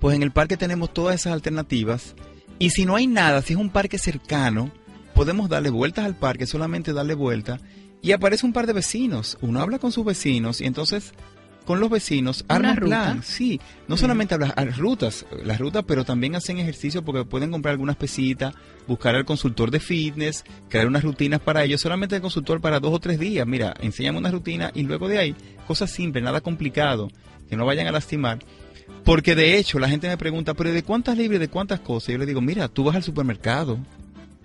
pues 0.00 0.16
en 0.16 0.22
el 0.22 0.32
parque 0.32 0.56
tenemos 0.58 0.92
todas 0.92 1.14
esas 1.14 1.32
alternativas. 1.32 2.14
Y 2.58 2.70
si 2.70 2.84
no 2.84 2.94
hay 2.96 3.06
nada, 3.06 3.40
si 3.40 3.54
es 3.54 3.58
un 3.58 3.70
parque 3.70 3.96
cercano, 3.96 4.70
podemos 5.14 5.48
darle 5.48 5.70
vueltas 5.70 6.04
al 6.04 6.14
parque, 6.16 6.46
solamente 6.46 6.92
darle 6.92 7.14
vuelta. 7.14 7.58
Y 8.02 8.12
aparece 8.12 8.44
un 8.44 8.52
par 8.52 8.66
de 8.66 8.74
vecinos. 8.74 9.38
Uno 9.40 9.60
habla 9.60 9.78
con 9.78 9.92
sus 9.92 10.04
vecinos 10.04 10.60
y 10.60 10.66
entonces 10.66 11.12
con 11.70 11.78
los 11.78 11.88
vecinos 11.88 12.44
arman 12.48 12.74
plan. 12.78 13.22
Sí, 13.22 13.60
no 13.86 13.96
solamente 13.96 14.34
hablas 14.34 14.52
a 14.56 14.64
rutas, 14.64 15.24
las 15.44 15.60
rutas, 15.60 15.84
pero 15.86 16.04
también 16.04 16.34
hacen 16.34 16.58
ejercicio 16.58 17.04
porque 17.04 17.24
pueden 17.24 17.52
comprar 17.52 17.70
algunas 17.70 17.94
pesitas, 17.94 18.52
buscar 18.88 19.14
al 19.14 19.24
consultor 19.24 19.70
de 19.70 19.78
fitness, 19.78 20.42
crear 20.68 20.88
unas 20.88 21.04
rutinas 21.04 21.38
para 21.38 21.62
ellos, 21.62 21.80
solamente 21.80 22.16
el 22.16 22.22
consultor 22.22 22.60
para 22.60 22.80
dos 22.80 22.92
o 22.92 22.98
tres 22.98 23.20
días. 23.20 23.46
Mira, 23.46 23.72
enséñame 23.78 24.18
una 24.18 24.32
rutina 24.32 24.72
y 24.74 24.82
luego 24.82 25.06
de 25.06 25.18
ahí, 25.18 25.36
cosas 25.68 25.92
simples, 25.92 26.24
nada 26.24 26.40
complicado, 26.40 27.08
que 27.48 27.54
no 27.54 27.64
vayan 27.66 27.86
a 27.86 27.92
lastimar. 27.92 28.40
Porque 29.04 29.36
de 29.36 29.56
hecho 29.56 29.78
la 29.78 29.88
gente 29.88 30.08
me 30.08 30.16
pregunta, 30.16 30.54
pero 30.54 30.72
¿de 30.72 30.82
cuántas 30.82 31.16
libres, 31.16 31.38
de 31.38 31.46
cuántas 31.46 31.78
cosas? 31.78 32.08
Yo 32.08 32.18
le 32.18 32.26
digo, 32.26 32.40
mira, 32.40 32.66
tú 32.66 32.82
vas 32.82 32.96
al 32.96 33.04
supermercado 33.04 33.78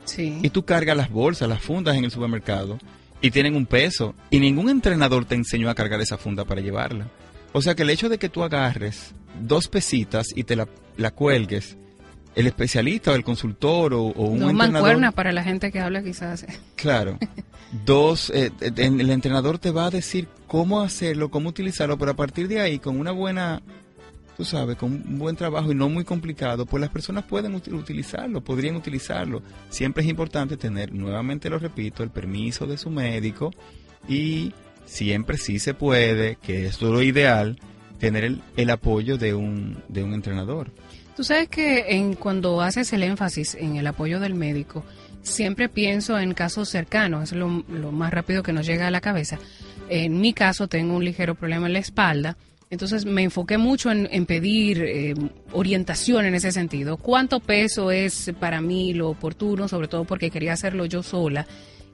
Sí. 0.04 0.38
y 0.44 0.52
tú 0.52 0.64
cargas 0.64 0.96
las 0.96 1.10
bolsas, 1.10 1.50
las 1.50 1.60
fundas 1.64 1.98
en 1.98 2.04
el 2.06 2.12
supermercado 2.12 2.78
y 3.22 3.32
tienen 3.32 3.56
un 3.56 3.66
peso 3.66 4.16
y 4.30 4.40
ningún 4.40 4.70
entrenador 4.70 5.26
te 5.26 5.36
enseñó 5.36 5.70
a 5.70 5.76
cargar 5.76 6.02
esa 6.02 6.18
funda 6.18 6.46
para 6.46 6.62
llevarla. 6.62 7.08
O 7.54 7.62
sea 7.62 7.76
que 7.76 7.84
el 7.84 7.90
hecho 7.90 8.10
de 8.10 8.18
que 8.18 8.30
tú 8.30 8.44
agarres 8.44 9.14
dos 9.42 9.68
pesitas 9.68 10.28
y 10.36 10.44
te 10.44 10.56
la, 10.56 10.68
la 10.98 11.12
cuelgues, 11.12 11.78
el 12.36 12.48
especialista 12.48 13.12
o 13.12 13.16
el 13.16 13.24
consultor 13.24 13.94
o, 13.94 14.04
o 14.04 14.26
un 14.26 14.40
Dos 14.40 14.52
entrenador... 14.52 15.14
para 15.14 15.32
la 15.32 15.44
gente 15.44 15.72
que 15.72 15.80
habla 15.80 16.04
quizás. 16.04 16.46
Claro. 16.76 17.18
Dos, 17.86 18.30
eh, 18.30 18.52
eh, 18.62 18.72
el 18.78 19.10
entrenador 19.10 19.58
te 19.58 19.72
va 19.72 19.88
a 19.88 19.90
decir 19.90 20.28
cómo 20.48 20.82
hacerlo, 20.82 21.30
cómo 21.30 21.50
utilizarlo, 21.50 21.98
pero 21.98 22.12
a 22.12 22.16
partir 22.16 22.48
de 22.48 22.62
ahí, 22.62 22.80
con 22.80 23.00
una 23.00 23.12
buena, 23.12 23.62
tú 24.38 24.44
sabes, 24.46 24.76
con 24.78 24.92
un 24.92 25.18
buen 25.18 25.36
trabajo 25.36 25.72
y 25.72 25.76
no 25.76 25.90
muy 25.90 26.04
complicado, 26.04 26.66
pues 26.66 26.82
las 26.82 26.90
personas 26.90 27.24
pueden 27.26 27.54
uti- 27.54 27.72
utilizarlo, 27.74 28.42
podrían 28.42 28.76
utilizarlo. 28.76 29.42
Siempre 29.70 30.04
es 30.04 30.10
importante 30.10 30.58
tener, 30.58 30.94
nuevamente 30.94 31.50
lo 31.50 31.58
repito, 31.60 32.04
el 32.04 32.10
permiso 32.10 32.66
de 32.68 32.78
su 32.78 32.90
médico 32.90 33.52
y 34.08 34.54
siempre 34.86 35.38
sí 35.38 35.60
se 35.60 35.74
puede, 35.74 36.36
que 36.36 36.68
es 36.68 36.82
lo 36.82 37.02
ideal, 37.02 37.58
tener 38.00 38.24
el, 38.26 38.42
el 38.58 38.70
apoyo 38.70 39.18
de 39.18 39.34
un, 39.34 39.82
de 39.88 40.04
un 40.04 40.14
entrenador. 40.14 40.72
Tú 41.16 41.24
sabes 41.24 41.48
que 41.48 41.86
en, 41.96 42.16
cuando 42.16 42.62
haces 42.62 42.92
el 42.92 43.04
énfasis 43.04 43.56
en 43.56 43.78
el 43.78 43.88
apoyo 43.88 44.20
del 44.20 44.36
médico, 44.36 44.84
siempre 45.24 45.70
pienso 45.70 46.20
en 46.20 46.34
casos 46.34 46.68
cercanos, 46.70 47.32
es 47.32 47.38
lo 47.38 47.48
más 47.48 48.14
rápido 48.14 48.44
que 48.44 48.52
nos 48.54 48.68
llega 48.68 48.86
a 48.88 48.92
la 48.92 49.00
cabeza. 49.02 49.40
En 49.90 50.20
mi 50.20 50.34
caso 50.34 50.68
tengo 50.68 50.94
un 50.96 51.06
ligero 51.06 51.34
problema 51.36 51.68
en 51.68 51.74
la 51.74 51.80
espalda, 51.80 52.36
entonces 52.70 53.06
me 53.06 53.24
enfoqué 53.24 53.58
mucho 53.58 53.92
en, 53.92 54.26
pedir 54.26 54.82
eh, 54.84 55.14
orientación 55.52 56.26
en 56.26 56.36
ese 56.36 56.52
sentido. 56.52 56.98
¿Cuánto 56.98 57.40
peso 57.40 57.92
es 57.92 58.32
para 58.40 58.62
mí 58.62 58.94
lo 58.94 59.10
oportuno, 59.10 59.68
sobre 59.68 59.88
todo 59.88 60.06
porque 60.06 60.30
quería 60.32 60.54
hacerlo 60.54 60.86
yo 60.86 61.04
sola? 61.04 61.46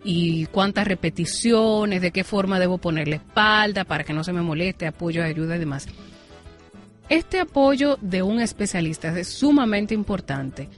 y 0.03 0.47
cuántas 0.47 0.88
repeticiones, 0.88 2.01
de 2.01 2.11
qué 2.11 2.24
forma 2.24 2.59
debo 2.59 2.80
poner 2.80 3.07
la 3.07 3.17
espalda 3.17 3.84
para 3.84 4.03
que 4.03 4.13
no 4.13 4.24
se 4.24 4.34
me 4.34 4.41
moleste, 4.41 4.88
apoyo, 4.88 5.24
ayuda 5.24 5.55
y 5.55 5.59
demás. 5.59 5.88
Este 7.09 7.39
apoyo 7.39 7.97
de 8.01 8.22
un 8.22 8.39
especialista 8.39 9.17
es 9.19 9.28
sumamente 9.28 9.93
importante, 9.93 10.69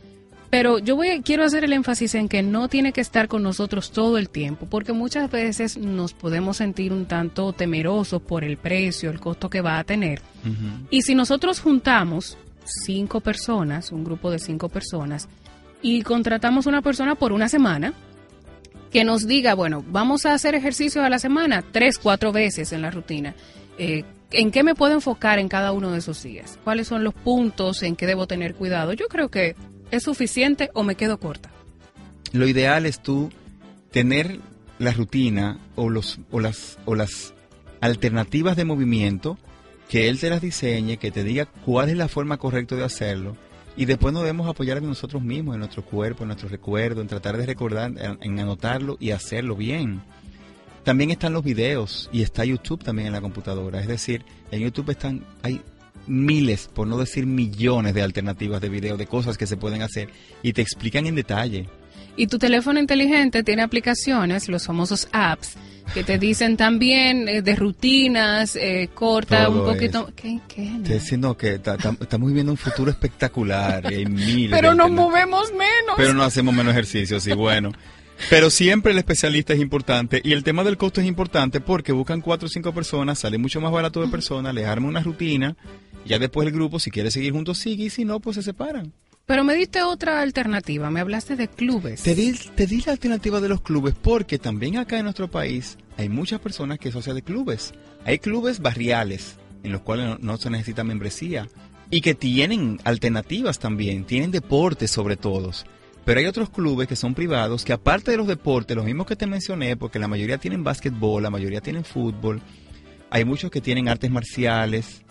pero 0.54 0.78
yo 0.78 0.96
voy, 0.96 1.24
quiero 1.24 1.44
hacer 1.44 1.64
el 1.64 1.74
énfasis 1.74 2.14
en 2.14 2.30
que 2.30 2.44
no 2.44 2.68
tiene 2.68 2.94
que 2.94 3.02
estar 3.02 3.28
con 3.28 3.42
nosotros 3.42 3.90
todo 3.90 4.20
el 4.20 4.30
tiempo, 4.30 4.68
porque 4.70 4.94
muchas 4.94 5.32
veces 5.32 5.80
nos 5.80 6.14
podemos 6.14 6.58
sentir 6.58 6.94
un 6.94 7.08
tanto 7.08 7.54
temerosos 7.54 8.22
por 8.22 8.44
el 8.44 8.58
precio, 8.58 9.10
el 9.10 9.20
costo 9.20 9.50
que 9.50 9.62
va 9.62 9.80
a 9.80 9.84
tener. 9.84 10.22
Y 10.92 11.02
si 11.02 11.16
nosotros 11.16 11.60
juntamos 11.60 12.38
cinco 12.86 13.20
personas, 13.20 13.92
un 13.92 14.04
grupo 14.04 14.30
de 14.30 14.38
cinco 14.38 14.70
personas, 14.70 15.28
y 15.82 16.04
contratamos 16.04 16.68
una 16.68 16.84
persona 16.84 17.16
por 17.16 17.32
una 17.32 17.50
semana, 17.50 17.96
que 18.92 19.04
nos 19.04 19.26
diga, 19.26 19.56
bueno, 19.56 19.84
vamos 19.88 20.28
a 20.28 20.36
hacer 20.36 20.54
ejercicios 20.54 21.04
a 21.04 21.10
la 21.10 21.18
semana, 21.18 21.64
tres, 21.72 21.98
cuatro 21.98 22.32
veces 22.32 22.74
en 22.74 22.84
la 22.84 22.92
rutina. 22.92 23.34
Eh, 23.80 24.04
¿En 24.30 24.52
qué 24.52 24.62
me 24.62 24.76
puedo 24.76 24.94
enfocar 24.94 25.40
en 25.40 25.50
cada 25.50 25.72
uno 25.72 25.92
de 25.92 25.98
esos 25.98 26.22
días? 26.22 26.60
¿Cuáles 26.64 26.88
son 26.88 27.04
los 27.04 27.16
puntos 27.16 27.82
en 27.82 27.96
que 27.96 28.06
debo 28.06 28.28
tener 28.28 28.54
cuidado? 28.54 28.94
Yo 28.94 29.08
creo 29.08 29.30
que 29.30 29.56
es 29.94 30.04
suficiente 30.04 30.72
o 30.74 30.84
me 30.84 30.96
quedo 30.96 31.20
corta. 31.20 31.52
Lo 32.32 32.48
ideal 32.48 32.88
es 32.88 33.00
tú 33.00 33.30
tener 33.92 34.40
la 34.80 34.92
rutina 34.92 35.60
o, 35.76 35.90
los, 35.90 36.20
o, 36.32 36.40
las, 36.40 36.80
o 36.86 36.96
las 36.96 37.36
alternativas 37.80 38.58
de 38.58 38.66
movimiento, 38.66 39.38
que 39.88 40.10
él 40.10 40.20
te 40.20 40.32
las 40.32 40.42
diseñe, 40.42 40.98
que 40.98 41.12
te 41.12 41.24
diga 41.24 41.46
cuál 41.46 41.90
es 41.90 41.98
la 41.98 42.08
forma 42.08 42.38
correcta 42.38 42.76
de 42.76 42.84
hacerlo. 42.84 43.38
Y 43.78 43.86
después 43.86 44.14
nos 44.14 44.24
debemos 44.24 44.48
apoyar 44.50 44.80
en 44.80 44.88
nosotros 44.88 45.22
mismos, 45.22 45.54
en 45.54 45.60
nuestro 45.60 45.86
cuerpo, 45.86 46.24
en 46.24 46.30
nuestro 46.30 46.50
recuerdo, 46.50 47.02
en 47.02 47.08
tratar 47.08 47.38
de 47.38 47.46
recordar, 47.46 47.94
en, 48.22 48.40
anotarlo 48.40 48.98
y 49.00 49.12
hacerlo 49.12 49.56
bien. 49.56 50.02
También 50.84 51.12
están 51.12 51.34
los 51.34 51.44
videos 51.44 52.10
y 52.12 52.24
está 52.24 52.46
YouTube 52.46 52.84
también 52.84 53.08
en 53.08 53.14
la 53.14 53.22
computadora. 53.22 53.80
Es 53.80 53.88
decir, 53.88 54.26
en 54.50 54.62
YouTube 54.62 54.90
están, 54.90 55.24
hay 55.44 55.62
miles, 56.08 56.70
por 56.74 56.88
no 56.88 56.98
decir 56.98 57.26
millones 57.26 57.94
de 57.94 58.02
alternativas 58.02 58.62
de 58.62 58.70
video, 58.70 58.98
de 58.98 59.08
cosas 59.08 59.38
que 59.38 59.48
se 59.48 59.58
pueden 59.58 59.82
hacer 59.82 60.10
y 60.42 60.54
te 60.54 60.62
explican 60.62 61.06
en 61.06 61.16
detalle. 61.16 61.70
Y 62.16 62.28
tu 62.28 62.38
teléfono 62.38 62.80
inteligente 62.80 63.44
tiene 63.44 63.64
aplicaciones, 63.64 64.48
los 64.48 64.66
famosos 64.68 65.08
apps, 65.14 65.56
que 65.94 66.04
te 66.04 66.18
dicen 66.20 66.58
también 66.58 67.28
eh, 67.28 67.42
de 67.42 67.56
rutinas, 67.56 68.56
eh, 68.56 68.90
corta 68.94 69.46
Todo 69.46 69.62
un 69.66 69.74
poquito. 69.74 70.00
eso. 70.08 70.14
¿Qué, 70.16 70.40
qué, 70.48 70.62
no? 70.62 70.84
Te 70.84 70.94
diciendo 70.94 71.36
que 71.38 71.60
ta- 71.60 71.78
ta- 71.78 71.96
estamos 72.00 72.28
viviendo 72.28 72.52
un 72.52 72.58
futuro 72.58 72.92
espectacular 72.92 73.92
y 73.92 73.96
hay 73.96 74.06
miles 74.06 74.52
Pero 74.60 74.76
nos 74.76 74.92
movemos 74.92 75.52
menos. 75.52 75.96
Pero 75.98 76.14
no 76.14 76.24
hacemos 76.24 76.54
menos 76.54 76.72
ejercicio, 76.74 77.20
sí, 77.20 77.34
bueno. 77.34 77.72
Pero 78.30 78.50
siempre 78.50 78.92
el 78.92 78.98
especialista 78.98 79.54
es 79.54 79.60
importante 79.60 80.22
y 80.24 80.34
el 80.34 80.44
tema 80.44 80.64
del 80.64 80.78
costo 80.78 81.02
es 81.02 81.08
importante 81.08 81.62
porque 81.62 81.92
buscan 81.92 82.22
cuatro 82.22 82.48
o 82.48 82.50
cinco 82.50 82.74
personas, 82.74 83.20
sale 83.20 83.38
mucho 83.38 83.62
más 83.62 83.72
barato 83.72 84.02
de 84.02 84.08
persona, 84.08 84.54
les 84.54 84.66
arma 84.66 84.88
una 84.88 85.02
rutina, 85.02 85.56
y 86.06 86.10
ya 86.10 86.20
después 86.20 86.48
el 86.48 86.54
grupo, 86.54 86.80
si 86.80 86.90
quiere 86.90 87.12
seguir 87.12 87.34
juntos, 87.34 87.60
sigue 87.60 87.86
y 87.86 87.90
si 87.90 88.06
no, 88.06 88.20
pues 88.20 88.36
se 88.36 88.44
separan. 88.44 88.94
Pero 89.26 89.44
me 89.44 89.56
diste 89.56 89.84
otra 89.84 90.22
alternativa, 90.22 90.90
me 90.90 91.00
hablaste 91.00 91.36
de 91.36 91.48
clubes. 91.48 92.04
Te 92.04 92.14
di, 92.14 92.34
te 92.34 92.68
di 92.68 92.82
la 92.86 92.92
alternativa 92.92 93.40
de 93.40 93.48
los 93.48 93.62
clubes 93.62 93.94
porque 94.02 94.38
también 94.38 94.78
acá 94.78 94.98
en 94.98 95.04
nuestro 95.04 95.30
país 95.30 95.78
hay 95.98 96.10
muchas 96.10 96.42
personas 96.42 96.80
que 96.80 96.92
socian 96.92 97.16
de 97.16 97.22
clubes. 97.22 97.74
Hay 98.04 98.20
clubes 98.20 98.60
barriales 98.60 99.38
en 99.64 99.72
los 99.72 99.82
cuales 99.82 100.08
no, 100.08 100.18
no 100.20 100.38
se 100.38 100.50
necesita 100.50 100.84
membresía 100.84 101.48
y 101.90 102.02
que 102.02 102.16
tienen 102.16 102.80
alternativas 102.84 103.60
también, 103.60 104.04
tienen 104.04 104.32
deportes 104.32 104.92
sobre 104.92 105.16
todos. 105.16 105.66
Pero 106.06 106.20
hay 106.20 106.26
otros 106.26 106.50
clubes 106.50 106.88
que 106.88 106.96
son 106.98 107.14
privados 107.14 107.64
que 107.64 107.72
aparte 107.74 108.12
de 108.12 108.18
los 108.18 108.28
deportes, 108.28 108.76
los 108.76 108.86
mismos 108.86 109.08
que 109.08 109.16
te 109.16 109.26
mencioné, 109.26 109.78
porque 109.78 110.00
la 110.00 110.08
mayoría 110.08 110.38
tienen 110.38 110.64
básquetbol, 110.64 111.24
la 111.24 111.30
mayoría 111.30 111.62
tienen 111.62 111.86
fútbol, 111.86 112.42
hay 113.10 113.24
muchos 113.26 113.50
que 113.52 113.62
tienen 113.62 113.88
artes 113.88 114.12
marciales, 114.12 115.02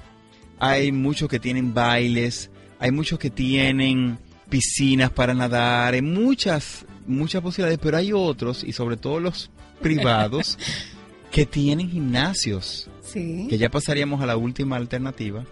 hay 0.58 0.92
muchos 0.92 1.28
que 1.28 1.38
tienen 1.40 1.72
bailes, 1.72 2.50
hay 2.78 2.90
muchos 2.90 3.18
que 3.18 3.30
tienen 3.30 4.18
piscinas 4.50 5.10
para 5.10 5.32
nadar, 5.32 5.94
hay 5.94 6.02
muchas, 6.02 6.84
muchas 7.06 7.40
posibilidades, 7.40 7.78
pero 7.82 7.96
hay 7.96 8.12
otros, 8.12 8.62
y 8.62 8.72
sobre 8.72 8.98
todo 8.98 9.18
los 9.18 9.50
privados, 9.80 10.58
que 11.30 11.46
tienen 11.46 11.88
gimnasios, 11.90 12.90
Sí. 13.02 13.46
que 13.48 13.56
ya 13.58 13.70
pasaríamos 13.70 14.20
a 14.20 14.26
la 14.26 14.36
última 14.36 14.76
alternativa, 14.76 15.44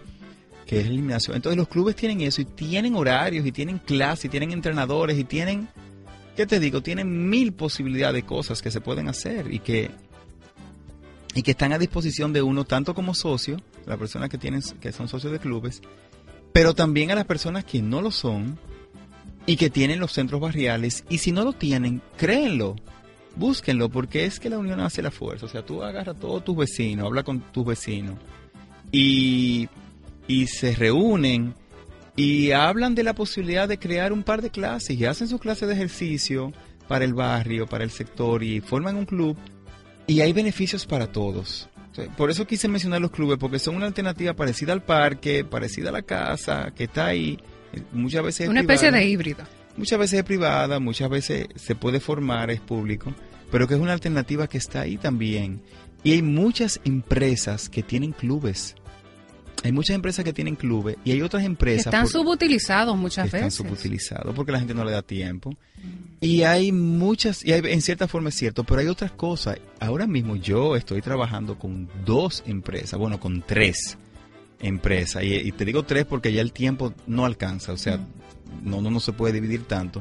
que 0.71 0.79
es 0.79 0.85
el 0.85 0.93
gimnasio. 0.93 1.35
Entonces 1.35 1.57
los 1.57 1.67
clubes 1.67 1.97
tienen 1.97 2.21
eso 2.21 2.41
y 2.41 2.45
tienen 2.45 2.95
horarios 2.95 3.45
y 3.45 3.51
tienen 3.51 3.77
clases 3.77 4.23
y 4.23 4.29
tienen 4.29 4.51
entrenadores 4.51 5.19
y 5.19 5.25
tienen, 5.25 5.67
¿qué 6.33 6.45
te 6.45 6.61
digo? 6.61 6.81
Tienen 6.81 7.29
mil 7.29 7.51
posibilidades 7.51 8.15
de 8.15 8.23
cosas 8.23 8.61
que 8.61 8.71
se 8.71 8.79
pueden 8.79 9.09
hacer 9.09 9.53
y 9.53 9.59
que, 9.59 9.91
y 11.35 11.41
que 11.41 11.51
están 11.51 11.73
a 11.73 11.77
disposición 11.77 12.31
de 12.31 12.41
uno 12.41 12.63
tanto 12.63 12.93
como 12.93 13.13
socio, 13.13 13.57
las 13.85 13.97
personas 13.97 14.29
que, 14.29 14.37
tienen, 14.37 14.61
que 14.79 14.93
son 14.93 15.09
socios 15.09 15.33
de 15.33 15.39
clubes, 15.39 15.81
pero 16.53 16.73
también 16.73 17.11
a 17.11 17.15
las 17.15 17.25
personas 17.25 17.65
que 17.65 17.81
no 17.81 18.01
lo 18.01 18.09
son 18.09 18.57
y 19.45 19.57
que 19.57 19.69
tienen 19.69 19.99
los 19.99 20.13
centros 20.13 20.39
barriales 20.39 21.03
y 21.09 21.17
si 21.17 21.33
no 21.33 21.43
lo 21.43 21.51
tienen, 21.51 22.01
créenlo. 22.15 22.77
Búsquenlo 23.35 23.89
porque 23.89 24.23
es 24.23 24.39
que 24.39 24.49
la 24.49 24.57
unión 24.57 24.79
hace 24.79 25.01
la 25.01 25.11
fuerza. 25.11 25.47
O 25.47 25.49
sea, 25.49 25.65
tú 25.65 25.83
agarras 25.83 26.15
a 26.15 26.19
todos 26.19 26.45
tus 26.45 26.55
vecinos, 26.55 27.07
habla 27.07 27.23
con 27.23 27.41
tus 27.41 27.65
vecinos 27.65 28.15
y, 28.91 29.69
y 30.27 30.47
se 30.47 30.75
reúnen 30.75 31.55
y 32.15 32.51
hablan 32.51 32.95
de 32.95 33.03
la 33.03 33.13
posibilidad 33.13 33.67
de 33.67 33.79
crear 33.79 34.13
un 34.13 34.23
par 34.23 34.41
de 34.41 34.49
clases 34.49 34.97
y 34.97 35.05
hacen 35.05 35.27
sus 35.27 35.39
clases 35.39 35.67
de 35.67 35.75
ejercicio 35.75 36.51
para 36.87 37.05
el 37.05 37.13
barrio, 37.13 37.67
para 37.67 37.83
el 37.83 37.91
sector 37.91 38.43
y 38.43 38.59
forman 38.59 38.95
un 38.97 39.05
club 39.05 39.37
y 40.07 40.21
hay 40.21 40.33
beneficios 40.33 40.85
para 40.85 41.11
todos. 41.11 41.69
Por 42.17 42.29
eso 42.31 42.47
quise 42.47 42.67
mencionar 42.67 43.01
los 43.01 43.11
clubes, 43.11 43.37
porque 43.37 43.59
son 43.59 43.75
una 43.75 43.85
alternativa 43.85 44.33
parecida 44.33 44.71
al 44.73 44.81
parque, 44.83 45.43
parecida 45.43 45.89
a 45.89 45.91
la 45.91 46.01
casa, 46.01 46.71
que 46.75 46.85
está 46.85 47.07
ahí. 47.07 47.37
Muchas 47.91 48.23
veces 48.23 48.41
es 48.41 48.49
Una 48.49 48.61
especie 48.61 48.87
privada. 48.87 49.03
de 49.03 49.09
híbrido. 49.09 49.43
Muchas 49.77 49.99
veces 49.99 50.19
es 50.19 50.25
privada, 50.25 50.79
muchas 50.79 51.09
veces 51.09 51.47
se 51.55 51.75
puede 51.75 51.99
formar, 51.99 52.49
es 52.49 52.59
público, 52.59 53.13
pero 53.51 53.67
que 53.67 53.75
es 53.75 53.79
una 53.79 53.93
alternativa 53.93 54.47
que 54.47 54.57
está 54.57 54.81
ahí 54.81 54.97
también. 54.97 55.61
Y 56.03 56.13
hay 56.13 56.21
muchas 56.21 56.79
empresas 56.83 57.69
que 57.69 57.83
tienen 57.83 58.11
clubes. 58.11 58.75
Hay 59.63 59.71
muchas 59.71 59.95
empresas 59.95 60.25
que 60.25 60.33
tienen 60.33 60.55
clubes 60.55 60.97
y 61.03 61.11
hay 61.11 61.21
otras 61.21 61.43
empresas 61.43 61.85
Están 61.87 62.03
por- 62.03 62.11
subutilizados 62.11 62.97
muchas 62.97 63.25
están 63.25 63.41
veces. 63.41 63.53
subutilizados 63.55 64.33
porque 64.33 64.51
la 64.51 64.57
gente 64.59 64.73
no 64.73 64.83
le 64.83 64.91
da 64.91 65.03
tiempo. 65.03 65.55
Y 66.19 66.43
hay 66.43 66.71
muchas, 66.71 67.45
y 67.45 67.51
hay, 67.53 67.61
en 67.65 67.81
cierta 67.81 68.07
forma 68.07 68.29
es 68.29 68.35
cierto, 68.35 68.63
pero 68.63 68.81
hay 68.81 68.87
otras 68.87 69.11
cosas. 69.11 69.59
Ahora 69.79 70.07
mismo 70.07 70.35
yo 70.35 70.75
estoy 70.75 71.01
trabajando 71.01 71.59
con 71.59 71.89
dos 72.05 72.43
empresas, 72.47 72.99
bueno, 72.99 73.19
con 73.19 73.41
tres 73.43 73.97
empresas. 74.61 75.23
Y, 75.23 75.35
y 75.35 75.51
te 75.51 75.63
digo 75.65 75.83
tres 75.83 76.05
porque 76.05 76.33
ya 76.33 76.41
el 76.41 76.53
tiempo 76.53 76.93
no 77.05 77.25
alcanza, 77.25 77.71
o 77.73 77.77
sea, 77.77 77.99
no, 78.63 78.81
no, 78.81 78.89
no 78.89 78.99
se 78.99 79.13
puede 79.13 79.33
dividir 79.33 79.63
tanto. 79.65 79.99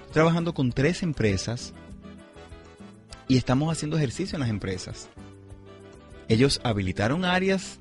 Estoy 0.00 0.12
trabajando 0.14 0.54
con 0.54 0.72
tres 0.72 1.02
empresas 1.04 1.72
y 3.28 3.36
estamos 3.36 3.70
haciendo 3.72 3.96
ejercicio 3.96 4.34
en 4.36 4.40
las 4.40 4.50
empresas. 4.50 5.08
Ellos 6.28 6.60
habilitaron 6.64 7.24
áreas 7.24 7.78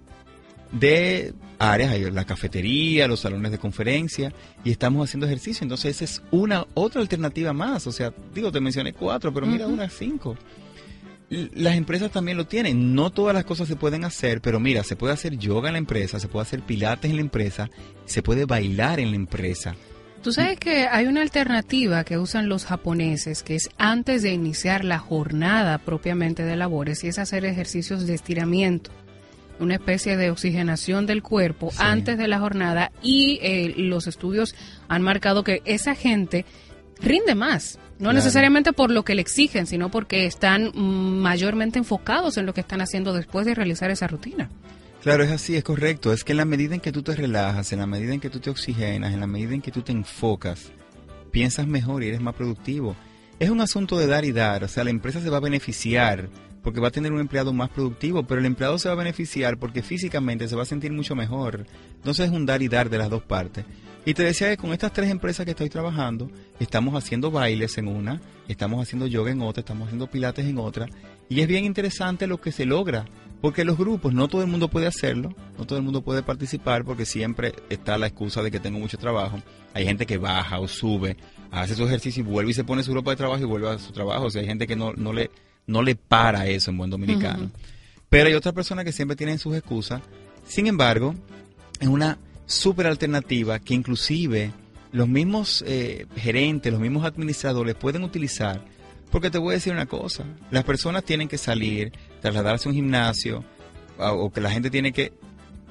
de 0.72 1.34
áreas, 1.59 1.91
hay 1.91 2.09
la 2.11 2.26
cafetería, 2.26 3.07
los 3.07 3.22
salones 3.22 3.51
de 3.51 3.57
conferencia, 3.57 4.34
y 4.63 4.72
estamos 4.72 5.07
haciendo 5.07 5.26
ejercicio. 5.26 5.63
Entonces, 5.63 5.95
esa 5.95 6.05
es 6.05 6.22
una 6.32 6.65
otra 6.74 7.01
alternativa 7.01 7.53
más. 7.53 7.88
O 7.88 7.91
sea, 7.91 8.13
digo, 8.34 8.51
te 8.51 8.59
mencioné 8.59 8.93
cuatro, 8.93 9.34
pero 9.34 9.45
mira, 9.45 9.68
unas 9.68 9.93
cinco. 9.93 10.38
Las 11.30 11.76
empresas 11.76 12.11
también 12.11 12.38
lo 12.38 12.47
tienen. 12.47 12.95
No 12.95 13.09
todas 13.11 13.34
las 13.34 13.43
cosas 13.43 13.68
se 13.68 13.76
pueden 13.76 14.05
hacer, 14.05 14.39
pero 14.41 14.59
mira, 14.59 14.84
se 14.84 14.95
puede 14.95 15.13
hacer 15.13 15.38
yoga 15.38 15.70
en 15.70 15.74
la 15.74 15.80
empresa, 15.80 16.20
se 16.20 16.28
puede 16.28 16.43
hacer 16.43 16.61
pilates 16.61 17.09
en 17.09 17.18
la 17.18 17.22
empresa, 17.22 17.70
se 18.05 18.22
puede 18.22 18.45
bailar 18.45 18.99
en 18.99 19.09
la 19.09 19.18
empresa. 19.18 19.76
Tú 20.24 20.32
sabes 20.32 20.57
que 20.57 20.88
hay 20.88 21.05
una 21.05 21.22
alternativa 21.22 22.03
que 22.03 22.18
usan 22.18 22.49
los 22.49 22.65
japoneses, 22.65 23.43
que 23.43 23.55
es 23.55 23.70
antes 23.78 24.24
de 24.24 24.34
iniciar 24.34 24.84
la 24.84 24.99
jornada 24.99 25.78
propiamente 25.78 26.43
de 26.43 26.55
labores, 26.55 27.03
y 27.03 27.07
es 27.07 27.20
hacer 27.20 27.45
ejercicios 27.45 28.07
de 28.07 28.15
estiramiento, 28.15 28.91
una 29.60 29.76
especie 29.76 30.18
de 30.18 30.30
oxigenación 30.32 31.05
del 31.05 31.22
cuerpo 31.24 31.70
Sí. 31.72 31.78
antes 31.80 32.18
de 32.18 32.28
la 32.28 32.39
jornada, 32.39 32.91
y 33.01 33.39
eh, 33.41 33.74
los 33.78 34.08
estudios 34.08 34.55
han 34.88 35.01
marcado 35.01 35.43
que 35.43 35.62
esa 35.66 35.95
gente 35.95 36.45
rinde 37.01 37.36
más, 37.36 37.78
no 37.99 38.05
Claro. 38.05 38.14
necesariamente 38.16 38.74
por 38.74 38.91
lo 38.91 39.03
que 39.03 39.16
le 39.16 39.22
exigen, 39.22 39.66
sino 39.68 39.89
porque 39.89 40.26
están 40.26 40.72
mayormente 40.76 41.80
enfocados 41.80 42.38
en 42.38 42.45
lo 42.45 42.53
que 42.53 42.62
están 42.62 42.82
haciendo 42.82 43.14
después 43.14 43.45
de 43.45 43.55
realizar 43.55 43.89
esa 43.91 44.08
rutina. 44.08 44.49
Claro, 45.03 45.24
es 45.24 45.32
así, 45.32 45.55
es 45.55 45.64
correcto. 45.64 46.12
Es 46.12 46.24
que 46.24 46.34
en 46.34 46.38
la 46.38 46.45
medida 46.45 46.74
en 46.76 46.82
que 46.82 46.91
tú 46.91 47.01
te 47.03 47.16
relajas, 47.16 47.72
en 47.72 47.80
la 47.80 47.86
medida 47.88 48.14
en 48.14 48.20
que 48.20 48.30
tú 48.30 48.39
te 48.39 48.49
oxigenas, 48.49 49.14
en 49.14 49.20
la 49.20 49.28
medida 49.28 49.53
en 49.53 49.62
que 49.62 49.72
tú 49.72 49.82
te 49.82 49.91
enfocas, 49.91 50.72
piensas 51.32 51.68
mejor 51.68 52.03
y 52.03 52.08
eres 52.10 52.20
más 52.20 52.34
productivo. 52.36 52.95
Es 53.39 53.49
un 53.51 53.62
asunto 53.62 53.97
de 53.99 54.08
dar 54.08 54.26
y 54.26 54.32
dar. 54.32 54.64
O 54.64 54.68
sea, 54.68 54.84
la 54.84 54.89
empresa 54.89 55.22
se 55.22 55.30
va 55.30 55.38
a 55.38 55.41
beneficiar 55.41 56.30
porque 56.68 56.82
va 56.82 56.89
a 56.89 56.91
tener 56.91 57.13
un 57.13 57.22
empleado 57.22 57.53
más 57.53 57.70
productivo, 57.70 58.24
pero 58.24 58.41
el 58.41 58.45
empleado 58.45 58.78
se 58.78 58.89
va 58.89 58.93
a 58.93 58.97
beneficiar 58.97 59.57
porque 59.57 59.82
físicamente 59.82 60.49
se 60.49 60.55
va 60.57 60.63
a 60.63 60.65
sentir 60.65 60.91
mucho 60.91 61.15
mejor. 61.15 61.65
Entonces 61.95 62.26
es 62.26 62.32
un 62.34 62.45
dar 62.45 62.61
y 62.61 62.68
dar 62.68 62.89
de 62.89 62.97
las 62.97 63.09
dos 63.09 63.24
partes. 63.24 63.63
Y 64.05 64.13
te 64.13 64.24
decía 64.24 64.49
que 64.49 64.57
con 64.57 64.74
estas 64.74 64.91
tres 64.91 65.09
empresas 65.09 65.45
que 65.45 65.51
estoy 65.51 65.70
trabajando, 65.70 66.30
estamos 66.59 66.93
haciendo 67.01 67.32
bailes 67.32 67.78
en 67.78 67.88
una, 67.88 68.20
estamos 68.49 68.82
haciendo 68.82 69.07
yoga 69.07 69.32
en 69.32 69.43
otra, 69.43 69.61
estamos 69.61 69.86
haciendo 69.86 70.07
pilates 70.07 70.45
en 70.45 70.57
otra, 70.57 70.88
y 71.30 71.39
es 71.39 71.47
bien 71.47 71.63
interesante 71.63 72.28
lo 72.28 72.41
que 72.41 72.51
se 72.51 72.65
logra, 72.65 73.05
porque 73.39 73.63
los 73.63 73.78
grupos, 73.78 74.13
no 74.13 74.28
todo 74.28 74.41
el 74.41 74.49
mundo 74.49 74.68
puede 74.68 74.88
hacerlo, 74.88 75.34
no 75.57 75.65
todo 75.65 75.80
el 75.80 75.86
mundo 75.86 76.01
puede 76.01 76.22
participar, 76.22 76.84
porque 76.84 77.05
siempre 77.05 77.53
está 77.70 77.97
la 77.97 78.07
excusa 78.07 78.43
de 78.43 78.51
que 78.51 78.59
tengo 78.59 78.78
mucho 78.78 78.97
trabajo. 78.97 79.41
Hay 79.74 79.86
gente 79.86 80.05
que 80.05 80.18
baja 80.18 80.59
o 80.59 80.68
sube, 80.68 81.15
hace 81.49 81.76
su 81.76 81.86
ejercicio 81.86 82.24
y 82.24 82.26
vuelve 82.26 82.51
y 82.51 82.53
se 82.53 82.65
pone 82.65 82.84
su 82.84 82.93
ropa 82.93 83.11
de 83.11 83.18
trabajo 83.18 83.41
y 83.41 83.45
vuelve 83.45 83.70
a 83.70 83.80
su 83.80 83.93
trabajo. 83.93 84.26
O 84.26 84.30
sea, 84.30 84.41
hay 84.41 84.47
gente 84.47 84.68
que 84.68 84.76
no, 84.76 84.93
no, 84.93 85.13
le, 85.13 85.30
no 85.68 85.84
le 85.84 85.95
para 85.95 86.47
eso 86.47 86.72
en 86.72 86.78
buen 86.78 86.89
dominicano. 86.89 87.51
Pero 88.09 88.30
hay 88.30 88.34
otras 88.34 88.55
personas 88.55 88.86
que 88.86 88.93
siempre 88.93 89.18
tienen 89.18 89.38
sus 89.38 89.55
excusas. 89.55 90.01
Sin 90.45 90.65
embargo, 90.65 91.13
es 91.80 91.89
una 91.89 92.18
súper 92.45 92.88
alternativa 92.88 93.59
que 93.59 93.74
inclusive 93.74 94.53
los 94.93 95.09
mismos 95.09 95.63
eh, 95.68 96.05
gerentes, 96.15 96.72
los 96.72 96.82
mismos 96.82 97.05
administradores 97.05 97.76
pueden 97.76 98.03
utilizar. 98.03 98.63
Porque 99.11 99.30
te 99.30 99.38
voy 99.38 99.51
a 99.51 99.53
decir 99.55 99.74
una 99.74 99.86
cosa, 99.86 100.26
las 100.51 100.63
personas 100.63 101.03
tienen 101.03 101.28
que 101.28 101.38
salir, 101.38 101.93
trasladarse 102.22 102.68
a 102.68 102.72
un 102.72 102.76
gimnasio, 102.76 103.43
o 103.97 104.30
que 104.32 104.41
la 104.41 104.51
gente 104.51 104.70
tiene 104.70 104.91
que... 104.91 105.13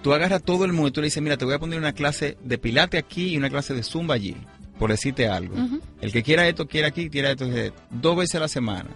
Tú 0.03 0.15
agarras 0.15 0.43
todo 0.43 0.65
el 0.65 0.73
mundo 0.73 0.89
y 0.89 0.93
tú 0.93 1.01
le 1.01 1.07
dices, 1.07 1.23
mira, 1.23 1.37
te 1.37 1.45
voy 1.45 1.55
a 1.55 1.59
poner 1.59 1.79
una 1.79 1.93
clase 1.93 2.39
de 2.43 2.59
pilate 2.59 2.97
aquí 2.97 3.29
y 3.29 3.37
una 3.37 3.51
clase 3.51 3.75
de 3.75 3.83
zumba 3.83 4.15
allí, 4.15 4.37
por 4.79 4.91
decirte 4.91 5.29
algo. 5.29 5.55
El 6.01 6.13
que 6.13 6.23
quiera 6.23 6.49
esto, 6.49 6.67
quiera 6.67 6.89
aquí, 6.89 7.11
quiera 7.11 7.31
esto, 7.31 7.45
eh, 7.47 7.73
dos 7.91 8.17
veces 8.17 8.37
a 8.37 8.41
la 8.41 8.49
semana 8.49 8.89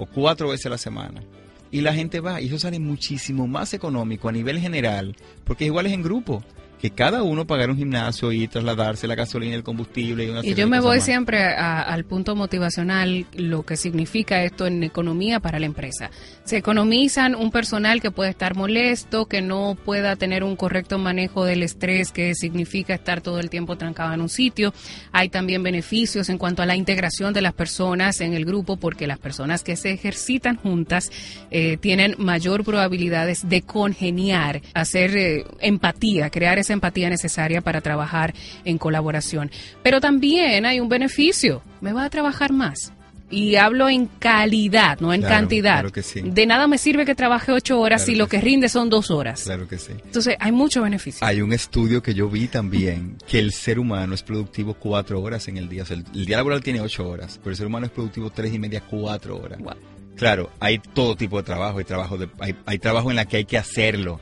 o 0.00 0.06
cuatro 0.06 0.48
veces 0.48 0.66
a 0.66 0.70
la 0.70 0.78
semana. 0.78 1.22
Y 1.70 1.82
la 1.82 1.94
gente 1.94 2.20
va 2.20 2.40
y 2.40 2.46
eso 2.46 2.58
sale 2.58 2.80
muchísimo 2.80 3.46
más 3.46 3.74
económico 3.74 4.28
a 4.28 4.32
nivel 4.32 4.58
general, 4.58 5.14
porque 5.44 5.66
igual 5.66 5.86
es 5.86 5.92
en 5.92 6.02
grupo, 6.02 6.42
que 6.80 6.90
cada 6.90 7.22
uno 7.22 7.46
pagar 7.46 7.68
un 7.70 7.76
gimnasio 7.76 8.32
y 8.32 8.48
trasladarse 8.48 9.06
la 9.06 9.14
gasolina, 9.14 9.54
el 9.54 9.62
combustible 9.62 10.24
y 10.24 10.30
una 10.30 10.40
Y 10.44 10.54
yo 10.54 10.66
me 10.66 10.80
voy 10.80 10.96
más. 10.96 11.04
siempre 11.04 11.42
a- 11.44 11.82
al 11.82 12.04
punto 12.04 12.34
motivacional, 12.36 13.26
lo 13.34 13.64
que 13.64 13.76
significa 13.76 14.42
esto 14.44 14.66
en 14.66 14.82
economía 14.82 15.40
para 15.40 15.58
la 15.58 15.66
empresa. 15.66 16.10
Se 16.44 16.56
economizan 16.56 17.34
un 17.34 17.50
personal 17.50 18.00
que 18.00 18.10
puede 18.10 18.30
estar 18.30 18.54
molesto, 18.56 19.26
que 19.26 19.42
no 19.42 19.76
pueda 19.84 20.16
tener 20.16 20.42
un 20.42 20.56
correcto 20.56 20.98
manejo 20.98 21.44
del 21.44 21.62
estrés, 21.62 22.12
que 22.12 22.34
significa 22.34 22.94
estar 22.94 23.20
todo 23.20 23.40
el 23.40 23.50
tiempo 23.50 23.76
trancado 23.76 24.14
en 24.14 24.20
un 24.22 24.28
sitio. 24.30 24.72
Hay 25.12 25.28
también 25.28 25.62
beneficios 25.62 26.28
en 26.30 26.38
cuanto 26.38 26.62
a 26.62 26.66
la 26.66 26.76
integración 26.76 27.34
de 27.34 27.42
las 27.42 27.52
personas 27.52 28.20
en 28.22 28.32
el 28.32 28.44
grupo, 28.46 28.76
porque 28.78 29.06
las 29.06 29.18
personas 29.18 29.62
que 29.62 29.76
se 29.76 29.90
ejercitan 29.92 30.56
juntas 30.56 31.10
eh, 31.50 31.76
tienen 31.76 32.14
mayor 32.18 32.64
probabilidades 32.64 33.48
de 33.48 33.62
congeniar, 33.62 34.62
hacer 34.74 35.16
eh, 35.16 35.44
empatía, 35.60 36.30
crear 36.30 36.58
esa 36.58 36.69
empatía 36.74 37.10
necesaria 37.10 37.60
para 37.60 37.80
trabajar 37.80 38.34
en 38.64 38.78
colaboración. 38.78 39.50
Pero 39.82 40.00
también 40.00 40.66
hay 40.66 40.80
un 40.80 40.88
beneficio, 40.88 41.62
me 41.80 41.92
va 41.92 42.04
a 42.04 42.10
trabajar 42.10 42.52
más. 42.52 42.92
Y 43.32 43.54
hablo 43.54 43.88
en 43.88 44.06
calidad, 44.06 44.98
no 44.98 45.14
en 45.14 45.20
Claro, 45.20 45.36
cantidad. 45.36 45.74
claro 45.74 45.92
que 45.92 46.02
sí. 46.02 46.20
De 46.20 46.46
nada 46.46 46.66
me 46.66 46.78
sirve 46.78 47.06
que 47.06 47.14
trabaje 47.14 47.52
ocho 47.52 47.78
horas 47.78 48.02
Claro 48.02 48.12
si 48.12 48.18
lo 48.18 48.28
que 48.28 48.40
rinde 48.40 48.68
son 48.68 48.90
dos 48.90 49.12
horas. 49.12 49.44
Claro 49.44 49.68
que 49.68 49.78
sí. 49.78 49.92
Entonces 50.04 50.34
hay 50.40 50.50
mucho 50.50 50.82
beneficio. 50.82 51.24
Hay 51.24 51.40
un 51.40 51.52
estudio 51.52 52.02
que 52.02 52.12
yo 52.12 52.28
vi 52.28 52.48
también 52.48 53.16
que 53.28 53.38
el 53.38 53.52
ser 53.52 53.78
humano 53.78 54.14
es 54.16 54.24
productivo 54.24 54.74
cuatro 54.74 55.20
horas 55.22 55.46
en 55.46 55.58
el 55.58 55.68
día. 55.68 55.84
O 55.84 55.86
sea, 55.86 55.96
el, 55.96 56.04
el 56.12 56.26
día 56.26 56.38
laboral 56.38 56.60
tiene 56.60 56.80
ocho 56.80 57.08
horas, 57.08 57.38
pero 57.38 57.50
el 57.52 57.56
ser 57.56 57.66
humano 57.68 57.86
es 57.86 57.92
productivo 57.92 58.30
tres 58.30 58.52
y 58.52 58.58
media, 58.58 58.80
cuatro 58.80 59.36
horas. 59.36 59.60
Wow. 59.60 59.74
Claro, 60.16 60.50
hay 60.58 60.78
todo 60.78 61.14
tipo 61.16 61.36
de 61.36 61.44
trabajo, 61.44 61.78
hay 61.78 61.84
trabajo, 61.84 62.18
de, 62.18 62.28
hay, 62.40 62.56
hay 62.66 62.78
trabajo 62.80 63.10
en 63.10 63.16
la 63.16 63.26
que 63.26 63.36
hay 63.36 63.44
que 63.44 63.56
hacerlo, 63.56 64.20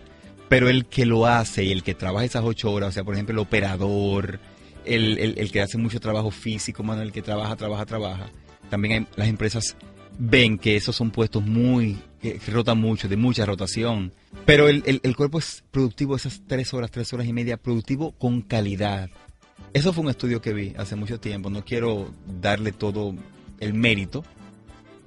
pero 0.49 0.69
el 0.69 0.87
que 0.87 1.07
lo 1.07 1.27
hace 1.27 1.65
y 1.65 1.73
el 1.73 1.83
que 1.83 1.95
trabaja 1.95 2.25
esas 2.25 2.45
ocho 2.45 2.71
horas, 2.73 2.91
o 2.91 2.93
sea, 2.93 3.05
por 3.05 3.15
ejemplo, 3.15 3.33
el 3.35 3.39
operador, 3.39 4.41
el, 4.85 5.19
el- 5.19 5.39
el 5.39 5.51
que 5.53 5.61
hace 5.61 5.79
mucho 5.79 6.01
trabajo 6.01 6.31
físico, 6.31 6.83
mano, 6.83 7.03
el 7.03 7.13
que 7.13 7.23
trabaja, 7.23 7.57
trabaja, 7.57 7.85
trabaja, 7.87 8.31
también 8.71 8.95
hay- 8.95 9.07
las 9.17 9.29
empresas 9.29 9.77
ven 10.19 10.59
que 10.59 10.77
esos 10.77 10.97
son 10.97 11.11
puestos 11.11 11.43
muy, 11.45 11.99
que 12.21 12.41
rotan 12.51 12.79
mucho, 12.81 13.09
de 13.09 13.17
mucha 13.17 13.45
rotación, 13.47 14.13
pero 14.47 14.69
el, 14.69 14.83
el- 14.87 15.01
el 15.03 15.17
cuerpo 15.17 15.39
es 15.39 15.63
productivo 15.71 16.17
esas 16.17 16.41
tres 16.47 16.73
horas, 16.75 16.91
tres 16.91 17.13
horas 17.13 17.27
y 17.27 17.33
media, 17.33 17.57
productivo 17.57 18.13
con 18.13 18.41
calidad. 18.43 19.11
Eso 19.75 19.93
fue 19.93 20.03
un 20.05 20.11
estudio 20.11 20.41
que 20.41 20.53
vi 20.55 20.73
hace 20.79 20.97
mucho 20.97 21.21
tiempo, 21.21 21.51
no 21.51 21.65
quiero 21.65 22.11
darle 22.41 22.73
todo 22.73 23.15
el 23.61 23.75
mérito, 23.75 24.25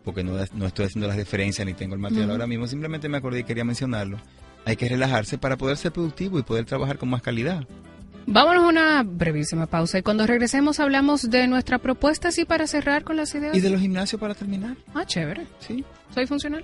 porque 0.06 0.24
no, 0.24 0.34
no 0.54 0.66
estoy 0.68 0.86
haciendo 0.86 1.08
las 1.08 1.18
referencias 1.18 1.66
ni 1.66 1.74
tengo 1.74 1.96
el 1.96 2.00
material 2.02 2.32
ahora 2.32 2.48
mismo, 2.48 2.68
simplemente 2.68 3.10
me 3.10 3.18
acordé 3.18 3.40
y 3.40 3.44
quería 3.44 3.64
mencionarlo. 3.64 4.18
Hay 4.66 4.76
que 4.76 4.88
relajarse 4.90 5.38
para 5.38 5.58
poder 5.58 5.78
ser 5.78 5.92
productivo 5.92 6.40
y 6.40 6.44
poder 6.44 6.66
trabajar 6.66 6.98
con 6.98 7.10
más 7.10 7.22
calidad. 7.22 7.66
Vámonos 8.28 8.64
a 8.66 8.68
una 8.68 9.04
brevísima 9.04 9.66
pausa 9.66 9.98
y 9.98 10.04
cuando 10.04 10.28
regresemos 10.28 10.80
hablamos 10.80 11.30
de 11.32 11.48
nuestra 11.48 11.80
propuesta 11.80 12.28
así 12.28 12.46
para 12.46 12.68
cerrar 12.68 13.04
con 13.04 13.18
las 13.18 13.34
ideas. 13.34 13.56
Y 13.56 13.60
de 13.62 13.70
los 13.72 13.82
gimnasios 13.82 14.20
para 14.22 14.36
terminar, 14.36 14.78
Ah, 14.94 15.06
chévere. 15.06 15.48
¿sí? 15.60 15.84
Soy 16.14 16.28
funcional. 16.28 16.64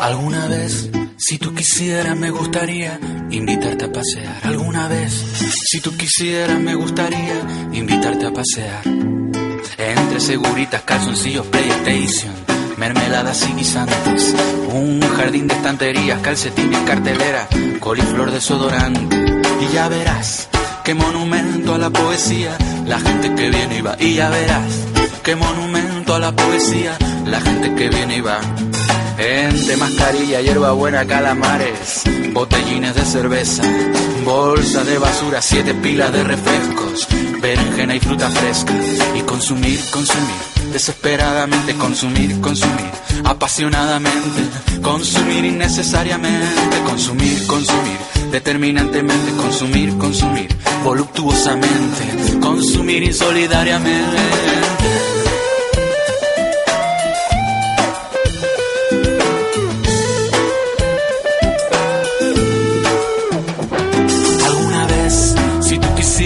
Alguna 0.00 0.46
vez, 0.48 0.90
si 1.30 1.38
tú 1.38 1.54
quisieras, 1.54 2.16
me 2.16 2.28
gustaría 2.30 2.98
invitarte 3.30 3.84
a 3.84 3.92
pasear. 3.92 4.40
Alguna 4.42 4.88
vez, 4.88 5.12
si 5.70 5.80
tú 5.80 5.96
quisieras, 5.96 6.58
me 6.58 6.74
gustaría 6.74 7.68
invitarte 7.70 8.26
a 8.26 8.32
pasear. 8.32 8.82
Entre 9.78 10.18
seguritas, 10.18 10.82
calzoncillos, 10.82 11.46
PlayStation, 11.46 12.34
mermeladas 12.78 13.48
y 13.48 13.52
guisantes. 13.52 14.34
Un 14.72 15.00
jardín 15.02 15.46
de 15.46 15.54
estanterías, 15.54 16.18
calcetines, 16.20 16.80
cartelera, 16.80 17.46
coliflor 17.78 18.32
desodorante. 18.32 19.16
Y 19.60 19.72
ya 19.72 19.88
verás 19.88 20.48
qué 20.82 20.94
monumento 20.94 21.74
a 21.74 21.78
la 21.78 21.90
poesía, 21.90 22.58
la 22.88 22.98
gente 22.98 23.32
que 23.36 23.50
viene 23.50 23.78
y 23.78 23.82
va. 23.82 23.96
Y 24.00 24.14
ya 24.14 24.30
verás 24.30 24.66
qué 25.22 25.36
monumento 25.36 26.12
a 26.12 26.18
la 26.18 26.34
poesía, 26.34 26.98
la 27.24 27.40
gente 27.40 27.72
que 27.76 27.88
viene 27.88 28.16
y 28.16 28.20
va. 28.20 28.40
Entre 29.22 29.76
mascarilla, 29.76 30.40
hierbabuena, 30.40 31.04
calamares, 31.04 32.04
botellines 32.32 32.94
de 32.94 33.04
cerveza, 33.04 33.62
bolsa 34.24 34.82
de 34.82 34.96
basura, 34.96 35.42
siete 35.42 35.74
pilas 35.74 36.10
de 36.10 36.24
refrescos, 36.24 37.06
berenjena 37.42 37.96
y 37.96 38.00
fruta 38.00 38.30
fresca. 38.30 38.72
Y 39.14 39.20
consumir, 39.20 39.78
consumir, 39.90 40.72
desesperadamente, 40.72 41.74
consumir, 41.74 42.40
consumir, 42.40 42.90
apasionadamente, 43.24 44.80
consumir 44.80 45.44
innecesariamente, 45.44 46.80
consumir, 46.86 47.46
consumir, 47.46 47.98
determinantemente, 48.32 49.32
consumir, 49.32 49.98
consumir, 49.98 50.48
voluptuosamente, 50.82 52.38
consumir 52.40 53.02
insolidariamente. 53.02 54.79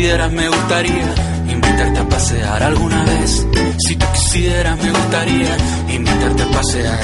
Quisieras, 0.05 0.33
me 0.33 0.49
gustaría 0.49 1.15
invitarte 1.49 1.99
a 1.99 2.09
pasear. 2.09 2.63
Alguna 2.63 3.05
vez, 3.05 3.47
si 3.79 3.97
tú 3.97 4.05
quisieras, 4.13 4.77
me 4.83 4.91
gustaría 4.91 5.57
invitarte 5.89 6.43
a 6.43 6.51
pasear. 6.51 7.01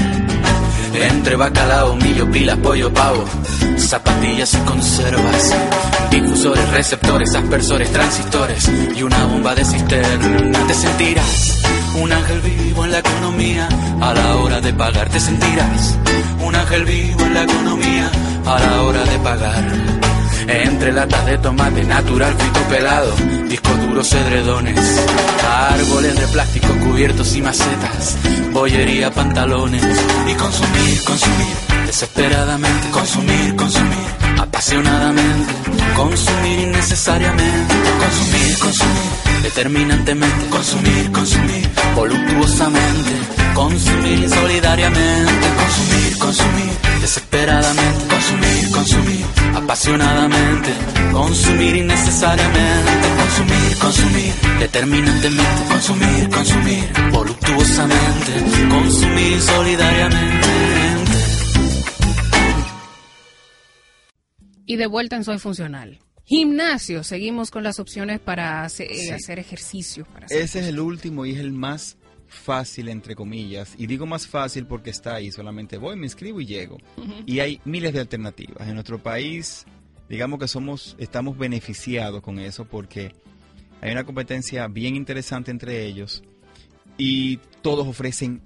Entre 0.93 1.37
bacalao, 1.37 1.97
millo, 1.97 2.31
pila, 2.31 2.57
pollo, 2.57 2.93
pavo, 2.93 3.25
zapatillas 3.79 4.53
y 4.53 4.59
conservas, 4.59 5.55
difusores, 6.11 6.71
receptores, 6.73 7.35
aspersores, 7.35 7.91
transistores 7.91 8.71
y 8.95 9.03
una 9.03 9.25
bomba 9.25 9.55
de 9.55 9.65
cisterna. 9.65 10.67
Te 10.67 10.75
sentirás 10.75 11.63
un 12.03 12.13
ángel 12.13 12.41
vivo 12.43 12.85
en 12.85 12.93
la 12.93 12.99
economía 12.99 13.69
a 14.03 14.13
la 14.13 14.37
hora 14.37 14.61
de 14.61 14.75
pagar. 14.75 15.09
Te 15.09 15.21
sentirás 15.21 15.97
un 16.45 16.55
ángel 16.55 16.85
vivo 16.85 17.23
en 17.23 17.33
la 17.33 17.45
economía 17.45 18.11
a 18.45 18.61
la 18.61 18.83
hora 18.83 19.05
de 19.05 19.19
pagar. 19.21 20.10
Entre 20.53 20.93
latas 20.93 21.27
de 21.27 21.39
tomate 21.39 21.85
natural, 21.85 22.35
frito 22.35 22.61
pelado, 22.69 23.15
discos 23.49 23.81
duros, 23.83 24.13
edredones, 24.13 25.07
árboles 25.71 26.19
de 26.19 26.27
plástico 26.27 26.69
cubiertos 26.85 27.37
y 27.37 27.43
macetas, 27.43 28.17
bollería, 28.53 29.13
pantalones. 29.13 29.85
Y 30.27 30.35
consumir, 30.35 31.05
consumir, 31.05 31.57
desesperadamente, 31.87 32.91
consumir, 32.91 33.55
consumir, 33.55 34.07
apasionadamente, 34.41 35.53
consumir 35.95 36.59
innecesariamente, 36.59 37.75
consumir, 38.01 38.59
consumir, 38.59 39.43
determinantemente, 39.43 40.47
consumir, 40.49 41.13
consumir, 41.13 41.71
voluptuosamente, 41.95 43.13
consumir 43.55 44.19
insolidariamente, 44.19 45.47
consumir, 45.57 46.19
consumir, 46.19 46.90
desesperadamente, 47.01 48.05
consumir, 48.09 48.71
consumir, 48.73 49.25
apasionadamente, 49.55 50.71
consumir 51.13 51.77
innecesariamente, 51.77 52.91
consumir, 53.17 53.79
consumir, 53.81 54.33
determinantemente, 54.59 55.65
consumir, 55.69 56.29
consumir, 56.31 56.85
voluptuosamente, 57.13 58.33
consumir 58.69 59.41
solidariamente. 59.41 60.49
Y 64.67 64.77
de 64.77 64.87
vuelta 64.87 65.17
en 65.17 65.25
Soy 65.25 65.39
Funcional. 65.39 65.99
Gimnasio, 66.25 67.03
seguimos 67.03 67.51
con 67.51 67.65
las 67.65 67.81
opciones 67.81 68.21
para 68.21 68.65
eh, 68.67 68.69
Sí. 68.69 69.11
hacer 69.11 69.41
ejercicio. 69.41 70.05
Para 70.13 70.27
hacer 70.27 70.43
Ese 70.43 70.61
es 70.61 70.67
el 70.67 70.79
último 70.79 71.27
y 71.27 71.33
es 71.33 71.41
el 71.41 71.51
más 71.51 71.97
fácil, 72.31 72.89
entre 72.89 73.15
comillas. 73.15 73.75
Y 73.77 73.87
digo 73.87 74.07
más 74.07 74.27
fácil 74.27 74.67
porque 74.67 74.91
está 74.91 75.17
ahí. 75.17 75.31
Solamente 75.31 75.77
voy, 75.77 75.97
me 75.97 76.07
inscribo 76.07 76.41
y 76.41 76.47
llego. 76.47 76.79
Y 77.27 77.41
hay 77.41 77.61
miles 77.65 77.93
de 77.93 78.01
alternativas. 78.01 78.67
En 78.67 78.75
nuestro 78.75 79.03
país, 79.03 79.67
digamos 80.09 80.39
que 80.39 80.49
somos, 80.49 80.97
estamos 80.99 81.37
beneficiados 81.37 82.23
con 82.23 82.39
eso 82.39 82.65
porque 82.65 83.13
hay 83.81 83.93
una 83.93 84.05
competencia 84.05 84.67
bien 84.69 84.97
interesante 84.97 85.51
entre 85.51 85.85
ellos 85.85 86.23
y 86.97 87.39
todos 87.63 87.87
ofrecen, 87.87 88.43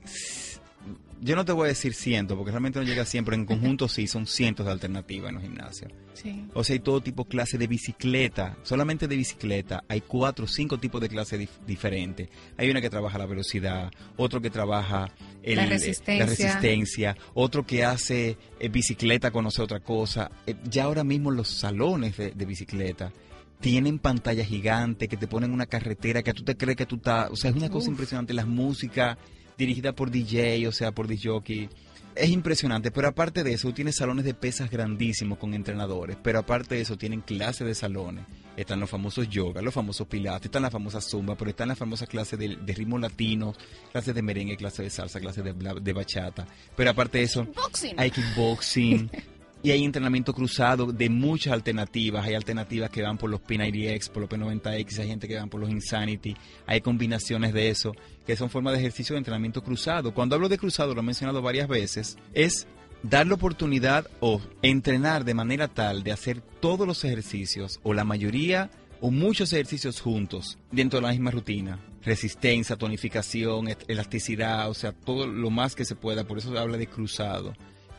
yo 1.25 1.37
no 1.37 1.45
te 1.45 1.53
voy 1.53 1.64
a 1.64 1.68
decir 1.68 1.95
cientos 1.95 2.37
porque 2.37 2.51
realmente 2.53 2.79
no 2.79 2.85
llega 2.85 3.03
a 3.03 3.07
100, 3.07 3.25
pero 3.25 3.35
en 3.37 3.47
conjunto 3.47 3.89
sí, 3.89 4.07
son 4.07 4.27
cientos 4.27 4.66
de 4.66 4.72
alternativas 4.72 5.31
en 5.31 5.35
los 5.37 5.43
gimnasios. 5.43 5.91
Sí. 6.12 6.45
O 6.55 6.62
sea, 6.62 6.75
hay 6.75 6.81
todo 6.81 7.01
tipo 7.01 7.25
de 7.25 7.31
clase 7.31 7.57
de 7.59 7.66
bicicleta. 7.66 8.57
Solamente 8.62 9.09
de 9.09 9.16
bicicleta 9.16 9.83
hay 9.89 10.03
cuatro 10.03 10.45
o 10.45 10.49
cinco 10.49 10.79
tipos 10.79 11.01
de 11.01 11.09
clases 11.09 11.41
dif- 11.41 11.64
diferentes. 11.66 12.29
Hay 12.57 12.70
una 12.70 12.81
que 12.81 12.91
trabaja 12.91 13.18
la 13.18 13.27
velocidad, 13.27 13.91
otro 14.16 14.41
que 14.41 14.51
trabaja 14.51 15.11
el- 15.43 15.57
La 15.57 15.64
eh, 15.64 15.68
resistencia. 15.70 16.25
la 16.25 16.31
resistencia, 16.31 17.16
otro 17.35 17.66
que 17.66 17.85
hace 17.85 18.37
eh, 18.61 18.68
bicicleta 18.68 19.31
conoce 19.31 19.62
otra 19.62 19.81
cosa. 19.81 20.31
Eh, 20.47 20.55
ya 20.70 20.85
ahora 20.85 21.05
mismo 21.05 21.31
los 21.31 21.49
salones 21.49 22.16
de, 22.16 22.31
de 22.33 22.45
bicicleta 22.45 23.12
tienen 23.61 23.99
pantalla 23.99 24.45
gigante 24.45 25.09
que 25.09 25.16
te 25.16 25.27
ponen 25.27 25.53
una 25.53 25.64
carretera 25.66 26.22
que 26.22 26.35
tú 26.35 26.43
te 26.45 26.55
crees 26.57 26.77
que 26.77 26.85
tú 26.87 26.97
estás... 26.97 27.31
O 27.31 27.37
sea, 27.37 27.51
es 27.51 27.57
una 27.57 27.70
cosa 27.70 27.87
Uf. 27.89 27.93
impresionante. 27.93 28.35
Las 28.35 28.47
músicas 28.47 29.16
dirigidas 29.59 29.95
por 29.95 30.11
DJ, 30.11 30.67
o 30.69 30.73
sea, 30.73 30.93
por 30.93 31.07
DJ. 31.07 31.69
Es 32.15 32.31
impresionante, 32.31 32.93
pero 32.93 33.09
aparte 33.09 33.43
de 33.43 33.55
eso, 33.55 33.75
tienes 33.75 33.97
salones 33.97 34.25
de 34.25 34.35
pesas 34.35 34.71
grandísimos 34.71 35.37
con 35.37 35.53
entrenadores, 35.53 36.17
pero 36.23 36.39
aparte 36.39 36.77
de 36.77 36.83
eso, 36.83 36.97
tienen 36.97 37.23
clases 37.23 37.67
de 37.67 37.75
salones. 37.75 38.25
Están 38.57 38.79
los 38.79 38.89
famosos 38.89 39.29
yoga, 39.29 39.61
los 39.63 39.75
famosos 39.75 40.07
pilates, 40.07 40.45
están 40.45 40.63
las 40.63 40.71
famosas 40.71 41.05
zumba, 41.11 41.35
pero 41.35 41.51
están 41.51 41.67
las 41.67 41.79
famosas 41.79 42.09
clases 42.09 42.39
de, 42.39 42.55
de 42.55 42.73
ritmo 42.73 42.99
latino, 42.99 43.53
clases 43.91 44.15
de 44.15 44.23
merengue, 44.23 44.57
clases 44.57 44.85
de 44.85 44.91
salsa, 44.91 45.19
clases 45.19 45.43
de, 45.43 45.53
de 45.53 45.93
bachata. 45.93 46.47
Pero 46.77 46.91
aparte 46.91 47.19
de 47.19 47.25
eso, 47.25 47.45
Boxing. 47.47 47.95
hay 47.97 48.13
kickboxing 48.13 49.11
y 49.65 49.71
hay 49.71 49.83
entrenamiento 49.83 50.35
cruzado 50.35 50.93
de 50.93 51.09
muchas 51.09 51.55
alternativas. 51.55 52.27
Hay 52.27 52.35
alternativas 52.35 52.91
que 52.91 53.01
van 53.01 53.17
por 53.17 53.31
los 53.31 53.41
P90X, 53.41 54.11
por 54.11 54.21
los 54.21 54.31
P90X, 54.31 54.99
hay 54.99 55.09
gente 55.09 55.27
que 55.27 55.37
van 55.37 55.49
por 55.49 55.59
los 55.59 55.71
Insanity. 55.71 56.37
Hay 56.67 56.83
combinaciones 56.83 57.55
de 57.55 57.71
eso 57.71 57.97
que 58.27 58.37
son 58.37 58.51
formas 58.51 58.75
de 58.75 58.81
ejercicio 58.81 59.15
de 59.15 59.19
entrenamiento 59.19 59.65
cruzado. 59.65 60.12
Cuando 60.12 60.35
hablo 60.35 60.51
de 60.51 60.59
cruzado, 60.59 60.95
lo 60.95 61.01
he 61.01 61.05
mencionado 61.05 61.41
varias 61.41 61.67
veces, 61.67 62.19
es 62.35 62.67
dar 63.03 63.27
la 63.27 63.37
oportunidad 63.37 64.07
o 64.21 64.39
entrenar 64.61 65.25
de 65.25 65.33
manera 65.33 65.67
tal 65.67 66.03
de 66.03 66.12
hacer 66.12 66.43
todos 66.61 66.87
los 66.87 67.03
ejercicios 67.03 67.81
o 67.83 67.95
la 67.95 68.05
mayoría 68.05 68.71
o 69.01 69.11
muchos 69.11 69.51
ejercicios 69.55 69.99
juntos 69.99 70.59
dentro 70.73 70.99
de 70.99 71.07
la 71.07 71.12
misma 71.12 71.31
rutina. 71.31 71.81
Resistencia, 72.03 72.77
tonificación, 72.77 73.69
elasticidad, 73.89 74.69
o 74.69 74.75
sea, 74.75 74.93
todo 74.93 75.27
lo 75.27 75.49
más 75.49 75.75
que 75.75 75.87
se 75.87 75.97
pueda, 75.97 76.25
por 76.25 76.37
eso 76.37 76.53
se 76.53 76.59
habla 76.59 76.77
de 76.77 76.87
cruzado. 76.87 77.55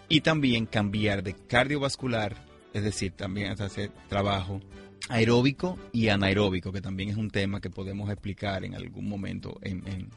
Y 0.07 0.21
también 0.21 0.65
cambiar 0.65 1.23
de 1.23 1.33
cardiovascular, 1.33 2.35
es 2.73 2.83
decir, 2.83 3.11
también 3.13 3.51
hacer 3.59 3.91
trabajo 4.07 4.61
aeróbico 5.09 5.77
y 5.91 6.09
anaeróbico, 6.09 6.71
que 6.71 6.81
también 6.81 7.09
es 7.09 7.17
un 7.17 7.29
tema 7.29 7.61
que 7.61 7.69
podemos 7.69 8.09
explicar 8.09 8.63
en 8.65 8.75
algún 8.75 9.07
momento 9.07 9.57
en, 9.61 9.83
en- 9.87 10.09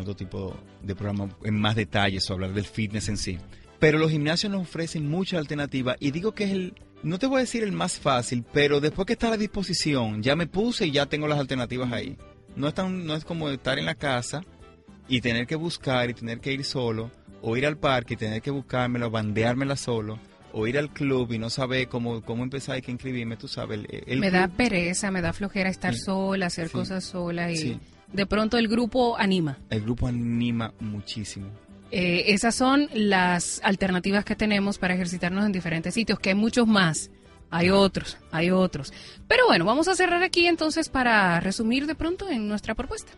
otro 0.00 0.14
tipo 0.14 0.54
de 0.82 0.94
programa 0.94 1.30
en 1.44 1.58
más 1.58 1.74
detalles 1.74 2.28
o 2.28 2.34
hablar 2.34 2.52
del 2.52 2.66
fitness 2.66 3.08
en 3.08 3.16
sí. 3.16 3.38
Pero 3.78 3.98
los 3.98 4.10
gimnasios 4.10 4.52
nos 4.52 4.62
ofrecen 4.62 5.08
muchas 5.08 5.38
alternativas 5.40 5.96
y 5.98 6.10
digo 6.10 6.32
que 6.32 6.44
es 6.44 6.50
el, 6.50 6.74
no 7.02 7.18
te 7.18 7.26
voy 7.26 7.38
a 7.38 7.40
decir 7.40 7.62
el 7.64 7.72
más 7.72 7.98
fácil, 7.98 8.44
pero 8.52 8.80
después 8.80 9.06
que 9.06 9.14
está 9.14 9.28
a 9.28 9.30
la 9.30 9.36
disposición, 9.38 10.22
ya 10.22 10.36
me 10.36 10.46
puse 10.46 10.86
y 10.86 10.90
ya 10.90 11.06
tengo 11.06 11.26
las 11.26 11.38
alternativas 11.38 11.90
ahí. 11.92 12.16
No 12.54 12.68
es, 12.68 12.74
tan, 12.74 13.06
no 13.06 13.14
es 13.14 13.24
como 13.24 13.48
estar 13.48 13.78
en 13.78 13.86
la 13.86 13.94
casa 13.94 14.44
y 15.08 15.20
tener 15.22 15.46
que 15.46 15.56
buscar 15.56 16.10
y 16.10 16.14
tener 16.14 16.40
que 16.40 16.52
ir 16.52 16.64
solo, 16.64 17.10
o 17.42 17.56
ir 17.56 17.66
al 17.66 17.76
parque 17.76 18.14
y 18.14 18.16
tener 18.16 18.42
que 18.42 18.50
buscármela, 18.50 19.08
bandeármela 19.08 19.76
solo, 19.76 20.18
o 20.52 20.66
ir 20.66 20.78
al 20.78 20.90
club 20.90 21.32
y 21.32 21.38
no 21.38 21.50
saber 21.50 21.88
cómo, 21.88 22.22
cómo 22.22 22.42
empezar 22.42 22.76
hay 22.76 22.82
que 22.82 22.90
inscribirme, 22.90 23.36
tú 23.36 23.48
sabes. 23.48 23.80
El, 24.06 24.20
me 24.20 24.30
da 24.30 24.48
pereza, 24.48 25.10
me 25.10 25.22
da 25.22 25.32
flojera 25.32 25.70
estar 25.70 25.94
sola, 25.94 26.46
hacer 26.46 26.70
cosas 26.70 27.04
sola 27.04 27.50
y 27.52 27.80
de 28.12 28.26
pronto 28.26 28.58
el 28.58 28.68
grupo 28.68 29.16
anima. 29.18 29.58
El 29.70 29.82
grupo 29.82 30.06
anima 30.06 30.72
muchísimo. 30.80 31.48
Eh, 31.90 32.24
esas 32.34 32.54
son 32.54 32.88
las 32.92 33.60
alternativas 33.64 34.24
que 34.24 34.36
tenemos 34.36 34.78
para 34.78 34.94
ejercitarnos 34.94 35.46
en 35.46 35.52
diferentes 35.52 35.94
sitios, 35.94 36.18
que 36.18 36.30
hay 36.30 36.34
muchos 36.34 36.66
más. 36.66 37.10
Hay 37.50 37.70
otros, 37.70 38.18
hay 38.30 38.50
otros. 38.50 38.92
Pero 39.26 39.46
bueno, 39.46 39.64
vamos 39.64 39.88
a 39.88 39.94
cerrar 39.94 40.22
aquí 40.22 40.46
entonces 40.46 40.88
para 40.88 41.40
resumir 41.40 41.86
de 41.86 41.94
pronto 41.94 42.28
en 42.28 42.48
nuestra 42.48 42.74
propuesta. 42.74 43.12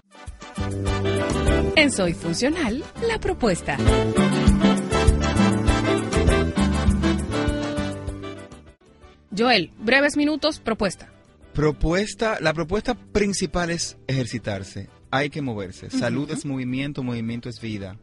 En 1.77 1.91
Soy 1.91 2.15
Funcional, 2.15 2.85
la 3.07 3.19
propuesta. 3.19 3.77
Joel, 9.37 9.71
breves 9.79 10.17
minutos, 10.17 10.61
propuesta. 10.61 11.09
Propuesta, 11.55 12.39
la 12.41 12.53
propuesta 12.53 12.95
principal 12.95 13.71
es 13.71 13.97
ejercitarse. 14.07 14.89
Hay 15.11 15.31
que 15.31 15.43
moverse. 15.43 15.91
Salud 15.91 16.31
es 16.31 16.45
movimiento, 16.45 17.03
movimiento 17.03 17.49
es 17.49 17.61
vida. 17.61 17.97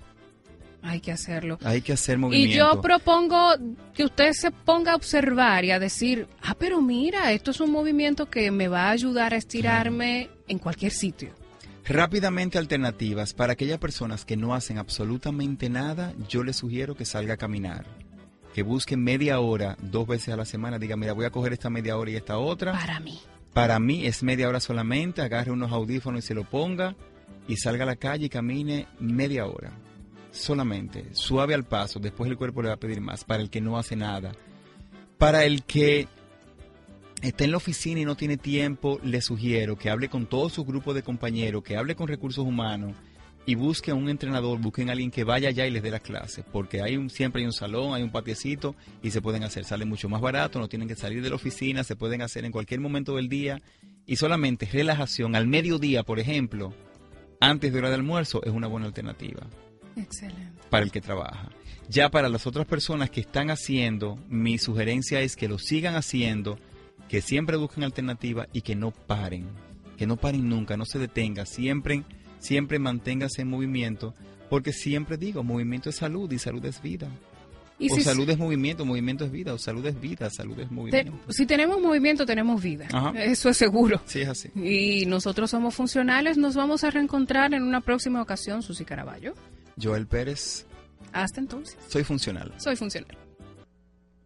Hay 0.82 1.02
que 1.02 1.12
hacerlo. 1.12 1.58
Hay 1.64 1.82
que 1.82 1.94
hacer 1.94 2.18
movimiento. 2.18 2.54
Y 2.54 2.58
yo 2.58 2.82
propongo 2.82 3.56
que 3.94 4.06
usted 4.06 4.32
se 4.34 4.52
ponga 4.52 4.94
a 4.94 4.96
observar 4.96 5.66
y 5.66 5.72
a 5.72 5.80
decir, 5.80 6.28
ah, 6.42 6.56
pero 6.58 6.82
mira, 6.82 7.32
esto 7.32 7.52
es 7.52 7.60
un 7.60 7.72
movimiento 7.72 8.30
que 8.30 8.52
me 8.52 8.68
va 8.68 8.86
a 8.86 8.92
ayudar 8.92 9.34
a 9.34 9.38
estirarme 9.38 10.30
en 10.48 10.60
cualquier 10.60 10.92
sitio. 10.92 11.32
Rápidamente 11.86 12.58
alternativas. 12.58 13.34
Para 13.34 13.54
aquellas 13.54 13.80
personas 13.80 14.26
que 14.26 14.38
no 14.38 14.54
hacen 14.54 14.78
absolutamente 14.78 15.70
nada, 15.70 16.14
yo 16.28 16.44
les 16.44 16.58
sugiero 16.58 16.96
que 16.96 17.06
salga 17.06 17.36
a 17.36 17.38
caminar. 17.38 17.86
Que 18.54 18.64
busque 18.64 18.98
media 18.98 19.40
hora, 19.40 19.78
dos 19.82 20.08
veces 20.08 20.34
a 20.34 20.38
la 20.38 20.46
semana. 20.46 20.80
Diga, 20.80 20.98
mira, 20.98 21.14
voy 21.14 21.26
a 21.26 21.32
coger 21.32 21.54
esta 21.54 21.70
media 21.70 21.98
hora 21.98 22.12
y 22.12 22.16
esta 22.16 22.38
otra. 22.38 22.74
Para 22.74 23.00
mí. 23.00 23.20
Para 23.54 23.80
mí 23.80 24.06
es 24.06 24.22
media 24.22 24.50
hora 24.50 24.60
solamente. 24.60 25.22
Agarre 25.22 25.52
unos 25.52 25.72
audífonos 25.72 26.24
y 26.24 26.28
se 26.28 26.34
lo 26.34 26.44
ponga. 26.44 26.96
Y 27.48 27.58
salga 27.58 27.84
a 27.84 27.88
la 27.88 27.96
calle 27.96 28.26
y 28.26 28.30
camine 28.30 28.88
media 29.00 29.46
hora 29.46 29.72
solamente, 30.32 31.14
suave 31.14 31.54
al 31.54 31.64
paso, 31.64 32.00
después 32.00 32.30
el 32.30 32.38
cuerpo 32.38 32.62
le 32.62 32.70
va 32.70 32.76
a 32.76 32.80
pedir 32.80 33.02
más, 33.02 33.24
para 33.24 33.42
el 33.42 33.50
que 33.50 33.62
no 33.62 33.78
hace 33.78 33.96
nada. 33.96 34.32
Para 35.18 35.46
el 35.46 35.64
que 35.64 36.08
está 37.22 37.44
en 37.44 37.52
la 37.52 37.58
oficina 37.58 38.02
y 38.02 38.06
no 38.06 38.16
tiene 38.16 38.38
tiempo, 38.38 39.00
le 39.04 39.22
sugiero 39.22 39.78
que 39.78 39.90
hable 39.90 40.10
con 40.10 40.28
todo 40.28 40.50
su 40.50 40.64
grupo 40.64 40.94
de 40.94 41.04
compañeros, 41.04 41.64
que 41.64 41.78
hable 41.78 41.96
con 41.96 42.08
recursos 42.08 42.46
humanos 42.46 42.96
y 43.46 43.56
busque 43.56 43.92
a 43.92 43.96
un 43.96 44.10
entrenador, 44.10 44.60
busquen 44.60 44.90
a 44.90 44.92
alguien 44.92 45.10
que 45.10 45.24
vaya 45.24 45.50
allá 45.50 45.66
y 45.66 45.72
les 45.72 45.82
dé 45.82 45.90
las 45.90 46.02
clases, 46.02 46.44
porque 46.52 46.82
hay 46.82 46.98
un, 46.98 47.10
siempre 47.10 47.42
hay 47.42 47.46
un 47.46 47.54
salón, 47.54 47.94
hay 47.94 48.04
un 48.04 48.12
patiecito 48.12 48.76
y 49.02 49.12
se 49.12 49.22
pueden 49.22 49.44
hacer, 49.44 49.64
sale 49.64 49.86
mucho 49.86 50.10
más 50.10 50.20
barato, 50.20 50.60
no 50.60 50.68
tienen 50.68 50.88
que 50.88 50.96
salir 50.96 51.24
de 51.24 51.30
la 51.30 51.36
oficina, 51.36 51.84
se 51.86 51.96
pueden 51.96 52.22
hacer 52.22 52.44
en 52.44 52.52
cualquier 52.52 52.82
momento 52.82 53.16
del 53.16 53.30
día 53.30 53.62
y 54.06 54.18
solamente 54.18 54.66
relajación 54.66 55.36
al 55.36 55.48
mediodía, 55.48 56.04
por 56.04 56.20
ejemplo, 56.20 56.74
antes 57.40 57.72
de 57.72 57.80
hora 57.80 57.90
de 57.90 57.96
almuerzo 57.96 58.44
es 58.44 58.52
una 58.52 58.68
buena 58.68 58.88
alternativa. 58.88 59.48
Excelente. 59.98 60.62
Para 60.70 60.84
el 60.84 60.91
que 60.91 61.02
trabaja. 61.02 61.50
Ya 61.89 62.10
para 62.10 62.30
las 62.30 62.45
otras 62.45 62.66
personas 62.66 63.10
que 63.10 63.22
están 63.22 63.50
haciendo, 63.50 64.20
mi 64.28 64.58
sugerencia 64.58 65.22
es 65.22 65.36
que 65.36 65.48
lo 65.48 65.58
sigan 65.58 65.95
haciendo, 65.95 66.60
que 67.08 67.22
siempre 67.22 67.56
busquen 67.56 67.86
alternativas 67.86 68.48
y 68.52 68.62
que 68.62 68.76
no 68.76 68.91
paren. 68.91 69.48
Que 69.98 70.06
no 70.06 70.18
paren 70.18 70.50
nunca, 70.50 70.76
no 70.76 70.86
se 70.86 71.00
detenga, 71.00 71.45
siempre, 71.45 72.04
siempre 72.39 72.78
manténgase 72.78 73.43
en 73.43 73.50
movimiento, 73.50 74.14
porque 74.50 74.74
siempre 74.74 75.18
digo, 75.18 75.43
movimiento 75.43 75.89
es 75.89 75.95
salud 75.95 76.30
y 76.32 76.39
salud 76.39 76.64
es 76.66 76.82
vida. 76.82 77.10
o 77.80 78.00
salud 78.02 78.30
es 78.30 78.38
movimiento, 78.38 78.86
movimiento 78.86 79.24
es 79.24 79.32
vida, 79.32 79.54
o 79.54 79.58
salud 79.58 79.86
es 79.86 80.00
vida, 80.00 80.30
salud 80.30 80.60
es 80.60 80.70
movimiento. 80.70 81.18
si 81.30 81.45
tenemos 81.45 81.82
movimiento, 81.82 82.26
tenemos 82.26 82.62
vida. 82.62 82.88
Eso 83.16 83.48
es 83.48 83.56
seguro. 83.56 84.02
Sí, 84.06 84.22
es 84.22 84.28
así. 84.28 84.50
Y 84.56 85.06
nosotros 85.06 85.50
somos 85.50 85.74
funcionales, 85.74 86.38
nos 86.38 86.56
vamos 86.56 86.84
a 86.84 86.91
reencontrar 86.91 87.54
en 87.54 87.64
una 87.64 87.80
próxima 87.80 88.22
ocasión, 88.22 88.62
Susi 88.62 88.84
Caraballo. 88.84 89.34
Joel 89.82 90.08
Pérez. 90.08 90.66
Hasta 91.14 91.40
entonces. 91.40 91.78
Soy 91.88 92.04
funcional. 92.04 92.54
Soy 92.58 92.76
funcional. 92.76 93.18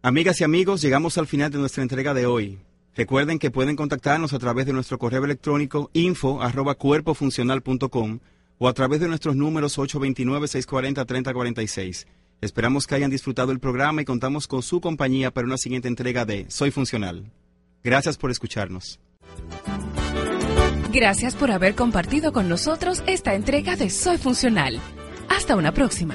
Amigas 0.02 0.40
y 0.40 0.44
amigos, 0.44 0.82
llegamos 0.82 1.16
al 1.18 1.26
final 1.26 1.52
de 1.52 1.58
nuestra 1.58 1.82
entrega 1.82 2.14
de 2.14 2.24
hoy. 2.26 2.58
Recuerden 2.94 3.38
que 3.38 3.50
pueden 3.50 3.76
contactarnos 3.76 4.32
a 4.32 4.38
través 4.38 4.64
de 4.66 4.72
nuestro 4.72 4.98
correo 4.98 5.24
electrónico 5.24 5.90
info 5.94 6.42
arroba 6.42 6.74
cuerpofuncional.com 6.74 8.18
o 8.58 8.68
a 8.68 8.74
través 8.74 9.00
de 9.00 9.08
nuestros 9.08 9.34
números 9.36 9.78
829-640-3046. 9.78 12.06
Esperamos 12.40 12.86
que 12.86 12.94
hayan 12.96 13.10
disfrutado 13.10 13.52
el 13.52 13.60
programa 13.60 14.02
y 14.02 14.04
contamos 14.04 14.48
con 14.48 14.62
su 14.62 14.80
compañía 14.80 15.30
para 15.30 15.46
una 15.46 15.56
siguiente 15.56 15.88
entrega 15.88 16.24
de 16.24 16.46
Soy 16.50 16.70
Funcional. 16.70 17.30
Gracias 17.84 18.18
por 18.18 18.30
escucharnos. 18.30 19.00
Gracias 20.92 21.34
por 21.36 21.50
haber 21.50 21.74
compartido 21.74 22.32
con 22.32 22.48
nosotros 22.48 23.02
esta 23.06 23.34
entrega 23.34 23.76
de 23.76 23.88
Soy 23.88 24.18
Funcional. 24.18 24.80
Hasta 25.34 25.56
una 25.56 25.72
próxima. 25.72 26.14